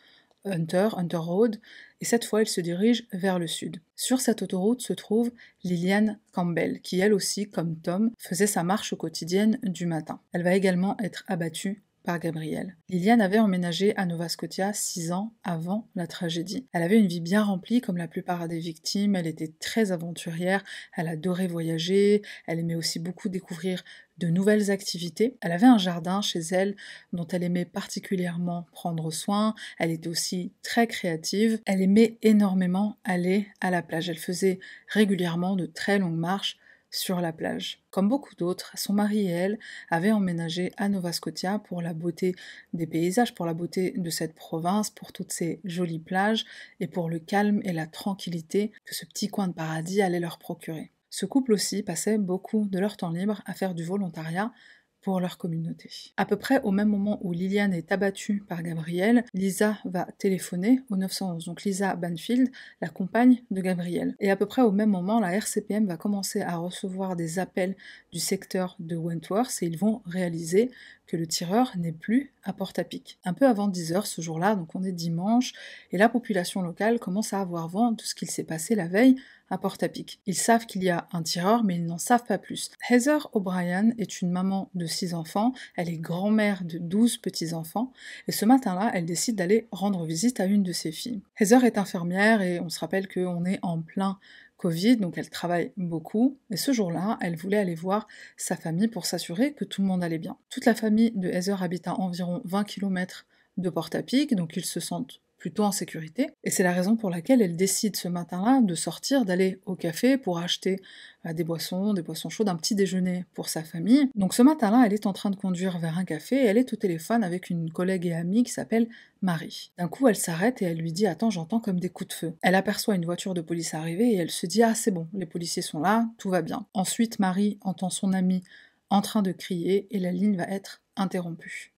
Hunter, 0.45 0.89
Hunter 0.97 1.17
Road, 1.17 1.61
et 2.01 2.05
cette 2.05 2.25
fois 2.25 2.41
elle 2.41 2.49
se 2.49 2.61
dirige 2.61 3.07
vers 3.13 3.39
le 3.39 3.47
sud. 3.47 3.81
Sur 3.97 4.21
cette 4.21 4.43
autoroute 4.43 4.81
se 4.81 4.93
trouve 4.93 5.31
Liliane 5.65 6.19
Campbell, 6.33 6.81
qui 6.81 7.01
elle 7.01 7.13
aussi, 7.13 7.49
comme 7.49 7.77
Tom, 7.77 8.11
faisait 8.19 8.47
sa 8.47 8.63
marche 8.63 8.95
quotidienne 8.97 9.59
du 9.63 9.87
matin. 9.87 10.21
Elle 10.33 10.43
va 10.43 10.55
également 10.55 10.97
être 11.01 11.25
abattue 11.27 11.83
Gabriel. 12.17 12.75
Liliane 12.89 13.21
avait 13.21 13.39
emménagé 13.39 13.95
à 13.99 14.07
Nova 14.07 14.31
Scotia 14.31 14.73
six 14.73 15.13
ans 15.13 15.35
avant 15.45 15.87
la 15.95 16.07
tragédie. 16.07 16.67
Elle 16.73 16.83
avait 16.83 16.99
une 16.99 17.07
vie 17.07 17.21
bien 17.21 17.43
remplie 17.43 17.83
comme 17.83 17.99
la 17.99 18.09
plupart 18.09 18.49
des 18.49 18.59
victimes, 18.59 19.15
elle 19.15 19.27
était 19.27 19.53
très 19.61 19.93
aventurière, 19.93 20.65
elle 20.97 21.09
adorait 21.09 21.49
voyager, 21.49 22.23
elle 22.47 22.61
aimait 22.61 22.77
aussi 22.77 22.99
beaucoup 22.99 23.29
découvrir 23.29 23.85
de 24.17 24.29
nouvelles 24.29 24.71
activités. 24.71 25.37
Elle 25.41 25.53
avait 25.53 25.67
un 25.67 25.79
jardin 25.79 26.23
chez 26.23 26.41
elle 26.51 26.77
dont 27.13 27.27
elle 27.27 27.43
aimait 27.43 27.67
particulièrement 27.67 28.67
prendre 28.73 29.11
soin. 29.11 29.55
Elle 29.79 29.91
était 29.91 30.09
aussi 30.09 30.53
très 30.63 30.87
créative. 30.87 31.61
Elle 31.67 31.83
aimait 31.83 32.19
énormément 32.23 32.97
aller 33.05 33.47
à 33.61 33.71
la 33.71 33.83
plage. 33.83 34.09
Elle 34.09 34.19
faisait 34.19 34.59
régulièrement 34.89 35.57
de 35.57 35.67
très 35.67 35.99
longues 35.99 36.19
marches 36.19 36.59
sur 36.91 37.21
la 37.21 37.33
plage. 37.33 37.83
Comme 37.91 38.09
beaucoup 38.09 38.35
d'autres, 38.35 38.73
son 38.77 38.93
mari 38.93 39.27
et 39.27 39.31
elle 39.31 39.59
avaient 39.91 40.13
emménagé 40.13 40.73
à 40.77 40.89
Nova 40.89 41.13
Scotia 41.13 41.59
pour 41.59 41.83
la 41.83 41.95
beauté 41.95 42.35
des 42.73 42.87
paysages, 42.87 43.35
pour 43.35 43.47
la 43.47 43.55
beauté 43.55 43.93
de 43.97 44.11
cette 44.11 44.35
province, 44.35 44.91
pour 44.91 45.13
toutes 45.13 45.33
ces 45.33 45.61
jolies 45.65 45.99
plages 45.99 46.45
et 46.81 46.87
pour 46.87 47.09
le 47.09 47.19
calme 47.19 47.61
et 47.65 47.73
la 47.73 47.87
tranquillité 47.87 48.73
que 48.85 48.95
ce 48.95 49.05
petit 49.05 49.29
coin 49.29 49.49
de 49.49 49.55
paradis 49.55 50.03
allait 50.03 50.21
leur 50.21 50.39
procurer. 50.39 50.91
Ce 51.11 51.27
couple 51.27 51.53
aussi 51.55 51.83
passait 51.83 52.19
beaucoup 52.19 52.67
de 52.67 52.79
leur 52.79 52.97
temps 52.97 53.11
libre 53.11 53.43
à 53.47 53.55
faire 53.55 53.75
du 53.75 53.83
volontariat 53.83 54.53
pour 55.03 55.21
leur 55.21 55.39
communauté. 55.39 55.91
À 56.17 56.27
peu 56.27 56.37
près 56.37 56.61
au 56.63 56.71
même 56.71 56.89
moment 56.89 57.19
où 57.23 57.33
Liliane 57.33 57.73
est 57.73 57.93
abattue 57.93 58.45
par 58.49 58.63
Gabriel, 58.63 59.25
Lisa 59.35 59.79
va 59.85 60.07
téléphoner 60.19 60.81
au 60.91 60.97
911. 60.97 61.45
Donc 61.45 61.63
Lisa 61.63 61.95
Banfield, 61.97 62.51
la 62.81 62.89
compagne 62.89 63.43
de 63.51 63.61
Gabriel. 63.61 64.17
Et 64.21 64.31
à 64.31 64.37
peu 64.37 64.47
près 64.47 64.63
au 64.63 64.73
même 64.73 64.91
moment, 64.91 65.21
la 65.21 65.35
RCPM 65.35 65.87
va 65.87 65.97
commencer 65.97 66.41
à 66.41 66.57
recevoir 66.57 67.17
des 67.17 67.39
appels 67.39 67.77
du 68.13 68.19
secteur 68.19 68.77
de 68.79 68.97
Wentworth 68.97 69.63
et 69.63 69.67
ils 69.67 69.79
vont 69.79 70.03
réaliser 70.07 70.71
que 71.09 71.17
le 71.17 71.27
tireur 71.27 71.73
n'est 71.77 71.93
plus 71.93 72.33
à 72.45 72.53
Port-à-Pic. 72.53 73.19
Un 73.25 73.33
peu 73.33 73.49
avant 73.49 73.69
10h 73.69 74.07
ce 74.07 74.21
jour-là, 74.21 74.55
donc 74.55 74.75
on 74.75 74.85
est 74.85 74.93
dimanche, 74.93 75.53
et 75.91 75.99
la 75.99 76.09
population 76.09 76.63
locale 76.63 77.01
commence 77.01 77.33
à 77.33 77.41
avoir 77.41 77.67
vent 77.69 77.93
de 77.93 78.03
ce 78.03 78.15
qu'il 78.15 78.31
s'est 78.31 78.45
passé 78.45 78.75
la 78.75 78.87
veille 78.87 79.17
à 79.51 79.57
Port-à-Pic. 79.57 80.21
Ils 80.27 80.37
savent 80.37 80.67
qu'il 80.67 80.85
y 80.85 80.91
a 80.91 81.09
un 81.13 81.23
tireur, 81.23 81.65
mais 81.65 81.77
ils 81.77 81.87
n'en 81.87 81.99
savent 81.99 82.25
pas 82.25 82.37
plus. 82.37 82.71
Heather 82.89 83.29
O'Brien 83.33 83.93
est 83.97 84.21
une 84.21 84.31
maman 84.31 84.71
de 84.75 84.85
6 84.85 85.15
enfants, 85.15 85.55
elle 85.77 85.89
est 85.89 85.99
grand-mère 85.99 86.63
de 86.65 86.79
12 86.79 87.17
petits-enfants, 87.19 87.93
et 88.29 88.33
ce 88.33 88.45
matin-là, 88.45 88.91
elle 88.95 89.07
décide 89.07 89.37
d'aller 89.37 89.67
rendre 89.73 90.05
visite 90.05 90.41
à 90.41 90.45
une 90.45 90.63
de 90.63 90.73
ses 90.73 90.93
filles. 90.93 91.23
Heather 91.41 91.65
est 91.65 91.79
infirmière, 91.79 92.43
et 92.43 92.61
on 92.61 92.69
se 92.69 92.79
rappelle 92.79 93.09
qu'on 93.09 93.45
est 93.47 93.59
en 93.63 93.81
plein 93.81 94.19
Covid, 94.59 94.97
donc 94.97 95.17
elle 95.17 95.31
travaille 95.31 95.73
beaucoup, 95.77 96.37
et 96.51 96.57
ce 96.57 96.73
jour-là, 96.73 97.17
elle 97.23 97.37
voulait 97.37 97.59
aller 97.59 97.77
voir 97.77 98.07
sa 98.37 98.57
famille 98.57 98.89
pour 98.89 99.07
s'assurer 99.07 99.55
que 99.55 99.65
tout 99.65 99.81
le 99.81 99.87
monde 99.89 100.05
allait 100.05 100.19
bien. 100.19 100.37
Toute 100.51 100.67
la 100.67 100.75
famille 100.75 101.13
de 101.13 101.29
Heather 101.29 101.63
habite 101.63 101.89
à 101.89 101.95
environ 101.95 102.43
20 102.45 102.65
km 102.65 103.27
de 103.57 103.71
Port-à-Pic, 103.71 104.35
donc 104.35 104.57
ils 104.57 104.65
se 104.65 104.81
sentent 104.81 105.21
plutôt 105.39 105.63
en 105.65 105.73
sécurité. 105.73 106.29
Et 106.45 106.51
c'est 106.51 106.63
la 106.63 106.73
raison 106.73 106.97
pour 106.97 107.11
laquelle 107.11 107.41
elle 107.41 107.57
décide 107.57 107.97
ce 107.97 108.09
matin-là 108.09 108.61
de 108.61 108.75
sortir, 108.75 109.25
d'aller 109.25 109.61
au 109.67 109.77
café 109.77 110.19
pour 110.19 110.39
acheter 110.39 110.81
euh, 111.27 111.33
des 111.33 111.45
boissons, 111.45 111.95
des 111.95 112.03
boissons 112.03 112.29
chaudes, 112.29 112.49
un 112.49 112.57
petit 112.57 112.75
déjeuner 112.75 113.25
pour 113.35 113.49
sa 113.49 113.63
famille. 113.63 114.11
Donc 114.15 114.35
ce 114.35 114.43
matin-là, 114.43 114.85
elle 114.87 114.93
est 114.93 115.07
en 115.07 115.13
train 115.13 115.31
de 115.31 115.37
conduire 115.37 115.79
vers 115.79 115.97
un 115.99 116.05
café 116.05 116.37
et 116.37 116.47
elle 116.47 116.59
est 116.59 116.73
au 116.73 116.77
téléphone 116.77 117.25
avec 117.25 117.51
une 117.51 117.71
collègue 117.71 118.07
et 118.07 118.13
amie 118.13 118.43
qui 118.43 118.53
s'appelle 118.53 118.89
Marie. 119.23 119.73
D'un 119.79 119.89
coup, 119.89 120.09
elle 120.09 120.17
s'arrête 120.17 120.61
et 120.63 120.67
elle 120.67 120.79
lui 120.79 120.93
dit 120.93 121.07
Attends, 121.07 121.31
j'entends 121.31 121.61
comme 121.61 121.81
des 121.81 121.89
coups 121.89 122.09
de 122.09 122.15
feu. 122.15 122.35
Elle 122.43 122.55
aperçoit 122.55 122.97
une 122.97 123.05
voiture 123.05 123.35
de 123.35 123.41
police 123.41 123.75
arriver 123.75 124.13
et 124.13 124.17
elle 124.17 124.31
se 124.31 124.47
dit 124.47 124.63
Ah, 124.63 124.75
c'est 124.75 124.91
bon, 124.91 125.09
les 125.15 125.27
policiers 125.27 125.63
sont 125.63 125.81
là, 125.81 126.09
tout 126.19 126.31
va 126.31 126.43
bien. 126.43 126.67
Ensuite, 126.75 127.19
Marie 127.19 127.59
entend 127.63 127.91
son 127.91 128.13
amie 128.13 128.43
en 128.91 129.03
train 129.03 129.23
de 129.23 129.33
crier 129.33 129.87
et 129.91 129.99
la 129.99 130.13
ligne 130.13 130.37
va 130.37 130.45
être 130.45 130.81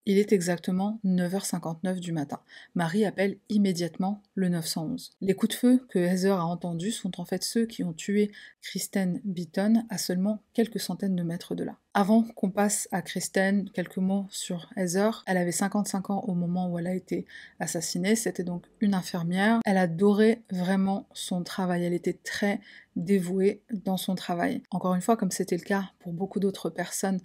Il 0.07 0.17
est 0.17 0.31
exactement 0.31 0.99
9h59 1.05 1.99
du 1.99 2.11
matin. 2.11 2.39
Marie 2.73 3.05
appelle 3.05 3.37
immédiatement 3.49 4.23
le 4.33 4.49
911. 4.49 5.11
Les 5.21 5.35
coups 5.35 5.55
de 5.55 5.59
feu 5.59 5.85
que 5.89 5.99
Heather 5.99 6.39
a 6.39 6.45
entendus 6.45 6.91
sont 6.91 7.19
en 7.19 7.25
fait 7.25 7.43
ceux 7.43 7.65
qui 7.65 7.83
ont 7.83 7.93
tué 7.93 8.31
Kristen 8.61 9.21
Beaton 9.23 9.85
à 9.89 9.97
seulement 9.97 10.41
quelques 10.53 10.79
centaines 10.79 11.15
de 11.15 11.23
mètres 11.23 11.53
de 11.53 11.63
là. 11.63 11.77
Avant 11.93 12.23
qu'on 12.23 12.49
passe 12.49 12.87
à 12.91 13.01
Kristen, 13.01 13.69
quelques 13.73 13.97
mots 13.97 14.25
sur 14.29 14.69
Heather. 14.75 15.23
Elle 15.27 15.37
avait 15.37 15.51
55 15.51 16.09
ans 16.09 16.23
au 16.27 16.33
moment 16.33 16.69
où 16.69 16.79
elle 16.79 16.87
a 16.87 16.95
été 16.95 17.25
assassinée. 17.59 18.15
C'était 18.15 18.43
donc 18.43 18.65
une 18.79 18.93
infirmière. 18.93 19.59
Elle 19.65 19.77
adorait 19.77 20.41
vraiment 20.51 21.07
son 21.13 21.43
travail. 21.43 21.83
Elle 21.83 21.93
était 21.93 22.17
très 22.23 22.61
dévouée 22.95 23.61
dans 23.71 23.97
son 23.97 24.15
travail. 24.15 24.63
Encore 24.71 24.95
une 24.95 25.01
fois, 25.01 25.17
comme 25.17 25.31
c'était 25.31 25.57
le 25.57 25.63
cas 25.63 25.91
pour 25.99 26.13
beaucoup 26.13 26.39
d'autres 26.39 26.69
personnes 26.69 27.19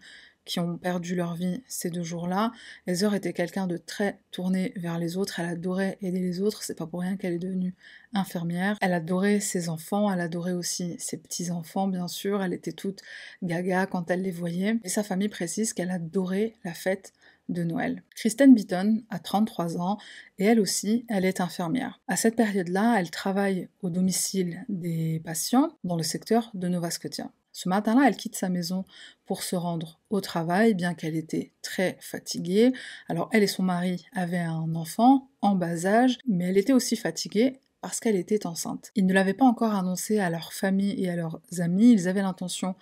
qui 0.47 0.61
ont 0.61 0.79
perdu 0.79 1.15
leur 1.15 1.35
vie 1.35 1.63
ces 1.67 1.91
deux 1.91 2.03
jours-là. 2.03 2.53
Heather 2.87 3.15
était 3.15 3.35
quelqu'un 3.35 3.67
de 3.67 3.77
très 3.77 4.21
tourné 4.31 4.73
vers 4.77 4.99
les 4.99 5.19
autres, 5.19 5.41
elle 5.41 5.47
adorait 5.47 5.99
aider 6.01 6.21
les 6.21 6.41
autres, 6.41 6.63
c'est 6.63 6.79
pas 6.79 6.87
pour 6.87 7.01
rien 7.01 7.19
qu'elle 7.19 7.35
est 7.35 7.39
devenue 7.39 7.75
infirmière. 8.15 8.79
Elle 8.81 8.95
adorait 8.95 9.41
ses 9.41 9.69
enfants, 9.69 10.11
elle 10.11 10.21
adorait 10.21 10.53
aussi 10.53 10.97
ses 10.99 11.19
petits-enfants, 11.19 11.89
bien 11.89 12.09
sûr, 12.09 12.43
elle 12.43 12.55
était 12.55 12.73
toute 12.73 13.03
gaga 13.43 13.87
quand 13.87 14.11
elle 14.11 14.23
les 14.23 14.31
voyait. 14.31 14.79
Et 14.85 14.89
sa 14.89 15.03
famille 15.03 15.29
précise 15.29 15.75
qu'elle 15.75 15.91
adorait 15.91 16.55
la 16.65 16.73
fête 16.73 17.13
de 17.49 17.63
Noël. 17.63 18.03
Kristen 18.15 18.55
Beaton 18.55 19.03
a 19.11 19.19
33 19.19 19.79
ans 19.79 19.99
et 20.39 20.45
elle 20.45 20.61
aussi, 20.61 21.05
elle 21.09 21.25
est 21.25 21.41
infirmière. 21.41 22.01
À 22.09 22.17
cette 22.17 22.37
période-là, 22.37 22.97
elle 22.99 23.11
travaille 23.11 23.69
au 23.83 23.91
domicile 23.91 24.65
des 24.69 25.21
patients 25.25 25.71
dans 25.85 25.97
le 25.97 26.03
secteur 26.03 26.51
de 26.55 26.69
Nova 26.69 26.91
Scotia. 26.91 27.31
Ce 27.57 27.71
matin-là, 27.71 28.07
elle 28.07 28.17
quitte 28.17 28.37
sa 28.37 28.51
maison 28.51 28.85
pour 29.25 29.43
se 29.43 29.57
rendre 29.57 29.99
au 30.11 30.21
travail, 30.21 30.75
bien 30.75 30.93
qu'elle 30.93 31.17
était 31.17 31.53
très 31.63 31.97
fatiguée. 32.03 32.75
Alors 33.09 33.31
elle 33.33 33.45
et 33.45 33.47
son 33.47 33.63
mari 33.63 34.05
avaient 34.15 34.37
un 34.37 34.75
enfant 34.75 35.31
en 35.41 35.55
bas 35.55 35.87
âge, 35.87 36.19
mais 36.29 36.51
elle 36.51 36.59
était 36.59 36.75
aussi 36.75 36.97
fatiguée 36.97 37.59
parce 37.81 37.99
qu'elle 37.99 38.17
était 38.17 38.47
enceinte. 38.47 38.91
Ils 38.95 39.07
ne 39.07 39.15
l'avaient 39.15 39.33
pas 39.33 39.47
encore 39.47 39.75
annoncé 39.75 40.19
à 40.19 40.29
leur 40.29 40.53
famille 40.53 41.03
et 41.03 41.09
à 41.09 41.17
leurs 41.17 41.41
amis, 41.59 41.93
ils 41.93 42.09
avaient 42.09 42.21
l'intention 42.21 42.75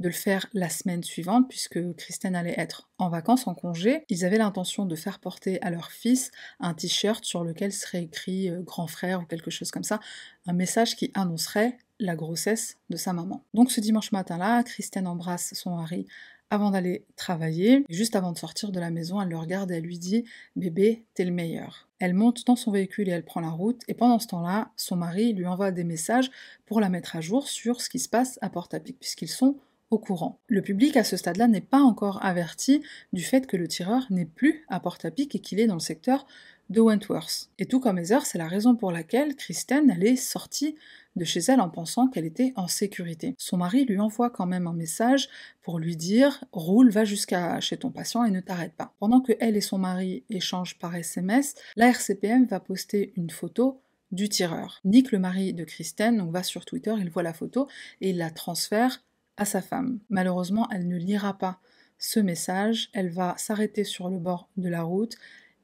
de 0.00 0.08
le 0.08 0.14
faire 0.14 0.46
la 0.54 0.70
semaine 0.70 1.02
suivante, 1.02 1.46
puisque 1.50 1.94
Kristen 1.96 2.34
allait 2.34 2.54
être 2.56 2.88
en 2.98 3.10
vacances, 3.10 3.46
en 3.46 3.54
congé. 3.54 4.06
Ils 4.08 4.24
avaient 4.24 4.38
l'intention 4.38 4.86
de 4.86 4.96
faire 4.96 5.18
porter 5.18 5.60
à 5.60 5.70
leur 5.70 5.92
fils 5.92 6.30
un 6.58 6.72
t-shirt 6.72 7.22
sur 7.22 7.44
lequel 7.44 7.70
serait 7.70 8.04
écrit 8.04 8.48
euh, 8.48 8.62
grand 8.62 8.86
frère 8.86 9.20
ou 9.20 9.24
quelque 9.26 9.50
chose 9.50 9.70
comme 9.70 9.84
ça, 9.84 10.00
un 10.46 10.54
message 10.54 10.96
qui 10.96 11.10
annoncerait 11.14 11.76
la 11.98 12.16
grossesse 12.16 12.78
de 12.90 12.96
sa 12.96 13.12
maman. 13.12 13.44
Donc 13.54 13.70
ce 13.70 13.80
dimanche 13.80 14.12
matin-là, 14.12 14.62
Kristen 14.62 15.06
embrasse 15.06 15.54
son 15.54 15.76
mari 15.76 16.06
avant 16.52 16.70
d'aller 16.70 17.06
travailler. 17.16 17.86
juste 17.88 18.14
avant 18.14 18.30
de 18.30 18.38
sortir 18.38 18.72
de 18.72 18.80
la 18.80 18.90
maison, 18.90 19.22
elle 19.22 19.30
le 19.30 19.38
regarde 19.38 19.70
et 19.70 19.76
elle 19.76 19.84
lui 19.84 19.98
dit 19.98 20.24
Bébé, 20.54 21.06
t'es 21.14 21.24
le 21.24 21.30
meilleur. 21.30 21.88
Elle 21.98 22.12
monte 22.12 22.46
dans 22.46 22.56
son 22.56 22.70
véhicule 22.70 23.08
et 23.08 23.12
elle 23.12 23.24
prend 23.24 23.40
la 23.40 23.48
route. 23.48 23.80
Et 23.88 23.94
pendant 23.94 24.18
ce 24.18 24.26
temps-là, 24.26 24.70
son 24.76 24.96
mari 24.96 25.32
lui 25.32 25.46
envoie 25.46 25.70
des 25.70 25.84
messages 25.84 26.30
pour 26.66 26.78
la 26.78 26.90
mettre 26.90 27.16
à 27.16 27.22
jour 27.22 27.48
sur 27.48 27.80
ce 27.80 27.88
qui 27.88 27.98
se 27.98 28.08
passe 28.08 28.38
à 28.42 28.50
Port-à-Pic, 28.50 28.98
puisqu'ils 29.00 29.30
sont 29.30 29.56
au 29.88 29.98
courant. 29.98 30.40
Le 30.46 30.60
public 30.60 30.96
à 30.98 31.04
ce 31.04 31.16
stade-là 31.16 31.48
n'est 31.48 31.62
pas 31.62 31.80
encore 31.80 32.22
averti 32.22 32.82
du 33.14 33.22
fait 33.22 33.46
que 33.46 33.56
le 33.56 33.66
tireur 33.68 34.06
n'est 34.10 34.26
plus 34.26 34.64
à 34.68 34.78
Port-à-Pic 34.78 35.34
et 35.34 35.38
qu'il 35.38 35.58
est 35.58 35.66
dans 35.66 35.74
le 35.74 35.80
secteur 35.80 36.26
de 36.72 36.80
Wentworth. 36.80 37.50
Et 37.58 37.66
tout 37.66 37.78
comme 37.78 37.98
Heather, 37.98 38.24
c'est 38.24 38.38
la 38.38 38.48
raison 38.48 38.74
pour 38.74 38.90
laquelle 38.90 39.36
Kristen, 39.36 39.90
elle 39.90 40.04
est 40.04 40.16
sortie 40.16 40.74
de 41.14 41.24
chez 41.24 41.40
elle 41.40 41.60
en 41.60 41.68
pensant 41.68 42.08
qu'elle 42.08 42.24
était 42.24 42.52
en 42.56 42.66
sécurité. 42.66 43.34
Son 43.38 43.58
mari 43.58 43.84
lui 43.84 44.00
envoie 44.00 44.30
quand 44.30 44.46
même 44.46 44.66
un 44.66 44.72
message 44.72 45.28
pour 45.60 45.78
lui 45.78 45.96
dire 45.96 46.44
roule, 46.52 46.90
va 46.90 47.04
jusqu'à 47.04 47.60
chez 47.60 47.76
ton 47.76 47.90
patient 47.90 48.24
et 48.24 48.30
ne 48.30 48.40
t'arrête 48.40 48.72
pas. 48.72 48.94
Pendant 48.98 49.20
que 49.20 49.32
elle 49.38 49.56
et 49.56 49.60
son 49.60 49.78
mari 49.78 50.24
échangent 50.30 50.78
par 50.78 50.96
SMS, 50.96 51.54
la 51.76 51.88
RCPM 51.88 52.46
va 52.46 52.60
poster 52.60 53.12
une 53.16 53.30
photo 53.30 53.82
du 54.10 54.28
tireur. 54.28 54.80
Nick, 54.84 55.12
le 55.12 55.18
mari 55.18 55.52
de 55.52 55.64
Kristen, 55.64 56.30
va 56.30 56.42
sur 56.42 56.64
Twitter, 56.64 56.94
il 56.98 57.10
voit 57.10 57.22
la 57.22 57.34
photo 57.34 57.68
et 58.00 58.10
il 58.10 58.18
la 58.18 58.30
transfère 58.30 59.04
à 59.36 59.44
sa 59.44 59.60
femme. 59.60 60.00
Malheureusement, 60.08 60.68
elle 60.70 60.88
ne 60.88 60.96
lira 60.96 61.36
pas 61.36 61.60
ce 61.98 62.20
message, 62.20 62.90
elle 62.94 63.10
va 63.10 63.34
s'arrêter 63.38 63.84
sur 63.84 64.08
le 64.08 64.18
bord 64.18 64.48
de 64.56 64.68
la 64.68 64.82
route 64.82 65.16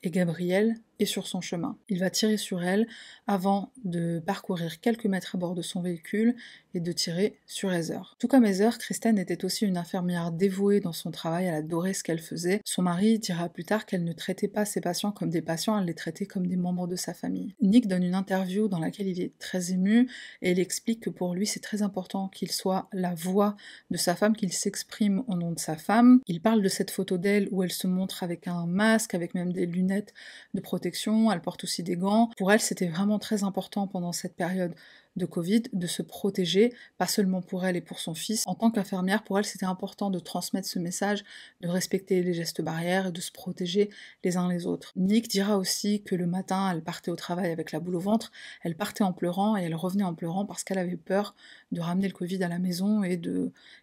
et 0.02 0.10
Gabriel 0.10 0.76
est 0.98 1.06
sur 1.06 1.26
son 1.26 1.40
chemin. 1.40 1.76
Il 1.88 1.98
va 1.98 2.10
tirer 2.10 2.36
sur 2.36 2.62
elle 2.62 2.86
avant 3.26 3.72
de 3.84 4.20
parcourir 4.24 4.80
quelques 4.80 5.06
mètres 5.06 5.36
à 5.36 5.38
bord 5.38 5.54
de 5.54 5.62
son 5.62 5.80
véhicule 5.80 6.34
et 6.74 6.80
de 6.80 6.92
tirer 6.92 7.38
sur 7.46 7.72
Heather. 7.72 8.16
Tout 8.18 8.28
comme 8.28 8.44
Heather, 8.44 8.78
Kristen 8.78 9.18
était 9.18 9.44
aussi 9.44 9.64
une 9.64 9.76
infirmière 9.76 10.32
dévouée 10.32 10.80
dans 10.80 10.92
son 10.92 11.10
travail, 11.10 11.46
elle 11.46 11.54
adorait 11.54 11.94
ce 11.94 12.02
qu'elle 12.02 12.20
faisait. 12.20 12.60
Son 12.64 12.82
mari 12.82 13.18
dira 13.18 13.48
plus 13.48 13.64
tard 13.64 13.86
qu'elle 13.86 14.04
ne 14.04 14.12
traitait 14.12 14.48
pas 14.48 14.64
ses 14.64 14.80
patients 14.80 15.12
comme 15.12 15.30
des 15.30 15.42
patients, 15.42 15.78
elle 15.78 15.86
les 15.86 15.94
traitait 15.94 16.26
comme 16.26 16.46
des 16.46 16.56
membres 16.56 16.86
de 16.86 16.96
sa 16.96 17.14
famille. 17.14 17.54
Nick 17.60 17.88
donne 17.88 18.02
une 18.02 18.14
interview 18.14 18.68
dans 18.68 18.78
laquelle 18.78 19.08
il 19.08 19.20
est 19.20 19.38
très 19.38 19.72
ému 19.72 20.08
et 20.42 20.52
il 20.52 20.60
explique 20.60 21.00
que 21.00 21.10
pour 21.10 21.34
lui 21.34 21.46
c'est 21.46 21.60
très 21.60 21.82
important 21.82 22.28
qu'il 22.28 22.50
soit 22.50 22.88
la 22.92 23.14
voix 23.14 23.56
de 23.90 23.96
sa 23.96 24.14
femme, 24.14 24.36
qu'il 24.36 24.52
s'exprime 24.52 25.22
au 25.28 25.36
nom 25.36 25.52
de 25.52 25.58
sa 25.58 25.76
femme. 25.76 26.20
Il 26.26 26.40
parle 26.40 26.62
de 26.62 26.68
cette 26.68 26.90
photo 26.90 27.18
d'elle 27.18 27.48
où 27.50 27.62
elle 27.62 27.72
se 27.72 27.86
montre 27.86 28.22
avec 28.22 28.48
un 28.48 28.66
masque, 28.66 29.14
avec 29.14 29.34
même 29.34 29.52
des 29.52 29.66
lunettes 29.66 30.12
de 30.54 30.60
protection, 30.60 30.87
elle 31.32 31.40
porte 31.40 31.64
aussi 31.64 31.82
des 31.82 31.96
gants. 31.96 32.30
Pour 32.36 32.52
elle, 32.52 32.60
c'était 32.60 32.88
vraiment 32.88 33.18
très 33.18 33.44
important 33.44 33.86
pendant 33.86 34.12
cette 34.12 34.36
période 34.36 34.74
de 35.16 35.26
Covid 35.26 35.62
de 35.72 35.86
se 35.86 36.02
protéger, 36.02 36.72
pas 36.96 37.06
seulement 37.06 37.42
pour 37.42 37.66
elle 37.66 37.76
et 37.76 37.80
pour 37.80 37.98
son 37.98 38.14
fils. 38.14 38.44
En 38.46 38.54
tant 38.54 38.70
qu'infirmière, 38.70 39.24
pour 39.24 39.38
elle, 39.38 39.44
c'était 39.44 39.66
important 39.66 40.10
de 40.10 40.18
transmettre 40.18 40.68
ce 40.68 40.78
message, 40.78 41.24
de 41.60 41.68
respecter 41.68 42.22
les 42.22 42.34
gestes 42.34 42.62
barrières 42.62 43.08
et 43.08 43.12
de 43.12 43.20
se 43.20 43.32
protéger 43.32 43.90
les 44.24 44.36
uns 44.36 44.48
les 44.48 44.66
autres. 44.66 44.92
Nick 44.96 45.28
dira 45.28 45.58
aussi 45.58 46.02
que 46.02 46.14
le 46.14 46.26
matin, 46.26 46.70
elle 46.72 46.82
partait 46.82 47.10
au 47.10 47.16
travail 47.16 47.50
avec 47.50 47.72
la 47.72 47.80
boule 47.80 47.96
au 47.96 48.00
ventre, 48.00 48.30
elle 48.62 48.76
partait 48.76 49.04
en 49.04 49.12
pleurant 49.12 49.56
et 49.56 49.62
elle 49.62 49.74
revenait 49.74 50.04
en 50.04 50.14
pleurant 50.14 50.46
parce 50.46 50.64
qu'elle 50.64 50.78
avait 50.78 50.96
peur 50.96 51.34
de 51.72 51.80
ramener 51.80 52.08
le 52.08 52.14
Covid 52.14 52.42
à 52.42 52.48
la 52.48 52.58
maison 52.58 53.02
et 53.02 53.18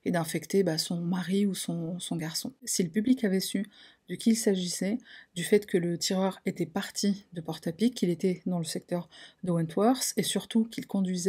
et 0.06 0.12
d'infecter 0.12 0.64
bah, 0.64 0.78
son 0.78 1.02
mari 1.02 1.46
ou 1.46 1.54
son, 1.56 2.00
son 2.00 2.16
garçon. 2.16 2.54
Si 2.64 2.84
le 2.84 2.90
public 2.90 3.24
avait 3.24 3.40
su 3.40 3.66
de 4.08 4.16
qui 4.16 4.32
il 4.32 4.36
s'agissait, 4.36 5.00
du 5.36 5.44
fait 5.44 5.66
que 5.66 5.78
le 5.78 5.98
tireur 5.98 6.40
était 6.46 6.66
parti 6.66 7.26
de 7.34 7.42
Port-à-Pic, 7.42 7.96
qu'il 7.96 8.10
était 8.10 8.42
dans 8.46 8.60
le 8.60 8.66
secteur 8.66 9.10
de 9.44 9.52
Wentworth 9.52 10.14
et 10.18 10.24
surtout 10.24 10.66
qu'il 10.66 10.86
conduisait 10.86 11.25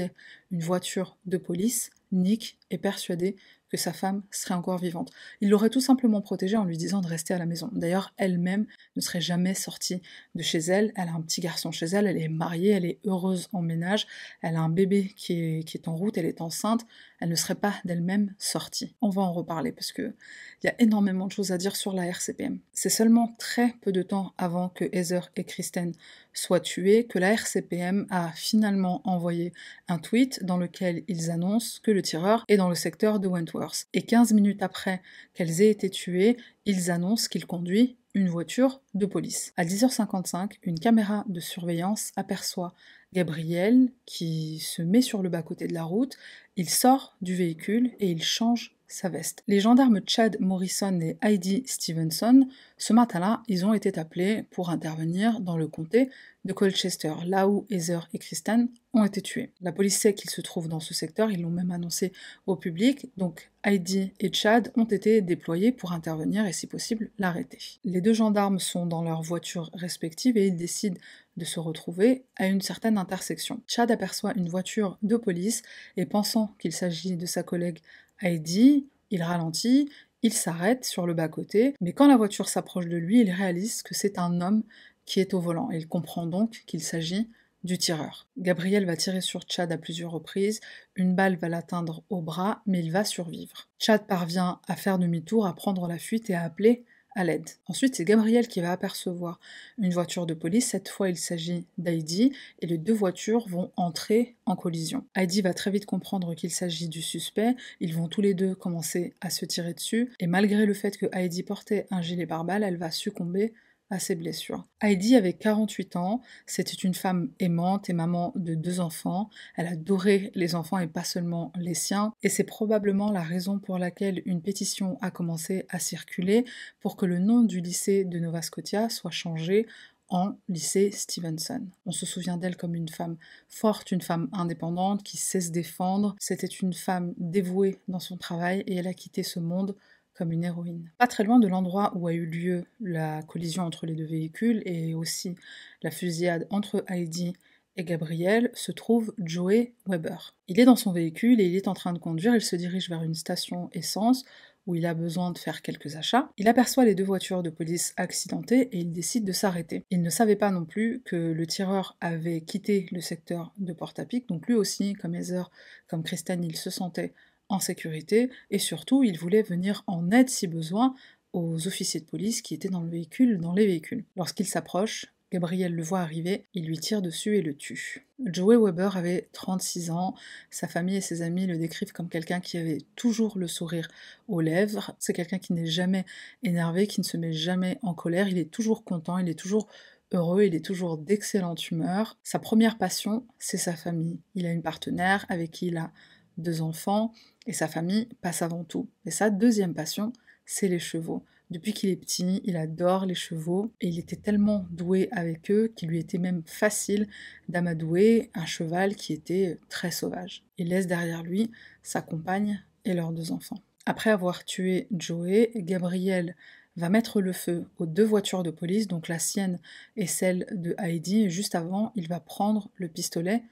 une 0.50 0.60
voiture 0.60 1.16
de 1.26 1.36
police, 1.36 1.90
Nick 2.12 2.58
est 2.70 2.78
persuadé 2.78 3.36
que 3.68 3.76
sa 3.76 3.92
femme 3.92 4.22
serait 4.30 4.54
encore 4.54 4.78
vivante. 4.78 5.10
Il 5.40 5.48
l'aurait 5.48 5.70
tout 5.70 5.80
simplement 5.80 6.20
protégée 6.20 6.56
en 6.56 6.64
lui 6.64 6.76
disant 6.76 7.00
de 7.00 7.08
rester 7.08 7.34
à 7.34 7.38
la 7.38 7.46
maison. 7.46 7.68
D'ailleurs, 7.72 8.14
elle-même 8.16 8.66
ne 8.94 9.00
serait 9.00 9.20
jamais 9.20 9.54
sortie 9.54 10.02
de 10.34 10.42
chez 10.42 10.58
elle. 10.58 10.92
Elle 10.94 11.08
a 11.08 11.14
un 11.14 11.20
petit 11.20 11.40
garçon 11.40 11.72
chez 11.72 11.86
elle, 11.86 12.06
elle 12.06 12.20
est 12.20 12.28
mariée, 12.28 12.70
elle 12.70 12.84
est 12.84 13.00
heureuse 13.04 13.48
en 13.52 13.62
ménage, 13.62 14.06
elle 14.42 14.56
a 14.56 14.60
un 14.60 14.68
bébé 14.68 15.12
qui 15.16 15.32
est, 15.34 15.88
en 15.88 15.96
route, 15.96 16.16
elle 16.16 16.26
est 16.26 16.40
enceinte. 16.40 16.86
Elle 17.20 17.28
ne 17.28 17.34
serait 17.34 17.54
pas 17.56 17.74
d'elle-même 17.84 18.34
sortie. 18.38 18.94
On 19.00 19.08
va 19.08 19.22
en 19.22 19.32
reparler 19.32 19.72
parce 19.72 19.90
que 19.90 20.14
il 20.62 20.66
y 20.66 20.70
a 20.70 20.74
énormément 20.80 21.26
de 21.26 21.32
choses 21.32 21.52
à 21.52 21.58
dire 21.58 21.76
sur 21.76 21.92
la 21.92 22.06
RCPM. 22.06 22.58
C'est 22.72 22.88
seulement 22.88 23.34
très 23.38 23.74
peu 23.82 23.92
de 23.92 24.02
temps 24.02 24.32
avant 24.38 24.68
que 24.68 24.84
Heather 24.92 25.30
et 25.36 25.44
Kristen 25.44 25.92
soient 26.32 26.60
tués 26.60 27.04
que 27.04 27.18
la 27.18 27.32
RCPM 27.32 28.06
a 28.10 28.30
finalement 28.32 29.00
envoyé 29.04 29.52
un 29.88 29.98
tweet 29.98 30.44
dans 30.44 30.56
lequel 30.56 31.04
ils 31.08 31.30
annoncent 31.30 31.80
que 31.82 31.90
le 31.90 32.02
tireur 32.02 32.44
est 32.48 32.56
dans 32.56 32.68
le 32.68 32.74
secteur 32.74 33.20
de 33.20 33.28
Wentworth. 33.28 33.86
Et 33.94 34.02
15 34.02 34.32
minutes 34.32 34.62
après 34.62 35.02
qu'elles 35.34 35.60
aient 35.60 35.70
été 35.70 35.90
tuées, 35.90 36.36
ils 36.64 36.90
annoncent 36.90 37.28
qu'il 37.28 37.46
conduit 37.46 37.96
une 38.14 38.28
voiture 38.28 38.80
de 38.94 39.04
police. 39.04 39.52
À 39.56 39.64
10h55, 39.64 40.52
une 40.62 40.78
caméra 40.78 41.24
de 41.28 41.40
surveillance 41.40 42.12
aperçoit 42.16 42.74
Gabriel 43.12 43.90
qui 44.04 44.58
se 44.58 44.82
met 44.82 45.02
sur 45.02 45.22
le 45.22 45.28
bas-côté 45.28 45.66
de 45.66 45.74
la 45.74 45.84
route, 45.84 46.16
il 46.56 46.68
sort 46.68 47.16
du 47.20 47.34
véhicule 47.34 47.90
et 48.00 48.10
il 48.10 48.22
change 48.22 48.75
sa 48.88 49.08
veste. 49.08 49.42
Les 49.46 49.60
gendarmes 49.60 50.00
Chad 50.06 50.36
Morrison 50.40 51.00
et 51.00 51.18
Heidi 51.22 51.62
Stevenson, 51.66 52.46
ce 52.78 52.92
matin-là, 52.92 53.42
ils 53.48 53.64
ont 53.64 53.74
été 53.74 53.98
appelés 53.98 54.44
pour 54.50 54.70
intervenir 54.70 55.40
dans 55.40 55.56
le 55.56 55.66
comté 55.66 56.08
de 56.44 56.52
Colchester, 56.52 57.12
là 57.26 57.48
où 57.48 57.66
Heather 57.70 58.08
et 58.14 58.18
Kristen 58.18 58.68
ont 58.94 59.04
été 59.04 59.20
tués. 59.20 59.52
La 59.60 59.72
police 59.72 59.98
sait 59.98 60.14
qu'ils 60.14 60.30
se 60.30 60.40
trouvent 60.40 60.68
dans 60.68 60.80
ce 60.80 60.94
secteur, 60.94 61.30
ils 61.30 61.42
l'ont 61.42 61.50
même 61.50 61.72
annoncé 61.72 62.12
au 62.46 62.56
public, 62.56 63.10
donc 63.16 63.50
Heidi 63.64 64.12
et 64.20 64.32
Chad 64.32 64.72
ont 64.76 64.84
été 64.84 65.20
déployés 65.20 65.72
pour 65.72 65.92
intervenir 65.92 66.46
et 66.46 66.52
si 66.52 66.68
possible 66.68 67.10
l'arrêter. 67.18 67.58
Les 67.84 68.00
deux 68.00 68.12
gendarmes 68.12 68.60
sont 68.60 68.86
dans 68.86 69.02
leurs 69.02 69.22
voitures 69.22 69.70
respectives 69.74 70.36
et 70.36 70.46
ils 70.46 70.56
décident 70.56 70.98
de 71.36 71.44
se 71.44 71.58
retrouver 71.60 72.24
à 72.36 72.46
une 72.46 72.62
certaine 72.62 72.96
intersection. 72.96 73.60
Chad 73.66 73.90
aperçoit 73.90 74.34
une 74.36 74.48
voiture 74.48 74.98
de 75.02 75.16
police 75.16 75.62
et 75.96 76.06
pensant 76.06 76.54
qu'il 76.58 76.72
s'agit 76.72 77.16
de 77.16 77.26
sa 77.26 77.42
collègue 77.42 77.80
Heidi, 78.20 78.88
il 79.10 79.22
ralentit, 79.22 79.90
il 80.22 80.32
s'arrête 80.32 80.84
sur 80.84 81.06
le 81.06 81.14
bas-côté, 81.14 81.74
mais 81.80 81.92
quand 81.92 82.08
la 82.08 82.16
voiture 82.16 82.48
s'approche 82.48 82.86
de 82.86 82.96
lui, 82.96 83.20
il 83.20 83.30
réalise 83.30 83.82
que 83.82 83.94
c'est 83.94 84.18
un 84.18 84.40
homme 84.40 84.62
qui 85.04 85.20
est 85.20 85.34
au 85.34 85.40
volant. 85.40 85.70
Il 85.70 85.86
comprend 85.86 86.26
donc 86.26 86.64
qu'il 86.66 86.82
s'agit 86.82 87.30
du 87.64 87.78
tireur. 87.78 88.26
Gabriel 88.38 88.86
va 88.86 88.96
tirer 88.96 89.20
sur 89.20 89.42
Chad 89.48 89.70
à 89.72 89.78
plusieurs 89.78 90.12
reprises, 90.12 90.60
une 90.94 91.14
balle 91.14 91.36
va 91.36 91.48
l'atteindre 91.48 92.02
au 92.10 92.22
bras, 92.22 92.62
mais 92.66 92.80
il 92.80 92.92
va 92.92 93.04
survivre. 93.04 93.68
Chad 93.78 94.06
parvient 94.06 94.60
à 94.68 94.76
faire 94.76 94.98
demi-tour, 94.98 95.46
à 95.46 95.54
prendre 95.54 95.86
la 95.88 95.98
fuite 95.98 96.30
et 96.30 96.34
à 96.34 96.42
appeler 96.42 96.84
l'aide. 97.24 97.48
Ensuite, 97.66 97.94
c'est 97.94 98.04
Gabriel 98.04 98.48
qui 98.48 98.60
va 98.60 98.72
apercevoir 98.72 99.40
une 99.78 99.92
voiture 99.92 100.26
de 100.26 100.34
police. 100.34 100.68
Cette 100.68 100.88
fois, 100.88 101.08
il 101.08 101.16
s'agit 101.16 101.64
d'Heidi 101.78 102.32
et 102.60 102.66
les 102.66 102.78
deux 102.78 102.92
voitures 102.92 103.48
vont 103.48 103.70
entrer 103.76 104.36
en 104.46 104.56
collision. 104.56 105.04
Heidi 105.14 105.42
va 105.42 105.54
très 105.54 105.70
vite 105.70 105.86
comprendre 105.86 106.34
qu'il 106.34 106.50
s'agit 106.50 106.88
du 106.88 107.02
suspect. 107.02 107.54
Ils 107.80 107.94
vont 107.94 108.08
tous 108.08 108.20
les 108.20 108.34
deux 108.34 108.54
commencer 108.54 109.14
à 109.20 109.30
se 109.30 109.44
tirer 109.44 109.74
dessus 109.74 110.12
et 110.20 110.26
malgré 110.26 110.66
le 110.66 110.74
fait 110.74 110.96
que 110.96 111.06
Heidi 111.12 111.42
portait 111.42 111.86
un 111.90 112.02
gilet 112.02 112.26
pare-balles, 112.26 112.62
elle 112.62 112.76
va 112.76 112.90
succomber 112.90 113.52
à 113.90 113.98
ses 113.98 114.14
blessures. 114.14 114.66
Heidi 114.80 115.16
avait 115.16 115.32
48 115.32 115.96
ans, 115.96 116.20
c'était 116.46 116.72
une 116.72 116.94
femme 116.94 117.30
aimante 117.38 117.88
et 117.88 117.92
maman 117.92 118.32
de 118.36 118.54
deux 118.54 118.80
enfants, 118.80 119.30
elle 119.56 119.68
adorait 119.68 120.30
les 120.34 120.54
enfants 120.54 120.78
et 120.78 120.88
pas 120.88 121.04
seulement 121.04 121.52
les 121.56 121.74
siens, 121.74 122.12
et 122.22 122.28
c'est 122.28 122.44
probablement 122.44 123.12
la 123.12 123.22
raison 123.22 123.58
pour 123.58 123.78
laquelle 123.78 124.22
une 124.26 124.42
pétition 124.42 124.98
a 125.00 125.10
commencé 125.10 125.66
à 125.68 125.78
circuler 125.78 126.44
pour 126.80 126.96
que 126.96 127.06
le 127.06 127.18
nom 127.18 127.42
du 127.42 127.60
lycée 127.60 128.04
de 128.04 128.18
Nova 128.18 128.42
Scotia 128.42 128.88
soit 128.88 129.10
changé 129.10 129.66
en 130.08 130.34
lycée 130.48 130.90
Stevenson. 130.92 131.66
On 131.84 131.90
se 131.90 132.06
souvient 132.06 132.36
d'elle 132.36 132.56
comme 132.56 132.74
une 132.74 132.88
femme 132.88 133.16
forte, 133.48 133.90
une 133.90 134.02
femme 134.02 134.28
indépendante 134.32 135.02
qui 135.02 135.16
sait 135.16 135.40
se 135.40 135.50
défendre. 135.50 136.14
C'était 136.20 136.46
une 136.46 136.72
femme 136.72 137.12
dévouée 137.16 137.80
dans 137.88 137.98
son 137.98 138.16
travail 138.16 138.62
et 138.66 138.76
elle 138.76 138.86
a 138.86 138.94
quitté 138.94 139.22
ce 139.22 139.40
monde 139.40 139.74
une 140.24 140.44
héroïne. 140.44 140.90
Pas 140.98 141.06
très 141.06 141.24
loin 141.24 141.38
de 141.38 141.48
l'endroit 141.48 141.92
où 141.96 142.06
a 142.06 142.12
eu 142.12 142.26
lieu 142.26 142.64
la 142.80 143.22
collision 143.22 143.64
entre 143.64 143.86
les 143.86 143.94
deux 143.94 144.06
véhicules 144.06 144.62
et 144.64 144.94
aussi 144.94 145.34
la 145.82 145.90
fusillade 145.90 146.46
entre 146.50 146.84
Heidi 146.88 147.34
et 147.76 147.84
Gabriel 147.84 148.50
se 148.54 148.72
trouve 148.72 149.14
Joey 149.18 149.74
Weber. 149.86 150.34
Il 150.48 150.58
est 150.58 150.64
dans 150.64 150.76
son 150.76 150.92
véhicule 150.92 151.40
et 151.40 151.46
il 151.46 151.56
est 151.56 151.68
en 151.68 151.74
train 151.74 151.92
de 151.92 151.98
conduire, 151.98 152.34
il 152.34 152.40
se 152.40 152.56
dirige 152.56 152.88
vers 152.88 153.02
une 153.02 153.14
station 153.14 153.68
essence 153.72 154.24
où 154.66 154.74
il 154.74 154.86
a 154.86 154.94
besoin 154.94 155.30
de 155.30 155.38
faire 155.38 155.62
quelques 155.62 155.96
achats. 155.96 156.28
Il 156.38 156.48
aperçoit 156.48 156.84
les 156.84 156.94
deux 156.94 157.04
voitures 157.04 157.42
de 157.42 157.50
police 157.50 157.94
accidentées 157.96 158.68
et 158.72 158.78
il 158.78 158.92
décide 158.92 159.24
de 159.24 159.32
s'arrêter. 159.32 159.84
Il 159.90 160.02
ne 160.02 160.10
savait 160.10 160.36
pas 160.36 160.50
non 160.50 160.64
plus 160.64 161.02
que 161.04 161.16
le 161.16 161.46
tireur 161.46 161.96
avait 162.00 162.40
quitté 162.40 162.88
le 162.90 163.00
secteur 163.00 163.52
de 163.58 163.72
Port-à-Pic, 163.72 164.28
donc 164.28 164.46
lui 164.48 164.54
aussi, 164.54 164.94
comme 164.94 165.14
Heather, 165.14 165.50
comme 165.88 166.02
Kristen, 166.02 166.42
il 166.42 166.56
se 166.56 166.70
sentait 166.70 167.14
en 167.48 167.60
sécurité, 167.60 168.30
et 168.50 168.58
surtout, 168.58 169.04
il 169.04 169.18
voulait 169.18 169.42
venir 169.42 169.84
en 169.86 170.10
aide 170.10 170.28
si 170.28 170.46
besoin 170.46 170.94
aux 171.32 171.66
officiers 171.66 172.00
de 172.00 172.06
police 172.06 172.42
qui 172.42 172.54
étaient 172.54 172.68
dans 172.68 172.80
le 172.80 172.90
véhicule, 172.90 173.38
dans 173.38 173.52
les 173.52 173.66
véhicules. 173.66 174.04
Lorsqu'il 174.16 174.46
s'approche, 174.46 175.06
Gabriel 175.32 175.74
le 175.74 175.82
voit 175.82 176.00
arriver, 176.00 176.44
il 176.54 176.66
lui 176.66 176.78
tire 176.78 177.02
dessus 177.02 177.36
et 177.36 177.42
le 177.42 177.54
tue. 177.54 178.06
Joey 178.24 178.56
Weber 178.56 178.96
avait 178.96 179.28
36 179.32 179.90
ans, 179.90 180.14
sa 180.50 180.68
famille 180.68 180.96
et 180.96 181.00
ses 181.00 181.22
amis 181.22 181.46
le 181.46 181.58
décrivent 181.58 181.92
comme 181.92 182.08
quelqu'un 182.08 182.40
qui 182.40 182.56
avait 182.58 182.78
toujours 182.94 183.36
le 183.36 183.48
sourire 183.48 183.88
aux 184.28 184.40
lèvres, 184.40 184.94
c'est 184.98 185.12
quelqu'un 185.12 185.38
qui 185.38 185.52
n'est 185.52 185.66
jamais 185.66 186.04
énervé, 186.44 186.86
qui 186.86 187.00
ne 187.00 187.04
se 187.04 187.16
met 187.16 187.32
jamais 187.32 187.78
en 187.82 187.92
colère, 187.92 188.28
il 188.28 188.38
est 188.38 188.50
toujours 188.50 188.84
content, 188.84 189.18
il 189.18 189.28
est 189.28 189.38
toujours 189.38 189.66
heureux, 190.12 190.44
il 190.44 190.54
est 190.54 190.64
toujours 190.64 190.96
d'excellente 190.96 191.70
humeur. 191.70 192.16
Sa 192.22 192.38
première 192.38 192.78
passion, 192.78 193.26
c'est 193.38 193.56
sa 193.56 193.74
famille. 193.74 194.20
Il 194.36 194.46
a 194.46 194.52
une 194.52 194.62
partenaire 194.62 195.26
avec 195.28 195.50
qui 195.50 195.66
il 195.66 195.76
a 195.76 195.90
deux 196.38 196.62
enfants, 196.62 197.12
et 197.46 197.52
sa 197.52 197.68
famille 197.68 198.08
passe 198.20 198.42
avant 198.42 198.64
tout. 198.64 198.88
Et 199.04 199.10
sa 199.10 199.30
deuxième 199.30 199.74
passion, 199.74 200.12
c'est 200.44 200.68
les 200.68 200.78
chevaux. 200.78 201.22
Depuis 201.50 201.72
qu'il 201.72 201.90
est 201.90 201.96
petit, 201.96 202.40
il 202.44 202.56
adore 202.56 203.06
les 203.06 203.14
chevaux 203.14 203.70
et 203.80 203.86
il 203.86 203.98
était 204.00 204.16
tellement 204.16 204.66
doué 204.70 205.08
avec 205.12 205.50
eux 205.50 205.72
qu'il 205.76 205.88
lui 205.88 205.98
était 205.98 206.18
même 206.18 206.42
facile 206.44 207.06
d'amadouer 207.48 208.30
un 208.34 208.46
cheval 208.46 208.96
qui 208.96 209.12
était 209.12 209.58
très 209.68 209.92
sauvage. 209.92 210.42
Il 210.58 210.68
laisse 210.68 210.88
derrière 210.88 211.22
lui 211.22 211.52
sa 211.84 212.02
compagne 212.02 212.64
et 212.84 212.94
leurs 212.94 213.12
deux 213.12 213.30
enfants. 213.30 213.60
Après 213.84 214.10
avoir 214.10 214.44
tué 214.44 214.88
Joey, 214.90 215.52
Gabriel 215.54 216.34
va 216.76 216.88
mettre 216.88 217.20
le 217.20 217.32
feu 217.32 217.66
aux 217.78 217.86
deux 217.86 218.04
voitures 218.04 218.42
de 218.42 218.50
police, 218.50 218.88
donc 218.88 219.06
la 219.06 219.20
sienne 219.20 219.60
et 219.96 220.08
celle 220.08 220.46
de 220.50 220.74
Heidi, 220.78 221.30
juste 221.30 221.54
avant, 221.54 221.92
il 221.94 222.08
va 222.08 222.18
prendre 222.18 222.70
le 222.74 222.88
pistolet 222.88 223.44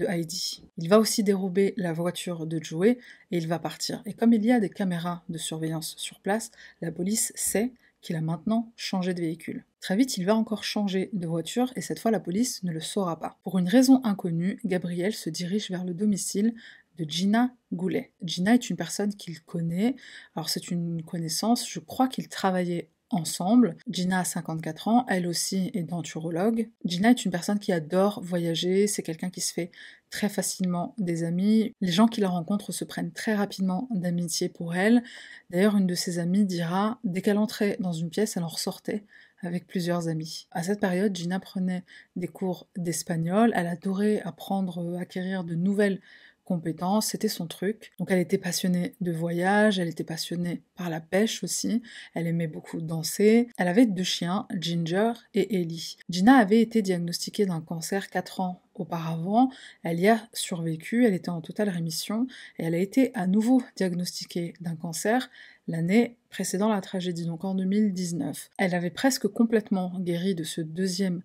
Heidi. 0.00 0.62
Il 0.78 0.88
va 0.88 0.98
aussi 0.98 1.22
dérober 1.22 1.74
la 1.76 1.92
voiture 1.92 2.46
de 2.46 2.62
Joey 2.62 2.98
et 3.30 3.38
il 3.38 3.46
va 3.46 3.58
partir. 3.58 4.02
Et 4.06 4.14
comme 4.14 4.32
il 4.32 4.44
y 4.44 4.52
a 4.52 4.60
des 4.60 4.70
caméras 4.70 5.22
de 5.28 5.38
surveillance 5.38 5.94
sur 5.96 6.20
place, 6.20 6.50
la 6.80 6.90
police 6.90 7.32
sait 7.34 7.72
qu'il 8.00 8.16
a 8.16 8.20
maintenant 8.20 8.72
changé 8.76 9.14
de 9.14 9.20
véhicule. 9.20 9.64
Très 9.80 9.96
vite, 9.96 10.16
il 10.16 10.26
va 10.26 10.34
encore 10.34 10.64
changer 10.64 11.10
de 11.12 11.26
voiture 11.26 11.72
et 11.76 11.80
cette 11.80 11.98
fois 11.98 12.10
la 12.10 12.20
police 12.20 12.62
ne 12.64 12.72
le 12.72 12.80
saura 12.80 13.18
pas. 13.18 13.38
Pour 13.42 13.58
une 13.58 13.68
raison 13.68 14.00
inconnue, 14.04 14.58
Gabriel 14.64 15.14
se 15.14 15.30
dirige 15.30 15.70
vers 15.70 15.84
le 15.84 15.94
domicile 15.94 16.54
de 16.98 17.08
Gina 17.08 17.54
Goulet. 17.72 18.12
Gina 18.22 18.54
est 18.54 18.70
une 18.70 18.76
personne 18.76 19.14
qu'il 19.14 19.40
connaît, 19.42 19.96
alors 20.36 20.50
c'est 20.50 20.70
une 20.70 21.02
connaissance, 21.02 21.68
je 21.68 21.80
crois 21.80 22.08
qu'ils 22.08 22.28
travaillaient 22.28 22.88
ensemble. 23.12 23.76
Gina 23.88 24.20
a 24.20 24.24
54 24.24 24.88
ans, 24.88 25.06
elle 25.08 25.26
aussi 25.26 25.70
est 25.74 25.82
denturologue. 25.82 26.68
Gina 26.84 27.10
est 27.10 27.24
une 27.24 27.30
personne 27.30 27.58
qui 27.58 27.72
adore 27.72 28.20
voyager, 28.22 28.86
c'est 28.86 29.02
quelqu'un 29.02 29.30
qui 29.30 29.40
se 29.40 29.52
fait 29.52 29.70
très 30.10 30.28
facilement 30.28 30.94
des 30.98 31.24
amis. 31.24 31.74
Les 31.80 31.92
gens 31.92 32.06
qui 32.06 32.20
la 32.20 32.28
rencontrent 32.28 32.72
se 32.72 32.84
prennent 32.84 33.12
très 33.12 33.34
rapidement 33.34 33.88
d'amitié 33.90 34.48
pour 34.48 34.74
elle. 34.74 35.02
D'ailleurs, 35.50 35.76
une 35.76 35.86
de 35.86 35.94
ses 35.94 36.18
amies 36.18 36.44
dira, 36.44 36.98
dès 37.04 37.22
qu'elle 37.22 37.38
entrait 37.38 37.76
dans 37.80 37.92
une 37.92 38.10
pièce, 38.10 38.36
elle 38.36 38.44
en 38.44 38.48
ressortait 38.48 39.04
avec 39.42 39.66
plusieurs 39.66 40.08
amis. 40.08 40.46
À 40.52 40.62
cette 40.62 40.80
période, 40.80 41.16
Gina 41.16 41.40
prenait 41.40 41.84
des 42.16 42.28
cours 42.28 42.68
d'espagnol, 42.76 43.52
elle 43.54 43.66
adorait 43.66 44.20
apprendre, 44.22 44.96
acquérir 44.98 45.44
de 45.44 45.54
nouvelles 45.54 46.00
compétences, 46.44 47.06
c'était 47.06 47.28
son 47.28 47.46
truc. 47.46 47.92
Donc 47.98 48.10
elle 48.10 48.18
était 48.18 48.38
passionnée 48.38 48.94
de 49.00 49.12
voyage, 49.12 49.78
elle 49.78 49.88
était 49.88 50.04
passionnée 50.04 50.62
par 50.76 50.90
la 50.90 51.00
pêche 51.00 51.42
aussi, 51.44 51.82
elle 52.14 52.26
aimait 52.26 52.46
beaucoup 52.46 52.80
danser. 52.80 53.48
Elle 53.56 53.68
avait 53.68 53.86
deux 53.86 54.02
chiens, 54.02 54.46
Ginger 54.58 55.12
et 55.34 55.60
Ellie. 55.60 55.96
Gina 56.08 56.36
avait 56.36 56.60
été 56.60 56.82
diagnostiquée 56.82 57.46
d'un 57.46 57.60
cancer 57.60 58.10
4 58.10 58.40
ans 58.40 58.62
auparavant, 58.74 59.50
elle 59.82 60.00
y 60.00 60.08
a 60.08 60.26
survécu, 60.32 61.04
elle 61.04 61.14
était 61.14 61.28
en 61.28 61.42
totale 61.42 61.68
rémission 61.68 62.26
et 62.58 62.64
elle 62.64 62.74
a 62.74 62.78
été 62.78 63.14
à 63.14 63.26
nouveau 63.26 63.62
diagnostiquée 63.76 64.54
d'un 64.60 64.76
cancer 64.76 65.30
l'année 65.68 66.16
précédant 66.30 66.68
la 66.68 66.80
tragédie, 66.80 67.26
donc 67.26 67.44
en 67.44 67.54
2019. 67.54 68.50
Elle 68.56 68.74
avait 68.74 68.90
presque 68.90 69.28
complètement 69.28 69.92
guéri 70.00 70.34
de 70.34 70.44
ce 70.44 70.60
deuxième 70.60 71.22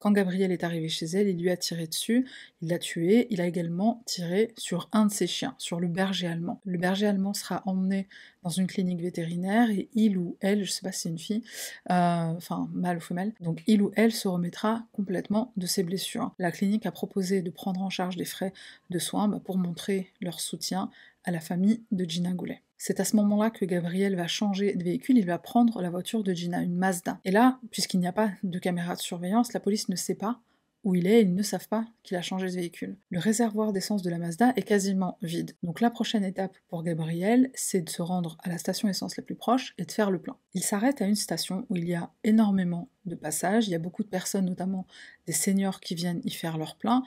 quand 0.00 0.10
Gabriel 0.10 0.50
est 0.50 0.64
arrivé 0.64 0.88
chez 0.88 1.06
elle, 1.06 1.28
il 1.28 1.40
lui 1.40 1.50
a 1.50 1.56
tiré 1.56 1.86
dessus, 1.86 2.26
il 2.60 2.68
l'a 2.68 2.78
tué, 2.78 3.28
il 3.30 3.40
a 3.40 3.46
également 3.46 4.02
tiré 4.04 4.52
sur 4.56 4.88
un 4.92 5.06
de 5.06 5.12
ses 5.12 5.26
chiens, 5.28 5.54
sur 5.58 5.78
le 5.78 5.86
berger 5.86 6.26
allemand. 6.26 6.60
Le 6.64 6.78
berger 6.78 7.06
allemand 7.06 7.34
sera 7.34 7.62
emmené 7.64 8.08
dans 8.42 8.50
une 8.50 8.66
clinique 8.66 9.00
vétérinaire 9.00 9.70
et 9.70 9.88
il 9.94 10.18
ou 10.18 10.36
elle, 10.40 10.64
je 10.64 10.70
sais 10.70 10.82
pas 10.82 10.92
si 10.92 11.02
c'est 11.02 11.08
une 11.08 11.18
fille, 11.18 11.44
euh, 11.90 12.34
enfin 12.36 12.68
mâle 12.72 12.96
ou 12.96 13.00
femelle, 13.00 13.32
donc 13.40 13.62
il 13.66 13.82
ou 13.82 13.92
elle 13.94 14.12
se 14.12 14.26
remettra 14.26 14.84
complètement 14.92 15.52
de 15.56 15.66
ses 15.66 15.84
blessures. 15.84 16.32
La 16.38 16.50
clinique 16.50 16.86
a 16.86 16.92
proposé 16.92 17.42
de 17.42 17.50
prendre 17.50 17.82
en 17.82 17.90
charge 17.90 18.16
les 18.16 18.24
frais 18.24 18.52
de 18.90 18.98
soins 18.98 19.28
bah, 19.28 19.40
pour 19.44 19.58
montrer 19.58 20.12
leur 20.20 20.40
soutien 20.40 20.90
à 21.24 21.30
la 21.30 21.40
famille 21.40 21.82
de 21.92 22.04
Gina 22.04 22.32
Goulet. 22.32 22.62
C'est 22.78 23.00
à 23.00 23.04
ce 23.04 23.16
moment-là 23.16 23.50
que 23.50 23.64
Gabriel 23.64 24.14
va 24.14 24.28
changer 24.28 24.74
de 24.74 24.84
véhicule, 24.84 25.18
il 25.18 25.26
va 25.26 25.38
prendre 25.38 25.82
la 25.82 25.90
voiture 25.90 26.22
de 26.22 26.32
Gina, 26.32 26.62
une 26.62 26.76
Mazda. 26.76 27.20
Et 27.24 27.32
là, 27.32 27.58
puisqu'il 27.70 27.98
n'y 27.98 28.06
a 28.06 28.12
pas 28.12 28.30
de 28.44 28.58
caméra 28.58 28.94
de 28.94 29.00
surveillance, 29.00 29.52
la 29.52 29.60
police 29.60 29.88
ne 29.88 29.96
sait 29.96 30.14
pas 30.14 30.40
où 30.84 30.94
il 30.94 31.06
est, 31.06 31.22
ils 31.22 31.34
ne 31.34 31.42
savent 31.42 31.68
pas 31.68 31.84
qu'il 32.02 32.16
a 32.16 32.22
changé 32.22 32.46
de 32.46 32.54
véhicule. 32.54 32.96
Le 33.10 33.18
réservoir 33.18 33.72
d'essence 33.72 34.02
de 34.02 34.10
la 34.10 34.18
Mazda 34.18 34.52
est 34.56 34.62
quasiment 34.62 35.18
vide. 35.22 35.56
Donc 35.62 35.80
la 35.80 35.90
prochaine 35.90 36.24
étape 36.24 36.56
pour 36.68 36.82
Gabriel, 36.82 37.50
c'est 37.54 37.80
de 37.80 37.90
se 37.90 38.00
rendre 38.00 38.38
à 38.42 38.48
la 38.48 38.58
station 38.58 38.88
essence 38.88 39.16
la 39.16 39.22
plus 39.22 39.34
proche 39.34 39.74
et 39.76 39.84
de 39.84 39.92
faire 39.92 40.10
le 40.10 40.20
plein. 40.20 40.36
Il 40.54 40.62
s'arrête 40.62 41.02
à 41.02 41.06
une 41.06 41.16
station 41.16 41.66
où 41.68 41.76
il 41.76 41.88
y 41.88 41.94
a 41.94 42.10
énormément 42.22 42.88
de 43.06 43.16
passages, 43.16 43.66
il 43.66 43.72
y 43.72 43.74
a 43.74 43.80
beaucoup 43.80 44.04
de 44.04 44.08
personnes, 44.08 44.46
notamment 44.46 44.86
des 45.26 45.32
seniors 45.32 45.80
qui 45.80 45.94
viennent 45.94 46.20
y 46.24 46.30
faire 46.30 46.58
leur 46.58 46.76
plein 46.76 47.02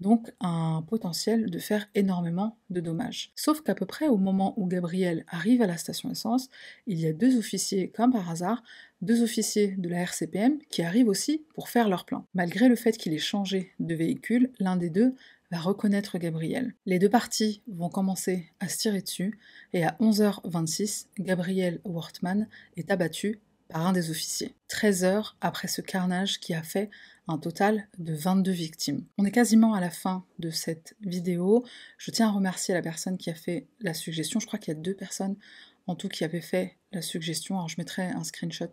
donc 0.00 0.32
un 0.40 0.84
potentiel 0.86 1.50
de 1.50 1.58
faire 1.58 1.88
énormément 1.94 2.58
de 2.70 2.80
dommages. 2.80 3.32
Sauf 3.34 3.62
qu'à 3.62 3.74
peu 3.74 3.86
près 3.86 4.08
au 4.08 4.16
moment 4.16 4.54
où 4.56 4.66
Gabriel 4.66 5.24
arrive 5.28 5.62
à 5.62 5.66
la 5.66 5.76
station 5.76 6.10
essence, 6.10 6.48
il 6.86 7.00
y 7.00 7.06
a 7.06 7.12
deux 7.12 7.38
officiers, 7.38 7.88
comme 7.90 8.12
par 8.12 8.28
hasard, 8.30 8.62
deux 9.00 9.22
officiers 9.22 9.74
de 9.78 9.88
la 9.88 10.02
RCPM 10.02 10.58
qui 10.70 10.82
arrivent 10.82 11.08
aussi 11.08 11.44
pour 11.54 11.68
faire 11.68 11.88
leur 11.88 12.04
plein. 12.04 12.24
Malgré 12.34 12.68
le 12.68 12.76
fait 12.76 12.96
qu'il 12.96 13.14
ait 13.14 13.18
changé 13.18 13.72
de 13.80 13.94
véhicule, 13.94 14.50
l'un 14.58 14.76
des 14.76 14.90
deux 14.90 15.14
va 15.50 15.58
reconnaître 15.58 16.18
Gabriel. 16.18 16.74
Les 16.86 16.98
deux 16.98 17.08
parties 17.08 17.62
vont 17.68 17.88
commencer 17.88 18.50
à 18.60 18.68
se 18.68 18.78
tirer 18.78 19.00
dessus 19.00 19.38
et 19.72 19.84
à 19.84 19.96
11h26, 20.00 21.06
Gabriel 21.18 21.80
Wortman 21.84 22.48
est 22.76 22.90
abattu 22.90 23.40
par 23.68 23.86
un 23.86 23.92
des 23.92 24.10
officiers. 24.10 24.54
13 24.68 25.04
heures 25.04 25.36
après 25.40 25.68
ce 25.68 25.80
carnage 25.80 26.40
qui 26.40 26.54
a 26.54 26.62
fait 26.62 26.90
un 27.28 27.38
total 27.38 27.88
de 27.98 28.14
22 28.14 28.50
victimes. 28.52 29.04
On 29.18 29.24
est 29.24 29.30
quasiment 29.30 29.74
à 29.74 29.80
la 29.80 29.90
fin 29.90 30.24
de 30.38 30.50
cette 30.50 30.94
vidéo. 31.00 31.64
Je 31.98 32.10
tiens 32.10 32.28
à 32.28 32.32
remercier 32.32 32.74
la 32.74 32.82
personne 32.82 33.18
qui 33.18 33.30
a 33.30 33.34
fait 33.34 33.66
la 33.80 33.94
suggestion. 33.94 34.40
Je 34.40 34.46
crois 34.46 34.58
qu'il 34.58 34.74
y 34.74 34.76
a 34.76 34.80
deux 34.80 34.94
personnes 34.94 35.36
en 35.86 35.94
tout 35.94 36.08
qui 36.08 36.24
avaient 36.24 36.40
fait 36.40 36.76
la 36.92 37.02
suggestion. 37.02 37.56
Alors 37.56 37.68
je 37.68 37.76
mettrai 37.78 38.04
un 38.04 38.24
screenshot 38.24 38.70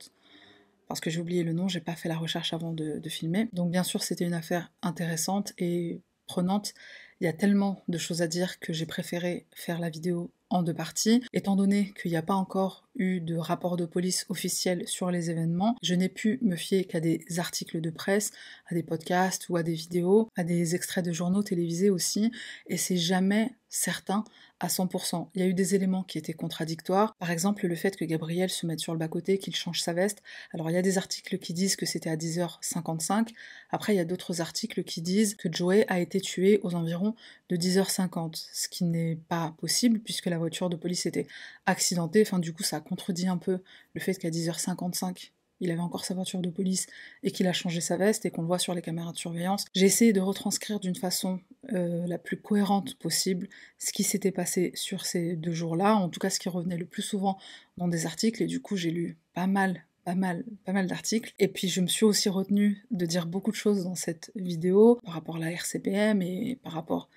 parce 0.88 1.00
que 1.00 1.10
j'ai 1.10 1.20
oublié 1.20 1.44
le 1.44 1.54
nom, 1.54 1.68
j'ai 1.68 1.80
pas 1.80 1.96
fait 1.96 2.10
la 2.10 2.18
recherche 2.18 2.54
avant 2.54 2.74
de, 2.74 3.00
de 3.00 3.10
filmer. 3.10 3.50
Donc 3.54 3.72
bien 3.72 3.84
sûr 3.84 4.04
c'était 4.04 4.26
une 4.26 4.34
affaire 4.34 4.72
intéressante 4.82 5.54
et 5.58 6.02
prenante. 6.28 6.74
Il 7.20 7.26
y 7.26 7.30
a 7.30 7.34
tellement 7.34 7.84
de 7.88 7.98
choses 7.98 8.22
à 8.22 8.28
dire 8.28 8.60
que 8.60 8.74
j'ai 8.74 8.86
préféré 8.86 9.48
faire 9.56 9.80
la 9.80 9.90
vidéo 9.90 10.32
en 10.50 10.62
deux 10.62 10.74
parties. 10.74 11.24
Étant 11.34 11.56
donné 11.56 11.94
qu'il 12.00 12.12
n'y 12.12 12.18
a 12.18 12.22
pas 12.22 12.34
encore 12.34 12.88
eu 12.96 13.20
de 13.20 13.36
rapport 13.36 13.78
de 13.78 13.86
police 13.86 14.26
officiel 14.30 14.88
sur 14.88 15.12
les 15.12 15.30
événements, 15.30 15.76
je 15.82 15.96
n'ai 15.96 16.10
pu 16.10 16.40
me 16.42 16.56
fier 16.56 16.86
qu'à 16.86 17.00
des 17.00 17.26
articles 17.38 17.82
de 17.82 17.90
presse, 17.90 18.32
à 18.68 18.76
des 18.76 18.84
podcasts 18.84 19.50
ou 19.50 19.58
à 19.58 19.64
des 19.64 19.74
vidéos, 19.74 20.30
à 20.36 20.44
des 20.44 20.76
extraits 20.76 21.06
de 21.06 21.12
journaux 21.12 21.44
télévisés 21.44 21.90
aussi, 21.90 22.32
et 22.68 22.78
c'est 22.78 22.98
jamais 22.98 23.56
certain 23.74 24.24
à 24.60 24.68
100%. 24.68 25.30
Il 25.34 25.42
y 25.42 25.44
a 25.44 25.48
eu 25.48 25.54
des 25.54 25.76
éléments 25.76 26.04
qui 26.04 26.18
étaient 26.18 26.34
contradictoires. 26.34 27.16
Par 27.18 27.32
exemple, 27.32 27.66
le 27.68 27.76
fait 27.76 27.98
que 27.98 28.06
Gabriel 28.06 28.50
se 28.50 28.66
mette 28.66 28.80
sur 28.80 28.94
le 28.94 29.00
bas-côté, 29.00 29.38
qu'il 29.38 29.56
change 29.56 29.82
sa 29.82 29.94
veste. 29.94 30.22
Alors, 30.54 30.70
il 30.70 30.74
y 30.74 30.78
a 30.78 30.82
des 30.82 30.98
articles 30.98 31.38
qui 31.40 31.54
disent 31.54 31.76
que 31.76 31.86
c'était 31.86 32.10
à 32.10 32.16
10h55. 32.16 33.30
Après, 33.72 33.94
il 33.94 33.98
y 33.98 34.00
a 34.00 34.06
d'autres 34.06 34.40
articles 34.40 34.84
qui 34.84 35.02
disent 35.02 35.36
que 35.36 35.52
Joey 35.52 35.86
a 35.90 36.00
été 36.00 36.22
tué 36.22 36.60
aux 36.64 36.76
environs 36.76 37.16
de 37.50 37.58
10h50. 37.58 38.48
Ce 38.54 38.70
qui 38.70 38.86
n'est 38.86 39.18
pas 39.28 39.54
possible 39.58 40.00
puisque 40.00 40.28
la 40.28 40.38
voiture 40.38 40.70
de 40.70 40.76
police 40.76 41.06
était 41.06 41.28
accidentée. 41.66 42.22
Enfin, 42.22 42.40
du 42.40 42.54
coup, 42.54 42.64
ça 42.64 42.80
contredit 42.84 43.28
un 43.28 43.38
peu 43.38 43.60
le 43.94 44.02
fait 44.02 44.14
qu'à 44.16 44.30
10h55, 44.30 45.32
il 45.60 45.72
avait 45.72 45.80
encore 45.80 46.04
sa 46.06 46.14
voiture 46.14 46.42
de 46.42 46.50
police 46.50 46.88
et 47.24 47.32
qu'il 47.32 47.48
a 47.48 47.54
changé 47.54 47.80
sa 47.80 47.98
veste 47.98 48.26
et 48.26 48.32
qu'on 48.32 48.42
le 48.42 48.48
voit 48.48 48.60
sur 48.60 48.74
les 48.74 48.82
caméras 48.82 49.14
de 49.14 49.18
surveillance. 49.18 49.66
J'ai 49.74 49.86
essayé 49.86 50.14
de 50.14 50.20
retranscrire 50.20 50.80
d'une 50.80 50.96
façon 50.96 51.40
euh, 51.72 52.06
la 52.06 52.18
plus 52.18 52.38
cohérente 52.38 52.96
possible 52.96 53.48
ce 53.80 53.94
qui 53.94 54.04
s'était 54.04 54.32
passé 54.32 54.72
sur 54.76 55.06
ces 55.06 55.36
deux 55.36 55.54
jours-là, 55.54 55.96
en 55.96 56.10
tout 56.10 56.20
cas 56.20 56.30
ce 56.30 56.40
qui 56.40 56.50
revenait 56.50 56.78
le 56.78 56.86
plus 56.86 57.02
souvent 57.02 57.38
dans 57.78 57.88
des 57.88 58.06
articles, 58.06 58.44
et 58.44 58.46
du 58.46 58.62
coup 58.62 58.76
j'ai 58.76 58.92
lu 58.92 59.18
pas 59.34 59.48
mal 59.48 59.86
pas 60.04 60.16
mal, 60.16 60.44
pas 60.66 60.74
mal 60.74 60.88
d'articles. 60.88 61.34
Et 61.40 61.48
puis 61.48 61.70
je 61.70 61.82
me 61.82 61.88
suis 61.88 62.06
aussi 62.06 62.30
retenue 62.30 62.86
de 62.92 63.06
dire 63.06 63.26
beaucoup 63.26 63.52
de 63.52 63.56
choses 63.56 63.86
dans 63.86 63.96
cette 63.96 64.32
vidéo 64.36 65.00
par 65.04 65.14
rapport 65.14 65.38
à 65.38 65.40
la 65.40 65.52
RCPM 65.52 66.22
et 66.22 66.60
par 66.62 66.74
rapport 66.74 67.10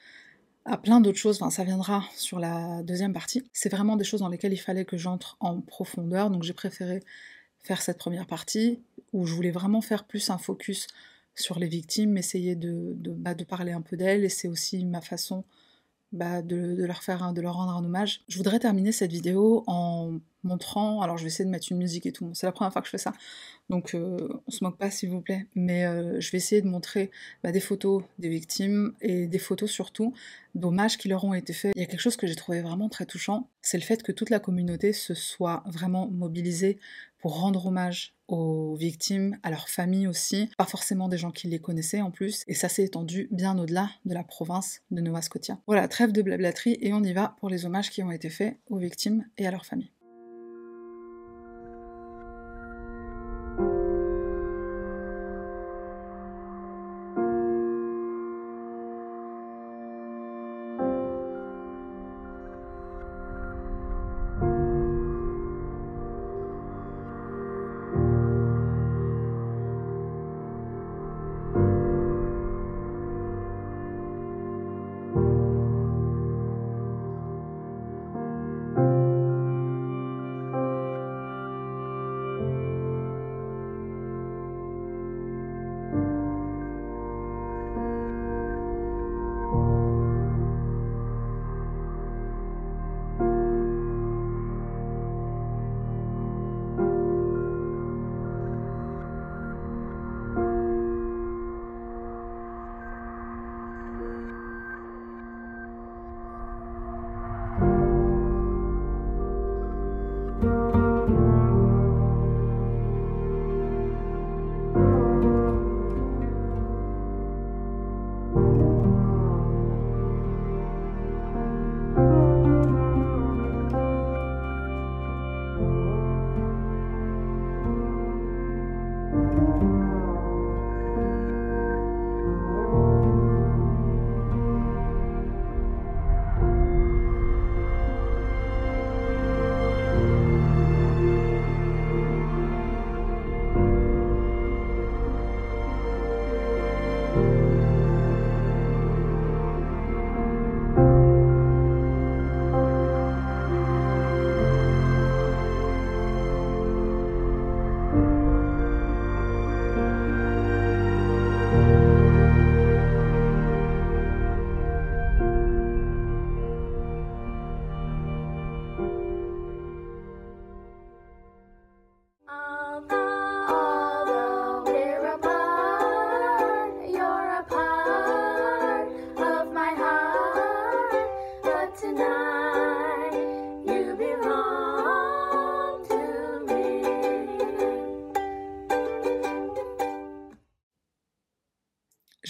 à 0.66 0.76
plein 0.76 1.00
d'autres 1.00 1.18
choses, 1.18 1.40
enfin 1.40 1.50
ça 1.50 1.64
viendra 1.64 2.04
sur 2.16 2.38
la 2.38 2.82
deuxième 2.82 3.12
partie. 3.12 3.44
C'est 3.52 3.68
vraiment 3.70 3.96
des 3.96 4.04
choses 4.04 4.20
dans 4.20 4.28
lesquelles 4.28 4.52
il 4.52 4.58
fallait 4.58 4.84
que 4.84 4.96
j'entre 4.96 5.36
en 5.40 5.60
profondeur, 5.60 6.30
donc 6.30 6.42
j'ai 6.42 6.52
préféré 6.52 7.02
faire 7.62 7.80
cette 7.82 7.98
première 7.98 8.26
partie 8.26 8.80
où 9.12 9.26
je 9.26 9.34
voulais 9.34 9.50
vraiment 9.50 9.80
faire 9.80 10.04
plus 10.04 10.28
un 10.30 10.38
focus 10.38 10.88
sur 11.34 11.58
les 11.58 11.68
victimes, 11.68 12.16
essayer 12.16 12.56
de, 12.56 12.94
bah, 12.96 13.34
de 13.34 13.44
parler 13.44 13.72
un 13.72 13.82
peu 13.82 13.96
d'elles, 13.96 14.24
et 14.24 14.28
c'est 14.28 14.48
aussi 14.48 14.84
ma 14.84 15.00
façon 15.00 15.44
bah, 16.16 16.42
de, 16.42 16.84
leur 16.84 17.02
faire, 17.02 17.20
rendre 17.20 17.76
un 17.76 17.84
hommage. 17.84 18.22
Je 18.28 18.36
voudrais 18.36 18.58
terminer 18.58 18.92
cette 18.92 19.12
vidéo 19.12 19.64
en 19.66 20.18
montrant, 20.46 21.02
alors 21.02 21.18
je 21.18 21.24
vais 21.24 21.28
essayer 21.28 21.44
de 21.44 21.50
mettre 21.50 21.66
une 21.70 21.78
musique 21.78 22.06
et 22.06 22.12
tout, 22.12 22.30
c'est 22.32 22.46
la 22.46 22.52
première 22.52 22.72
fois 22.72 22.80
que 22.80 22.86
je 22.86 22.92
fais 22.92 22.98
ça, 22.98 23.12
donc 23.68 23.94
euh, 23.94 24.16
on 24.46 24.50
se 24.50 24.62
moque 24.62 24.78
pas 24.78 24.90
s'il 24.90 25.10
vous 25.10 25.20
plaît, 25.20 25.46
mais 25.54 25.84
euh, 25.84 26.20
je 26.20 26.30
vais 26.30 26.38
essayer 26.38 26.62
de 26.62 26.68
montrer 26.68 27.10
bah, 27.42 27.52
des 27.52 27.60
photos 27.60 28.04
des 28.18 28.28
victimes 28.28 28.92
et 29.00 29.26
des 29.26 29.38
photos 29.38 29.70
surtout 29.70 30.14
d'hommages 30.54 30.96
qui 30.98 31.08
leur 31.08 31.24
ont 31.24 31.34
été 31.34 31.52
faits. 31.52 31.72
Il 31.74 31.80
y 31.80 31.84
a 31.84 31.86
quelque 31.86 32.00
chose 32.00 32.16
que 32.16 32.26
j'ai 32.26 32.36
trouvé 32.36 32.62
vraiment 32.62 32.88
très 32.88 33.06
touchant, 33.06 33.48
c'est 33.60 33.76
le 33.76 33.82
fait 33.82 34.02
que 34.02 34.12
toute 34.12 34.30
la 34.30 34.38
communauté 34.38 34.92
se 34.92 35.14
soit 35.14 35.64
vraiment 35.66 36.08
mobilisée 36.08 36.78
pour 37.18 37.40
rendre 37.40 37.66
hommage 37.66 38.14
aux 38.28 38.74
victimes, 38.74 39.38
à 39.42 39.50
leurs 39.50 39.68
familles 39.68 40.08
aussi, 40.08 40.50
pas 40.58 40.64
forcément 40.64 41.08
des 41.08 41.18
gens 41.18 41.30
qui 41.30 41.46
les 41.46 41.60
connaissaient 41.60 42.00
en 42.00 42.10
plus, 42.10 42.42
et 42.48 42.54
ça 42.54 42.68
s'est 42.68 42.84
étendu 42.84 43.28
bien 43.30 43.56
au-delà 43.58 43.90
de 44.04 44.14
la 44.14 44.24
province 44.24 44.82
de 44.90 45.00
Nova 45.00 45.22
Scotia. 45.22 45.58
Voilà, 45.66 45.86
trêve 45.88 46.12
de 46.12 46.22
blablaterie 46.22 46.76
et 46.80 46.92
on 46.92 47.02
y 47.02 47.12
va 47.12 47.36
pour 47.38 47.48
les 47.48 47.66
hommages 47.66 47.90
qui 47.90 48.02
ont 48.02 48.10
été 48.10 48.30
faits 48.30 48.58
aux 48.68 48.78
victimes 48.78 49.24
et 49.38 49.46
à 49.46 49.50
leurs 49.50 49.66
familles. 49.66 49.92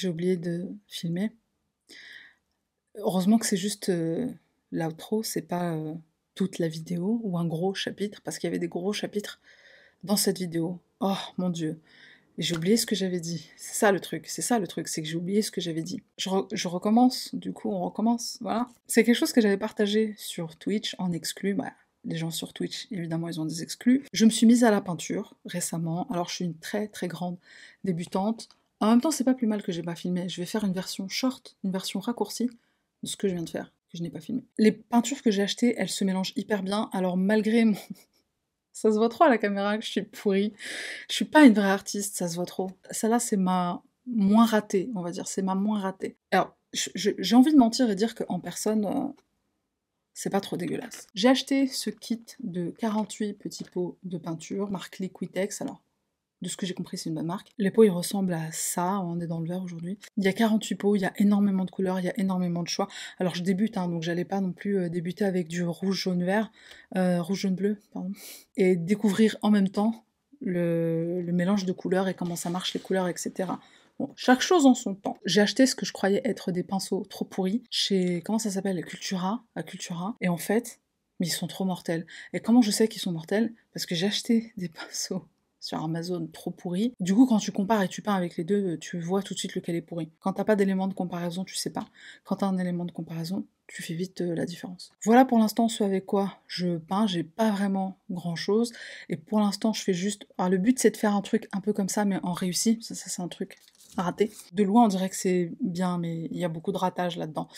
J'ai 0.07 0.11
oublié 0.11 0.37
de 0.37 0.69
filmer. 0.87 1.33
Heureusement 2.95 3.39
que 3.39 3.47
c'est 3.47 3.57
juste 3.57 3.89
euh, 3.89 4.29
l'outro, 4.71 5.25
c'est 5.25 5.43
pas 5.43 5.75
euh, 5.75 5.95
toute 6.37 6.61
la 6.61 6.69
vidéo 6.69 7.21
ou 7.25 7.37
un 7.39 7.45
gros 7.45 7.75
chapitre, 7.75 8.23
parce 8.23 8.39
qu'il 8.39 8.47
y 8.47 8.51
avait 8.53 8.61
des 8.61 8.69
gros 8.69 8.93
chapitres 8.93 9.41
dans 10.05 10.17
cette 10.17 10.39
vidéo. 10.39 10.79
Oh 11.01 11.17
mon 11.39 11.51
dieu, 11.51 11.81
j'ai 12.39 12.57
oublié 12.57 12.77
ce 12.77 12.87
que 12.87 12.95
j'avais 12.95 13.19
dit. 13.19 13.51
C'est 13.57 13.75
ça 13.75 13.91
le 13.91 13.99
truc, 13.99 14.29
c'est 14.29 14.43
ça 14.43 14.61
le 14.61 14.69
truc, 14.69 14.87
c'est 14.87 15.03
que 15.03 15.09
j'ai 15.09 15.17
oublié 15.17 15.43
ce 15.43 15.51
que 15.51 15.61
j'avais 15.61 15.83
dit. 15.83 16.05
Je, 16.19 16.31
je, 16.53 16.69
recommence, 16.69 17.35
du 17.35 17.53
coup 17.53 17.73
on 17.73 17.81
recommence, 17.81 18.39
voilà. 18.41 18.69
C'est 18.87 19.03
quelque 19.03 19.17
chose 19.17 19.33
que 19.33 19.41
j'avais 19.41 19.59
partagé 19.59 20.15
sur 20.19 20.55
Twitch 20.55 20.95
en 21.01 21.11
exclu, 21.11 21.55
bah, 21.55 21.73
les 22.05 22.17
gens 22.17 22.31
sur 22.31 22.53
Twitch, 22.53 22.87
évidemment, 22.93 23.27
ils 23.27 23.41
ont 23.41 23.45
des 23.45 23.65
exclus. 23.65 24.05
Je 24.13 24.25
me 24.25 24.31
suis 24.31 24.47
mise 24.47 24.63
à 24.63 24.71
la 24.71 24.81
peinture 24.81 25.35
récemment. 25.47 26.07
Alors, 26.11 26.29
je 26.29 26.37
suis 26.37 26.45
une 26.45 26.57
très 26.57 26.87
très 26.87 27.09
grande 27.09 27.39
débutante. 27.83 28.49
En 28.81 28.91
même 28.91 29.01
temps, 29.01 29.11
c'est 29.11 29.25
pas 29.25 29.35
plus 29.35 29.47
mal 29.47 29.63
que 29.63 29.73
j'ai 29.73 29.83
pas 29.83 29.95
filmé. 29.95 30.29
Je 30.29 30.41
vais 30.41 30.47
faire 30.47 30.65
une 30.65 30.73
version 30.73 31.09
short, 31.09 31.57
une 31.65 31.73
version 31.73 32.01
raccourcie 32.01 32.51
de 33.03 33.09
ce 33.09 33.17
que 33.17 33.29
je 33.29 33.35
viens 33.35 33.43
de 33.43 33.49
faire, 33.51 33.73
que 33.91 33.99
je 33.99 34.03
n'ai 34.03 34.11
pas 34.11 34.21
filmé. 34.21 34.45
Les 34.59 34.73
peintures 34.73 35.23
que 35.23 35.31
j'ai 35.31 35.43
achetées, 35.43 35.75
elles 35.79 35.89
se 35.89 36.05
mélangent 36.05 36.35
hyper 36.37 36.63
bien. 36.63 36.91
Alors, 36.93 37.17
malgré 37.17 37.65
mon. 37.65 37.77
ça 38.73 38.93
se 38.93 38.99
voit 38.99 39.09
trop 39.09 39.25
à 39.25 39.31
la 39.31 39.39
caméra 39.39 39.81
je 39.81 39.91
suis 39.91 40.03
pourrie. 40.03 40.53
Je 41.09 41.15
suis 41.15 41.25
pas 41.25 41.47
une 41.47 41.55
vraie 41.55 41.71
artiste, 41.71 42.17
ça 42.17 42.29
se 42.29 42.37
voit 42.37 42.45
trop. 42.45 42.71
Celle-là, 42.91 43.19
c'est 43.19 43.39
ma 43.39 43.83
moins 44.07 44.45
ratée, 44.45 44.91
on 44.95 45.01
va 45.01 45.11
dire. 45.11 45.27
C'est 45.27 45.43
ma 45.43 45.55
moins 45.55 45.81
ratée. 45.81 46.17
Alors, 46.31 46.55
j'ai 46.73 47.35
envie 47.35 47.53
de 47.53 47.59
mentir 47.59 47.89
et 47.89 47.95
dire 47.95 48.15
qu'en 48.15 48.41
personne, 48.41 48.85
euh, 48.85 49.09
c'est 50.13 50.31
pas 50.31 50.41
trop 50.41 50.57
dégueulasse. 50.57 51.07
J'ai 51.15 51.29
acheté 51.29 51.67
ce 51.67 51.89
kit 51.89 52.25
de 52.41 52.71
48 52.79 53.35
petits 53.35 53.65
pots 53.65 53.97
de 54.03 54.19
peinture, 54.19 54.71
marque 54.71 54.99
Liquitex, 54.99 55.63
alors 55.63 55.83
de 56.43 56.49
ce 56.49 56.57
que 56.57 56.67
j'ai 56.67 56.75
compris, 56.75 56.99
c'est 56.99 57.09
une 57.09 57.15
bonne 57.15 57.27
marque. 57.27 57.49
Les 57.59 57.71
pots, 57.71 57.85
ils 57.85 57.91
ressemblent 57.91 58.35
à 58.35 58.53
ça, 58.53 59.01
on 59.01 59.21
est 59.21 59.27
dans 59.27 59.41
le 59.41 59.49
vert 59.49 59.63
aujourd'hui. 59.63 59.99
Il 60.17 60.25
y 60.25 60.29
a 60.29 60.33
48 60.33 60.75
pots, 60.75 60.97
il 60.97 61.01
y 61.01 61.05
a 61.05 61.13
énormément 61.17 61.65
de 61.65 61.71
couleurs, 61.71 61.99
il 61.99 62.05
y 62.05 62.11
a 62.11 62.19
énormément 62.19 62.63
de 62.63 62.69
choix. 62.69 62.89
Alors 63.19 63.35
je 63.35 63.43
débute, 63.43 63.77
hein, 63.77 63.89
donc 63.89 64.03
j'allais 64.03 64.25
pas 64.25 64.41
non 64.41 64.53
plus 64.53 64.79
euh, 64.79 64.89
débuter 64.89 65.25
avec 65.25 65.49
du 65.49 65.65
rouge, 65.65 66.03
jaune, 66.03 66.25
vert, 66.25 66.51
euh, 66.97 67.23
rouge, 67.23 67.41
jaune, 67.41 67.55
bleu, 67.55 67.79
pardon, 67.93 68.13
et 68.57 68.77
découvrir 68.77 69.37
en 69.43 69.51
même 69.51 69.69
temps 69.69 70.05
le, 70.41 71.23
mélange 71.33 71.65
de 71.65 71.73
couleurs 71.73 72.09
et 72.09 72.15
comment 72.15 72.37
ça 72.37 72.51
marche 72.51 72.75
les 72.75 72.81
couleurs, 72.81 73.09
etc. 73.09 73.51
Bon, 73.99 74.13
chaque 74.15 74.43
chose 74.43 74.67
en 74.67 74.75
son 74.75 74.95
temps. 74.95 75.17
J'ai 75.25 75.41
acheté 75.41 75.67
ce 75.67 75.75
que 75.75 75.87
je 75.87 75.93
croyais 75.93 76.21
être 76.25 76.53
des 76.53 76.63
pinceaux 76.63 77.05
trop 77.09 77.25
pourris 77.25 77.63
chez, 77.71 78.21
comment 78.23 78.39
ça 78.39 78.51
s'appelle, 78.51 78.85
Cultura, 78.85 79.43
à 79.55 79.63
Cultura. 79.63 80.17
Et 80.21 80.29
en 80.29 80.37
fait, 80.37 80.81
ils 81.21 81.31
sont 81.31 81.47
trop 81.47 81.65
mortels. 81.65 82.07
Et 82.35 82.41
comment 82.41 82.61
je 82.61 82.71
sais 82.71 82.89
qu'ils 82.89 83.01
sont 83.01 83.13
mortels? 83.13 83.55
Parce 83.73 83.87
que 83.87 83.95
j'ai 83.95 84.07
acheté 84.07 84.53
des 84.59 84.69
pinceaux 84.69 85.27
sur 85.67 85.83
Amazon 85.83 86.29
trop 86.33 86.53
pourris. 86.53 86.95
Du 87.01 87.13
coup, 87.13 87.27
quand 87.27 87.39
tu 87.39 87.51
compares 87.51 87.83
et 87.83 87.89
tu 87.89 88.01
peins 88.01 88.15
avec 88.15 88.37
les 88.37 88.45
deux, 88.45 88.79
tu 88.79 89.01
vois 89.01 89.21
tout 89.21 89.35
de 89.35 89.39
suite 89.39 89.57
lequel 89.57 89.75
est 89.75 89.83
pourri. 89.83 90.13
Quand 90.21 90.35
t'as 90.35 90.45
pas 90.45 90.55
d'élément 90.55 90.87
de 90.87 90.95
comparaison, 90.95 91.43
tu 91.43 91.57
sais 91.57 91.71
pas. 91.71 91.87
Quand 92.23 92.37
t'as 92.37 92.47
un 92.47 92.57
élément 92.57 92.85
de 92.85 92.93
comparaison, 92.93 93.45
tu 93.67 93.83
fais 93.83 93.95
vite 93.95 94.21
euh, 94.21 94.37
la 94.37 94.47
différence. 94.47 94.93
Voilà 95.05 95.25
pour 95.25 95.41
l'instant 95.41 95.69
ce 95.69 95.83
avec 95.83 96.07
quoi 96.07 96.39
je 96.47 96.77
peins, 96.77 97.09
j'ai 97.09 97.25
pas 97.25 97.51
vraiment 97.51 97.99
grand 98.11 98.37
chose, 98.37 98.73
et 99.09 99.17
pour 99.17 99.41
l'instant 99.41 99.73
je 99.73 99.83
fais 99.83 99.93
juste... 99.93 100.29
Alors 100.39 100.51
le 100.51 100.59
but 100.59 100.79
c'est 100.79 100.93
de 100.93 100.97
faire 100.97 101.17
un 101.17 101.21
truc 101.21 101.49
un 101.53 101.61
peu 101.61 101.73
comme 101.73 101.89
ça, 101.89 102.05
mais 102.05 102.21
en 102.23 102.33
réussi, 102.33 102.79
ça 102.81 102.95
c'est 102.95 103.23
un 103.23 103.27
truc 103.27 103.59
raté. 104.03 104.31
De 104.53 104.63
loin, 104.63 104.85
on 104.85 104.89
dirait 104.89 105.09
que 105.09 105.17
c'est 105.17 105.53
bien, 105.61 105.99
mais 105.99 106.29
il 106.31 106.39
y 106.39 106.45
a 106.45 106.49
beaucoup 106.49 106.73
de 106.73 106.79
ratage 106.79 107.17
là-dedans. 107.17 107.49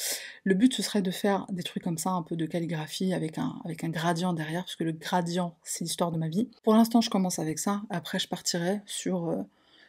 Le 0.44 0.54
but, 0.54 0.74
ce 0.74 0.82
serait 0.82 1.02
de 1.02 1.10
faire 1.10 1.46
des 1.50 1.62
trucs 1.62 1.82
comme 1.82 1.98
ça, 1.98 2.10
un 2.10 2.22
peu 2.22 2.36
de 2.36 2.46
calligraphie, 2.46 3.12
avec 3.12 3.38
un, 3.38 3.60
avec 3.64 3.84
un 3.84 3.88
gradient 3.88 4.32
derrière, 4.32 4.64
parce 4.64 4.76
que 4.76 4.84
le 4.84 4.92
gradient, 4.92 5.56
c'est 5.62 5.84
l'histoire 5.84 6.12
de 6.12 6.18
ma 6.18 6.28
vie. 6.28 6.50
Pour 6.62 6.74
l'instant, 6.74 7.00
je 7.00 7.10
commence 7.10 7.38
avec 7.38 7.58
ça. 7.58 7.82
Après, 7.90 8.18
je 8.18 8.28
partirai 8.28 8.80
sur, 8.86 9.28
euh, 9.28 9.42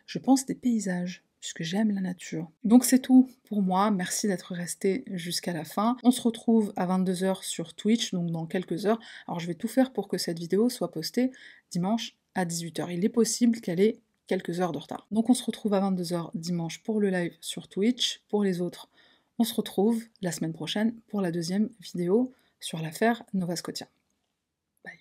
je 0.06 0.20
pense, 0.20 0.46
des 0.46 0.56
paysages 0.56 1.24
puisque 1.40 1.64
j'aime 1.64 1.92
la 1.92 2.02
nature. 2.02 2.50
Donc 2.64 2.84
c'est 2.84 3.00
tout 3.00 3.30
pour 3.48 3.62
moi, 3.62 3.92
merci 3.92 4.28
d'être 4.28 4.54
resté 4.54 5.04
jusqu'à 5.08 5.54
la 5.54 5.64
fin. 5.64 5.96
On 6.04 6.12
se 6.12 6.22
retrouve 6.22 6.74
à 6.76 6.86
22h 6.86 7.44
sur 7.44 7.74
Twitch, 7.74 8.14
donc 8.14 8.30
dans 8.32 8.46
quelques 8.46 8.86
heures. 8.86 9.00
Alors 9.28 9.40
je 9.40 9.48
vais 9.48 9.54
tout 9.54 9.68
faire 9.68 9.94
pour 9.94 10.08
que 10.08 10.18
cette 10.18 10.40
vidéo 10.40 10.70
soit 10.70 10.92
postée 10.92 11.32
dimanche 11.72 12.16
à 12.36 12.46
18h. 12.46 12.88
Il 12.92 13.06
est 13.06 13.10
possible 13.10 13.62
qu'elle 13.62 13.80
ait 13.80 14.02
quelques 14.30 14.62
heures 14.62 14.72
de 14.72 14.78
retard. 14.78 15.08
Donc 15.12 15.30
on 15.30 15.34
se 15.34 15.44
retrouve 15.44 15.74
à 15.74 15.82
22h 15.82 16.30
dimanche 16.36 16.82
pour 16.84 17.02
le 17.02 17.10
live 17.10 17.36
sur 17.42 17.68
Twitch. 17.68 18.22
Pour 18.30 18.44
les 18.44 18.62
autres, 18.62 18.88
on 19.40 19.44
se 19.44 19.56
retrouve 19.56 20.04
la 20.22 20.32
semaine 20.32 20.54
prochaine 20.54 20.94
pour 21.08 21.22
la 21.22 21.32
deuxième 21.32 21.70
vidéo 21.80 22.34
sur 22.60 22.80
l'affaire 22.80 23.24
Nova 23.34 23.56
Scotia. 23.56 23.88
Bye. 24.86 25.00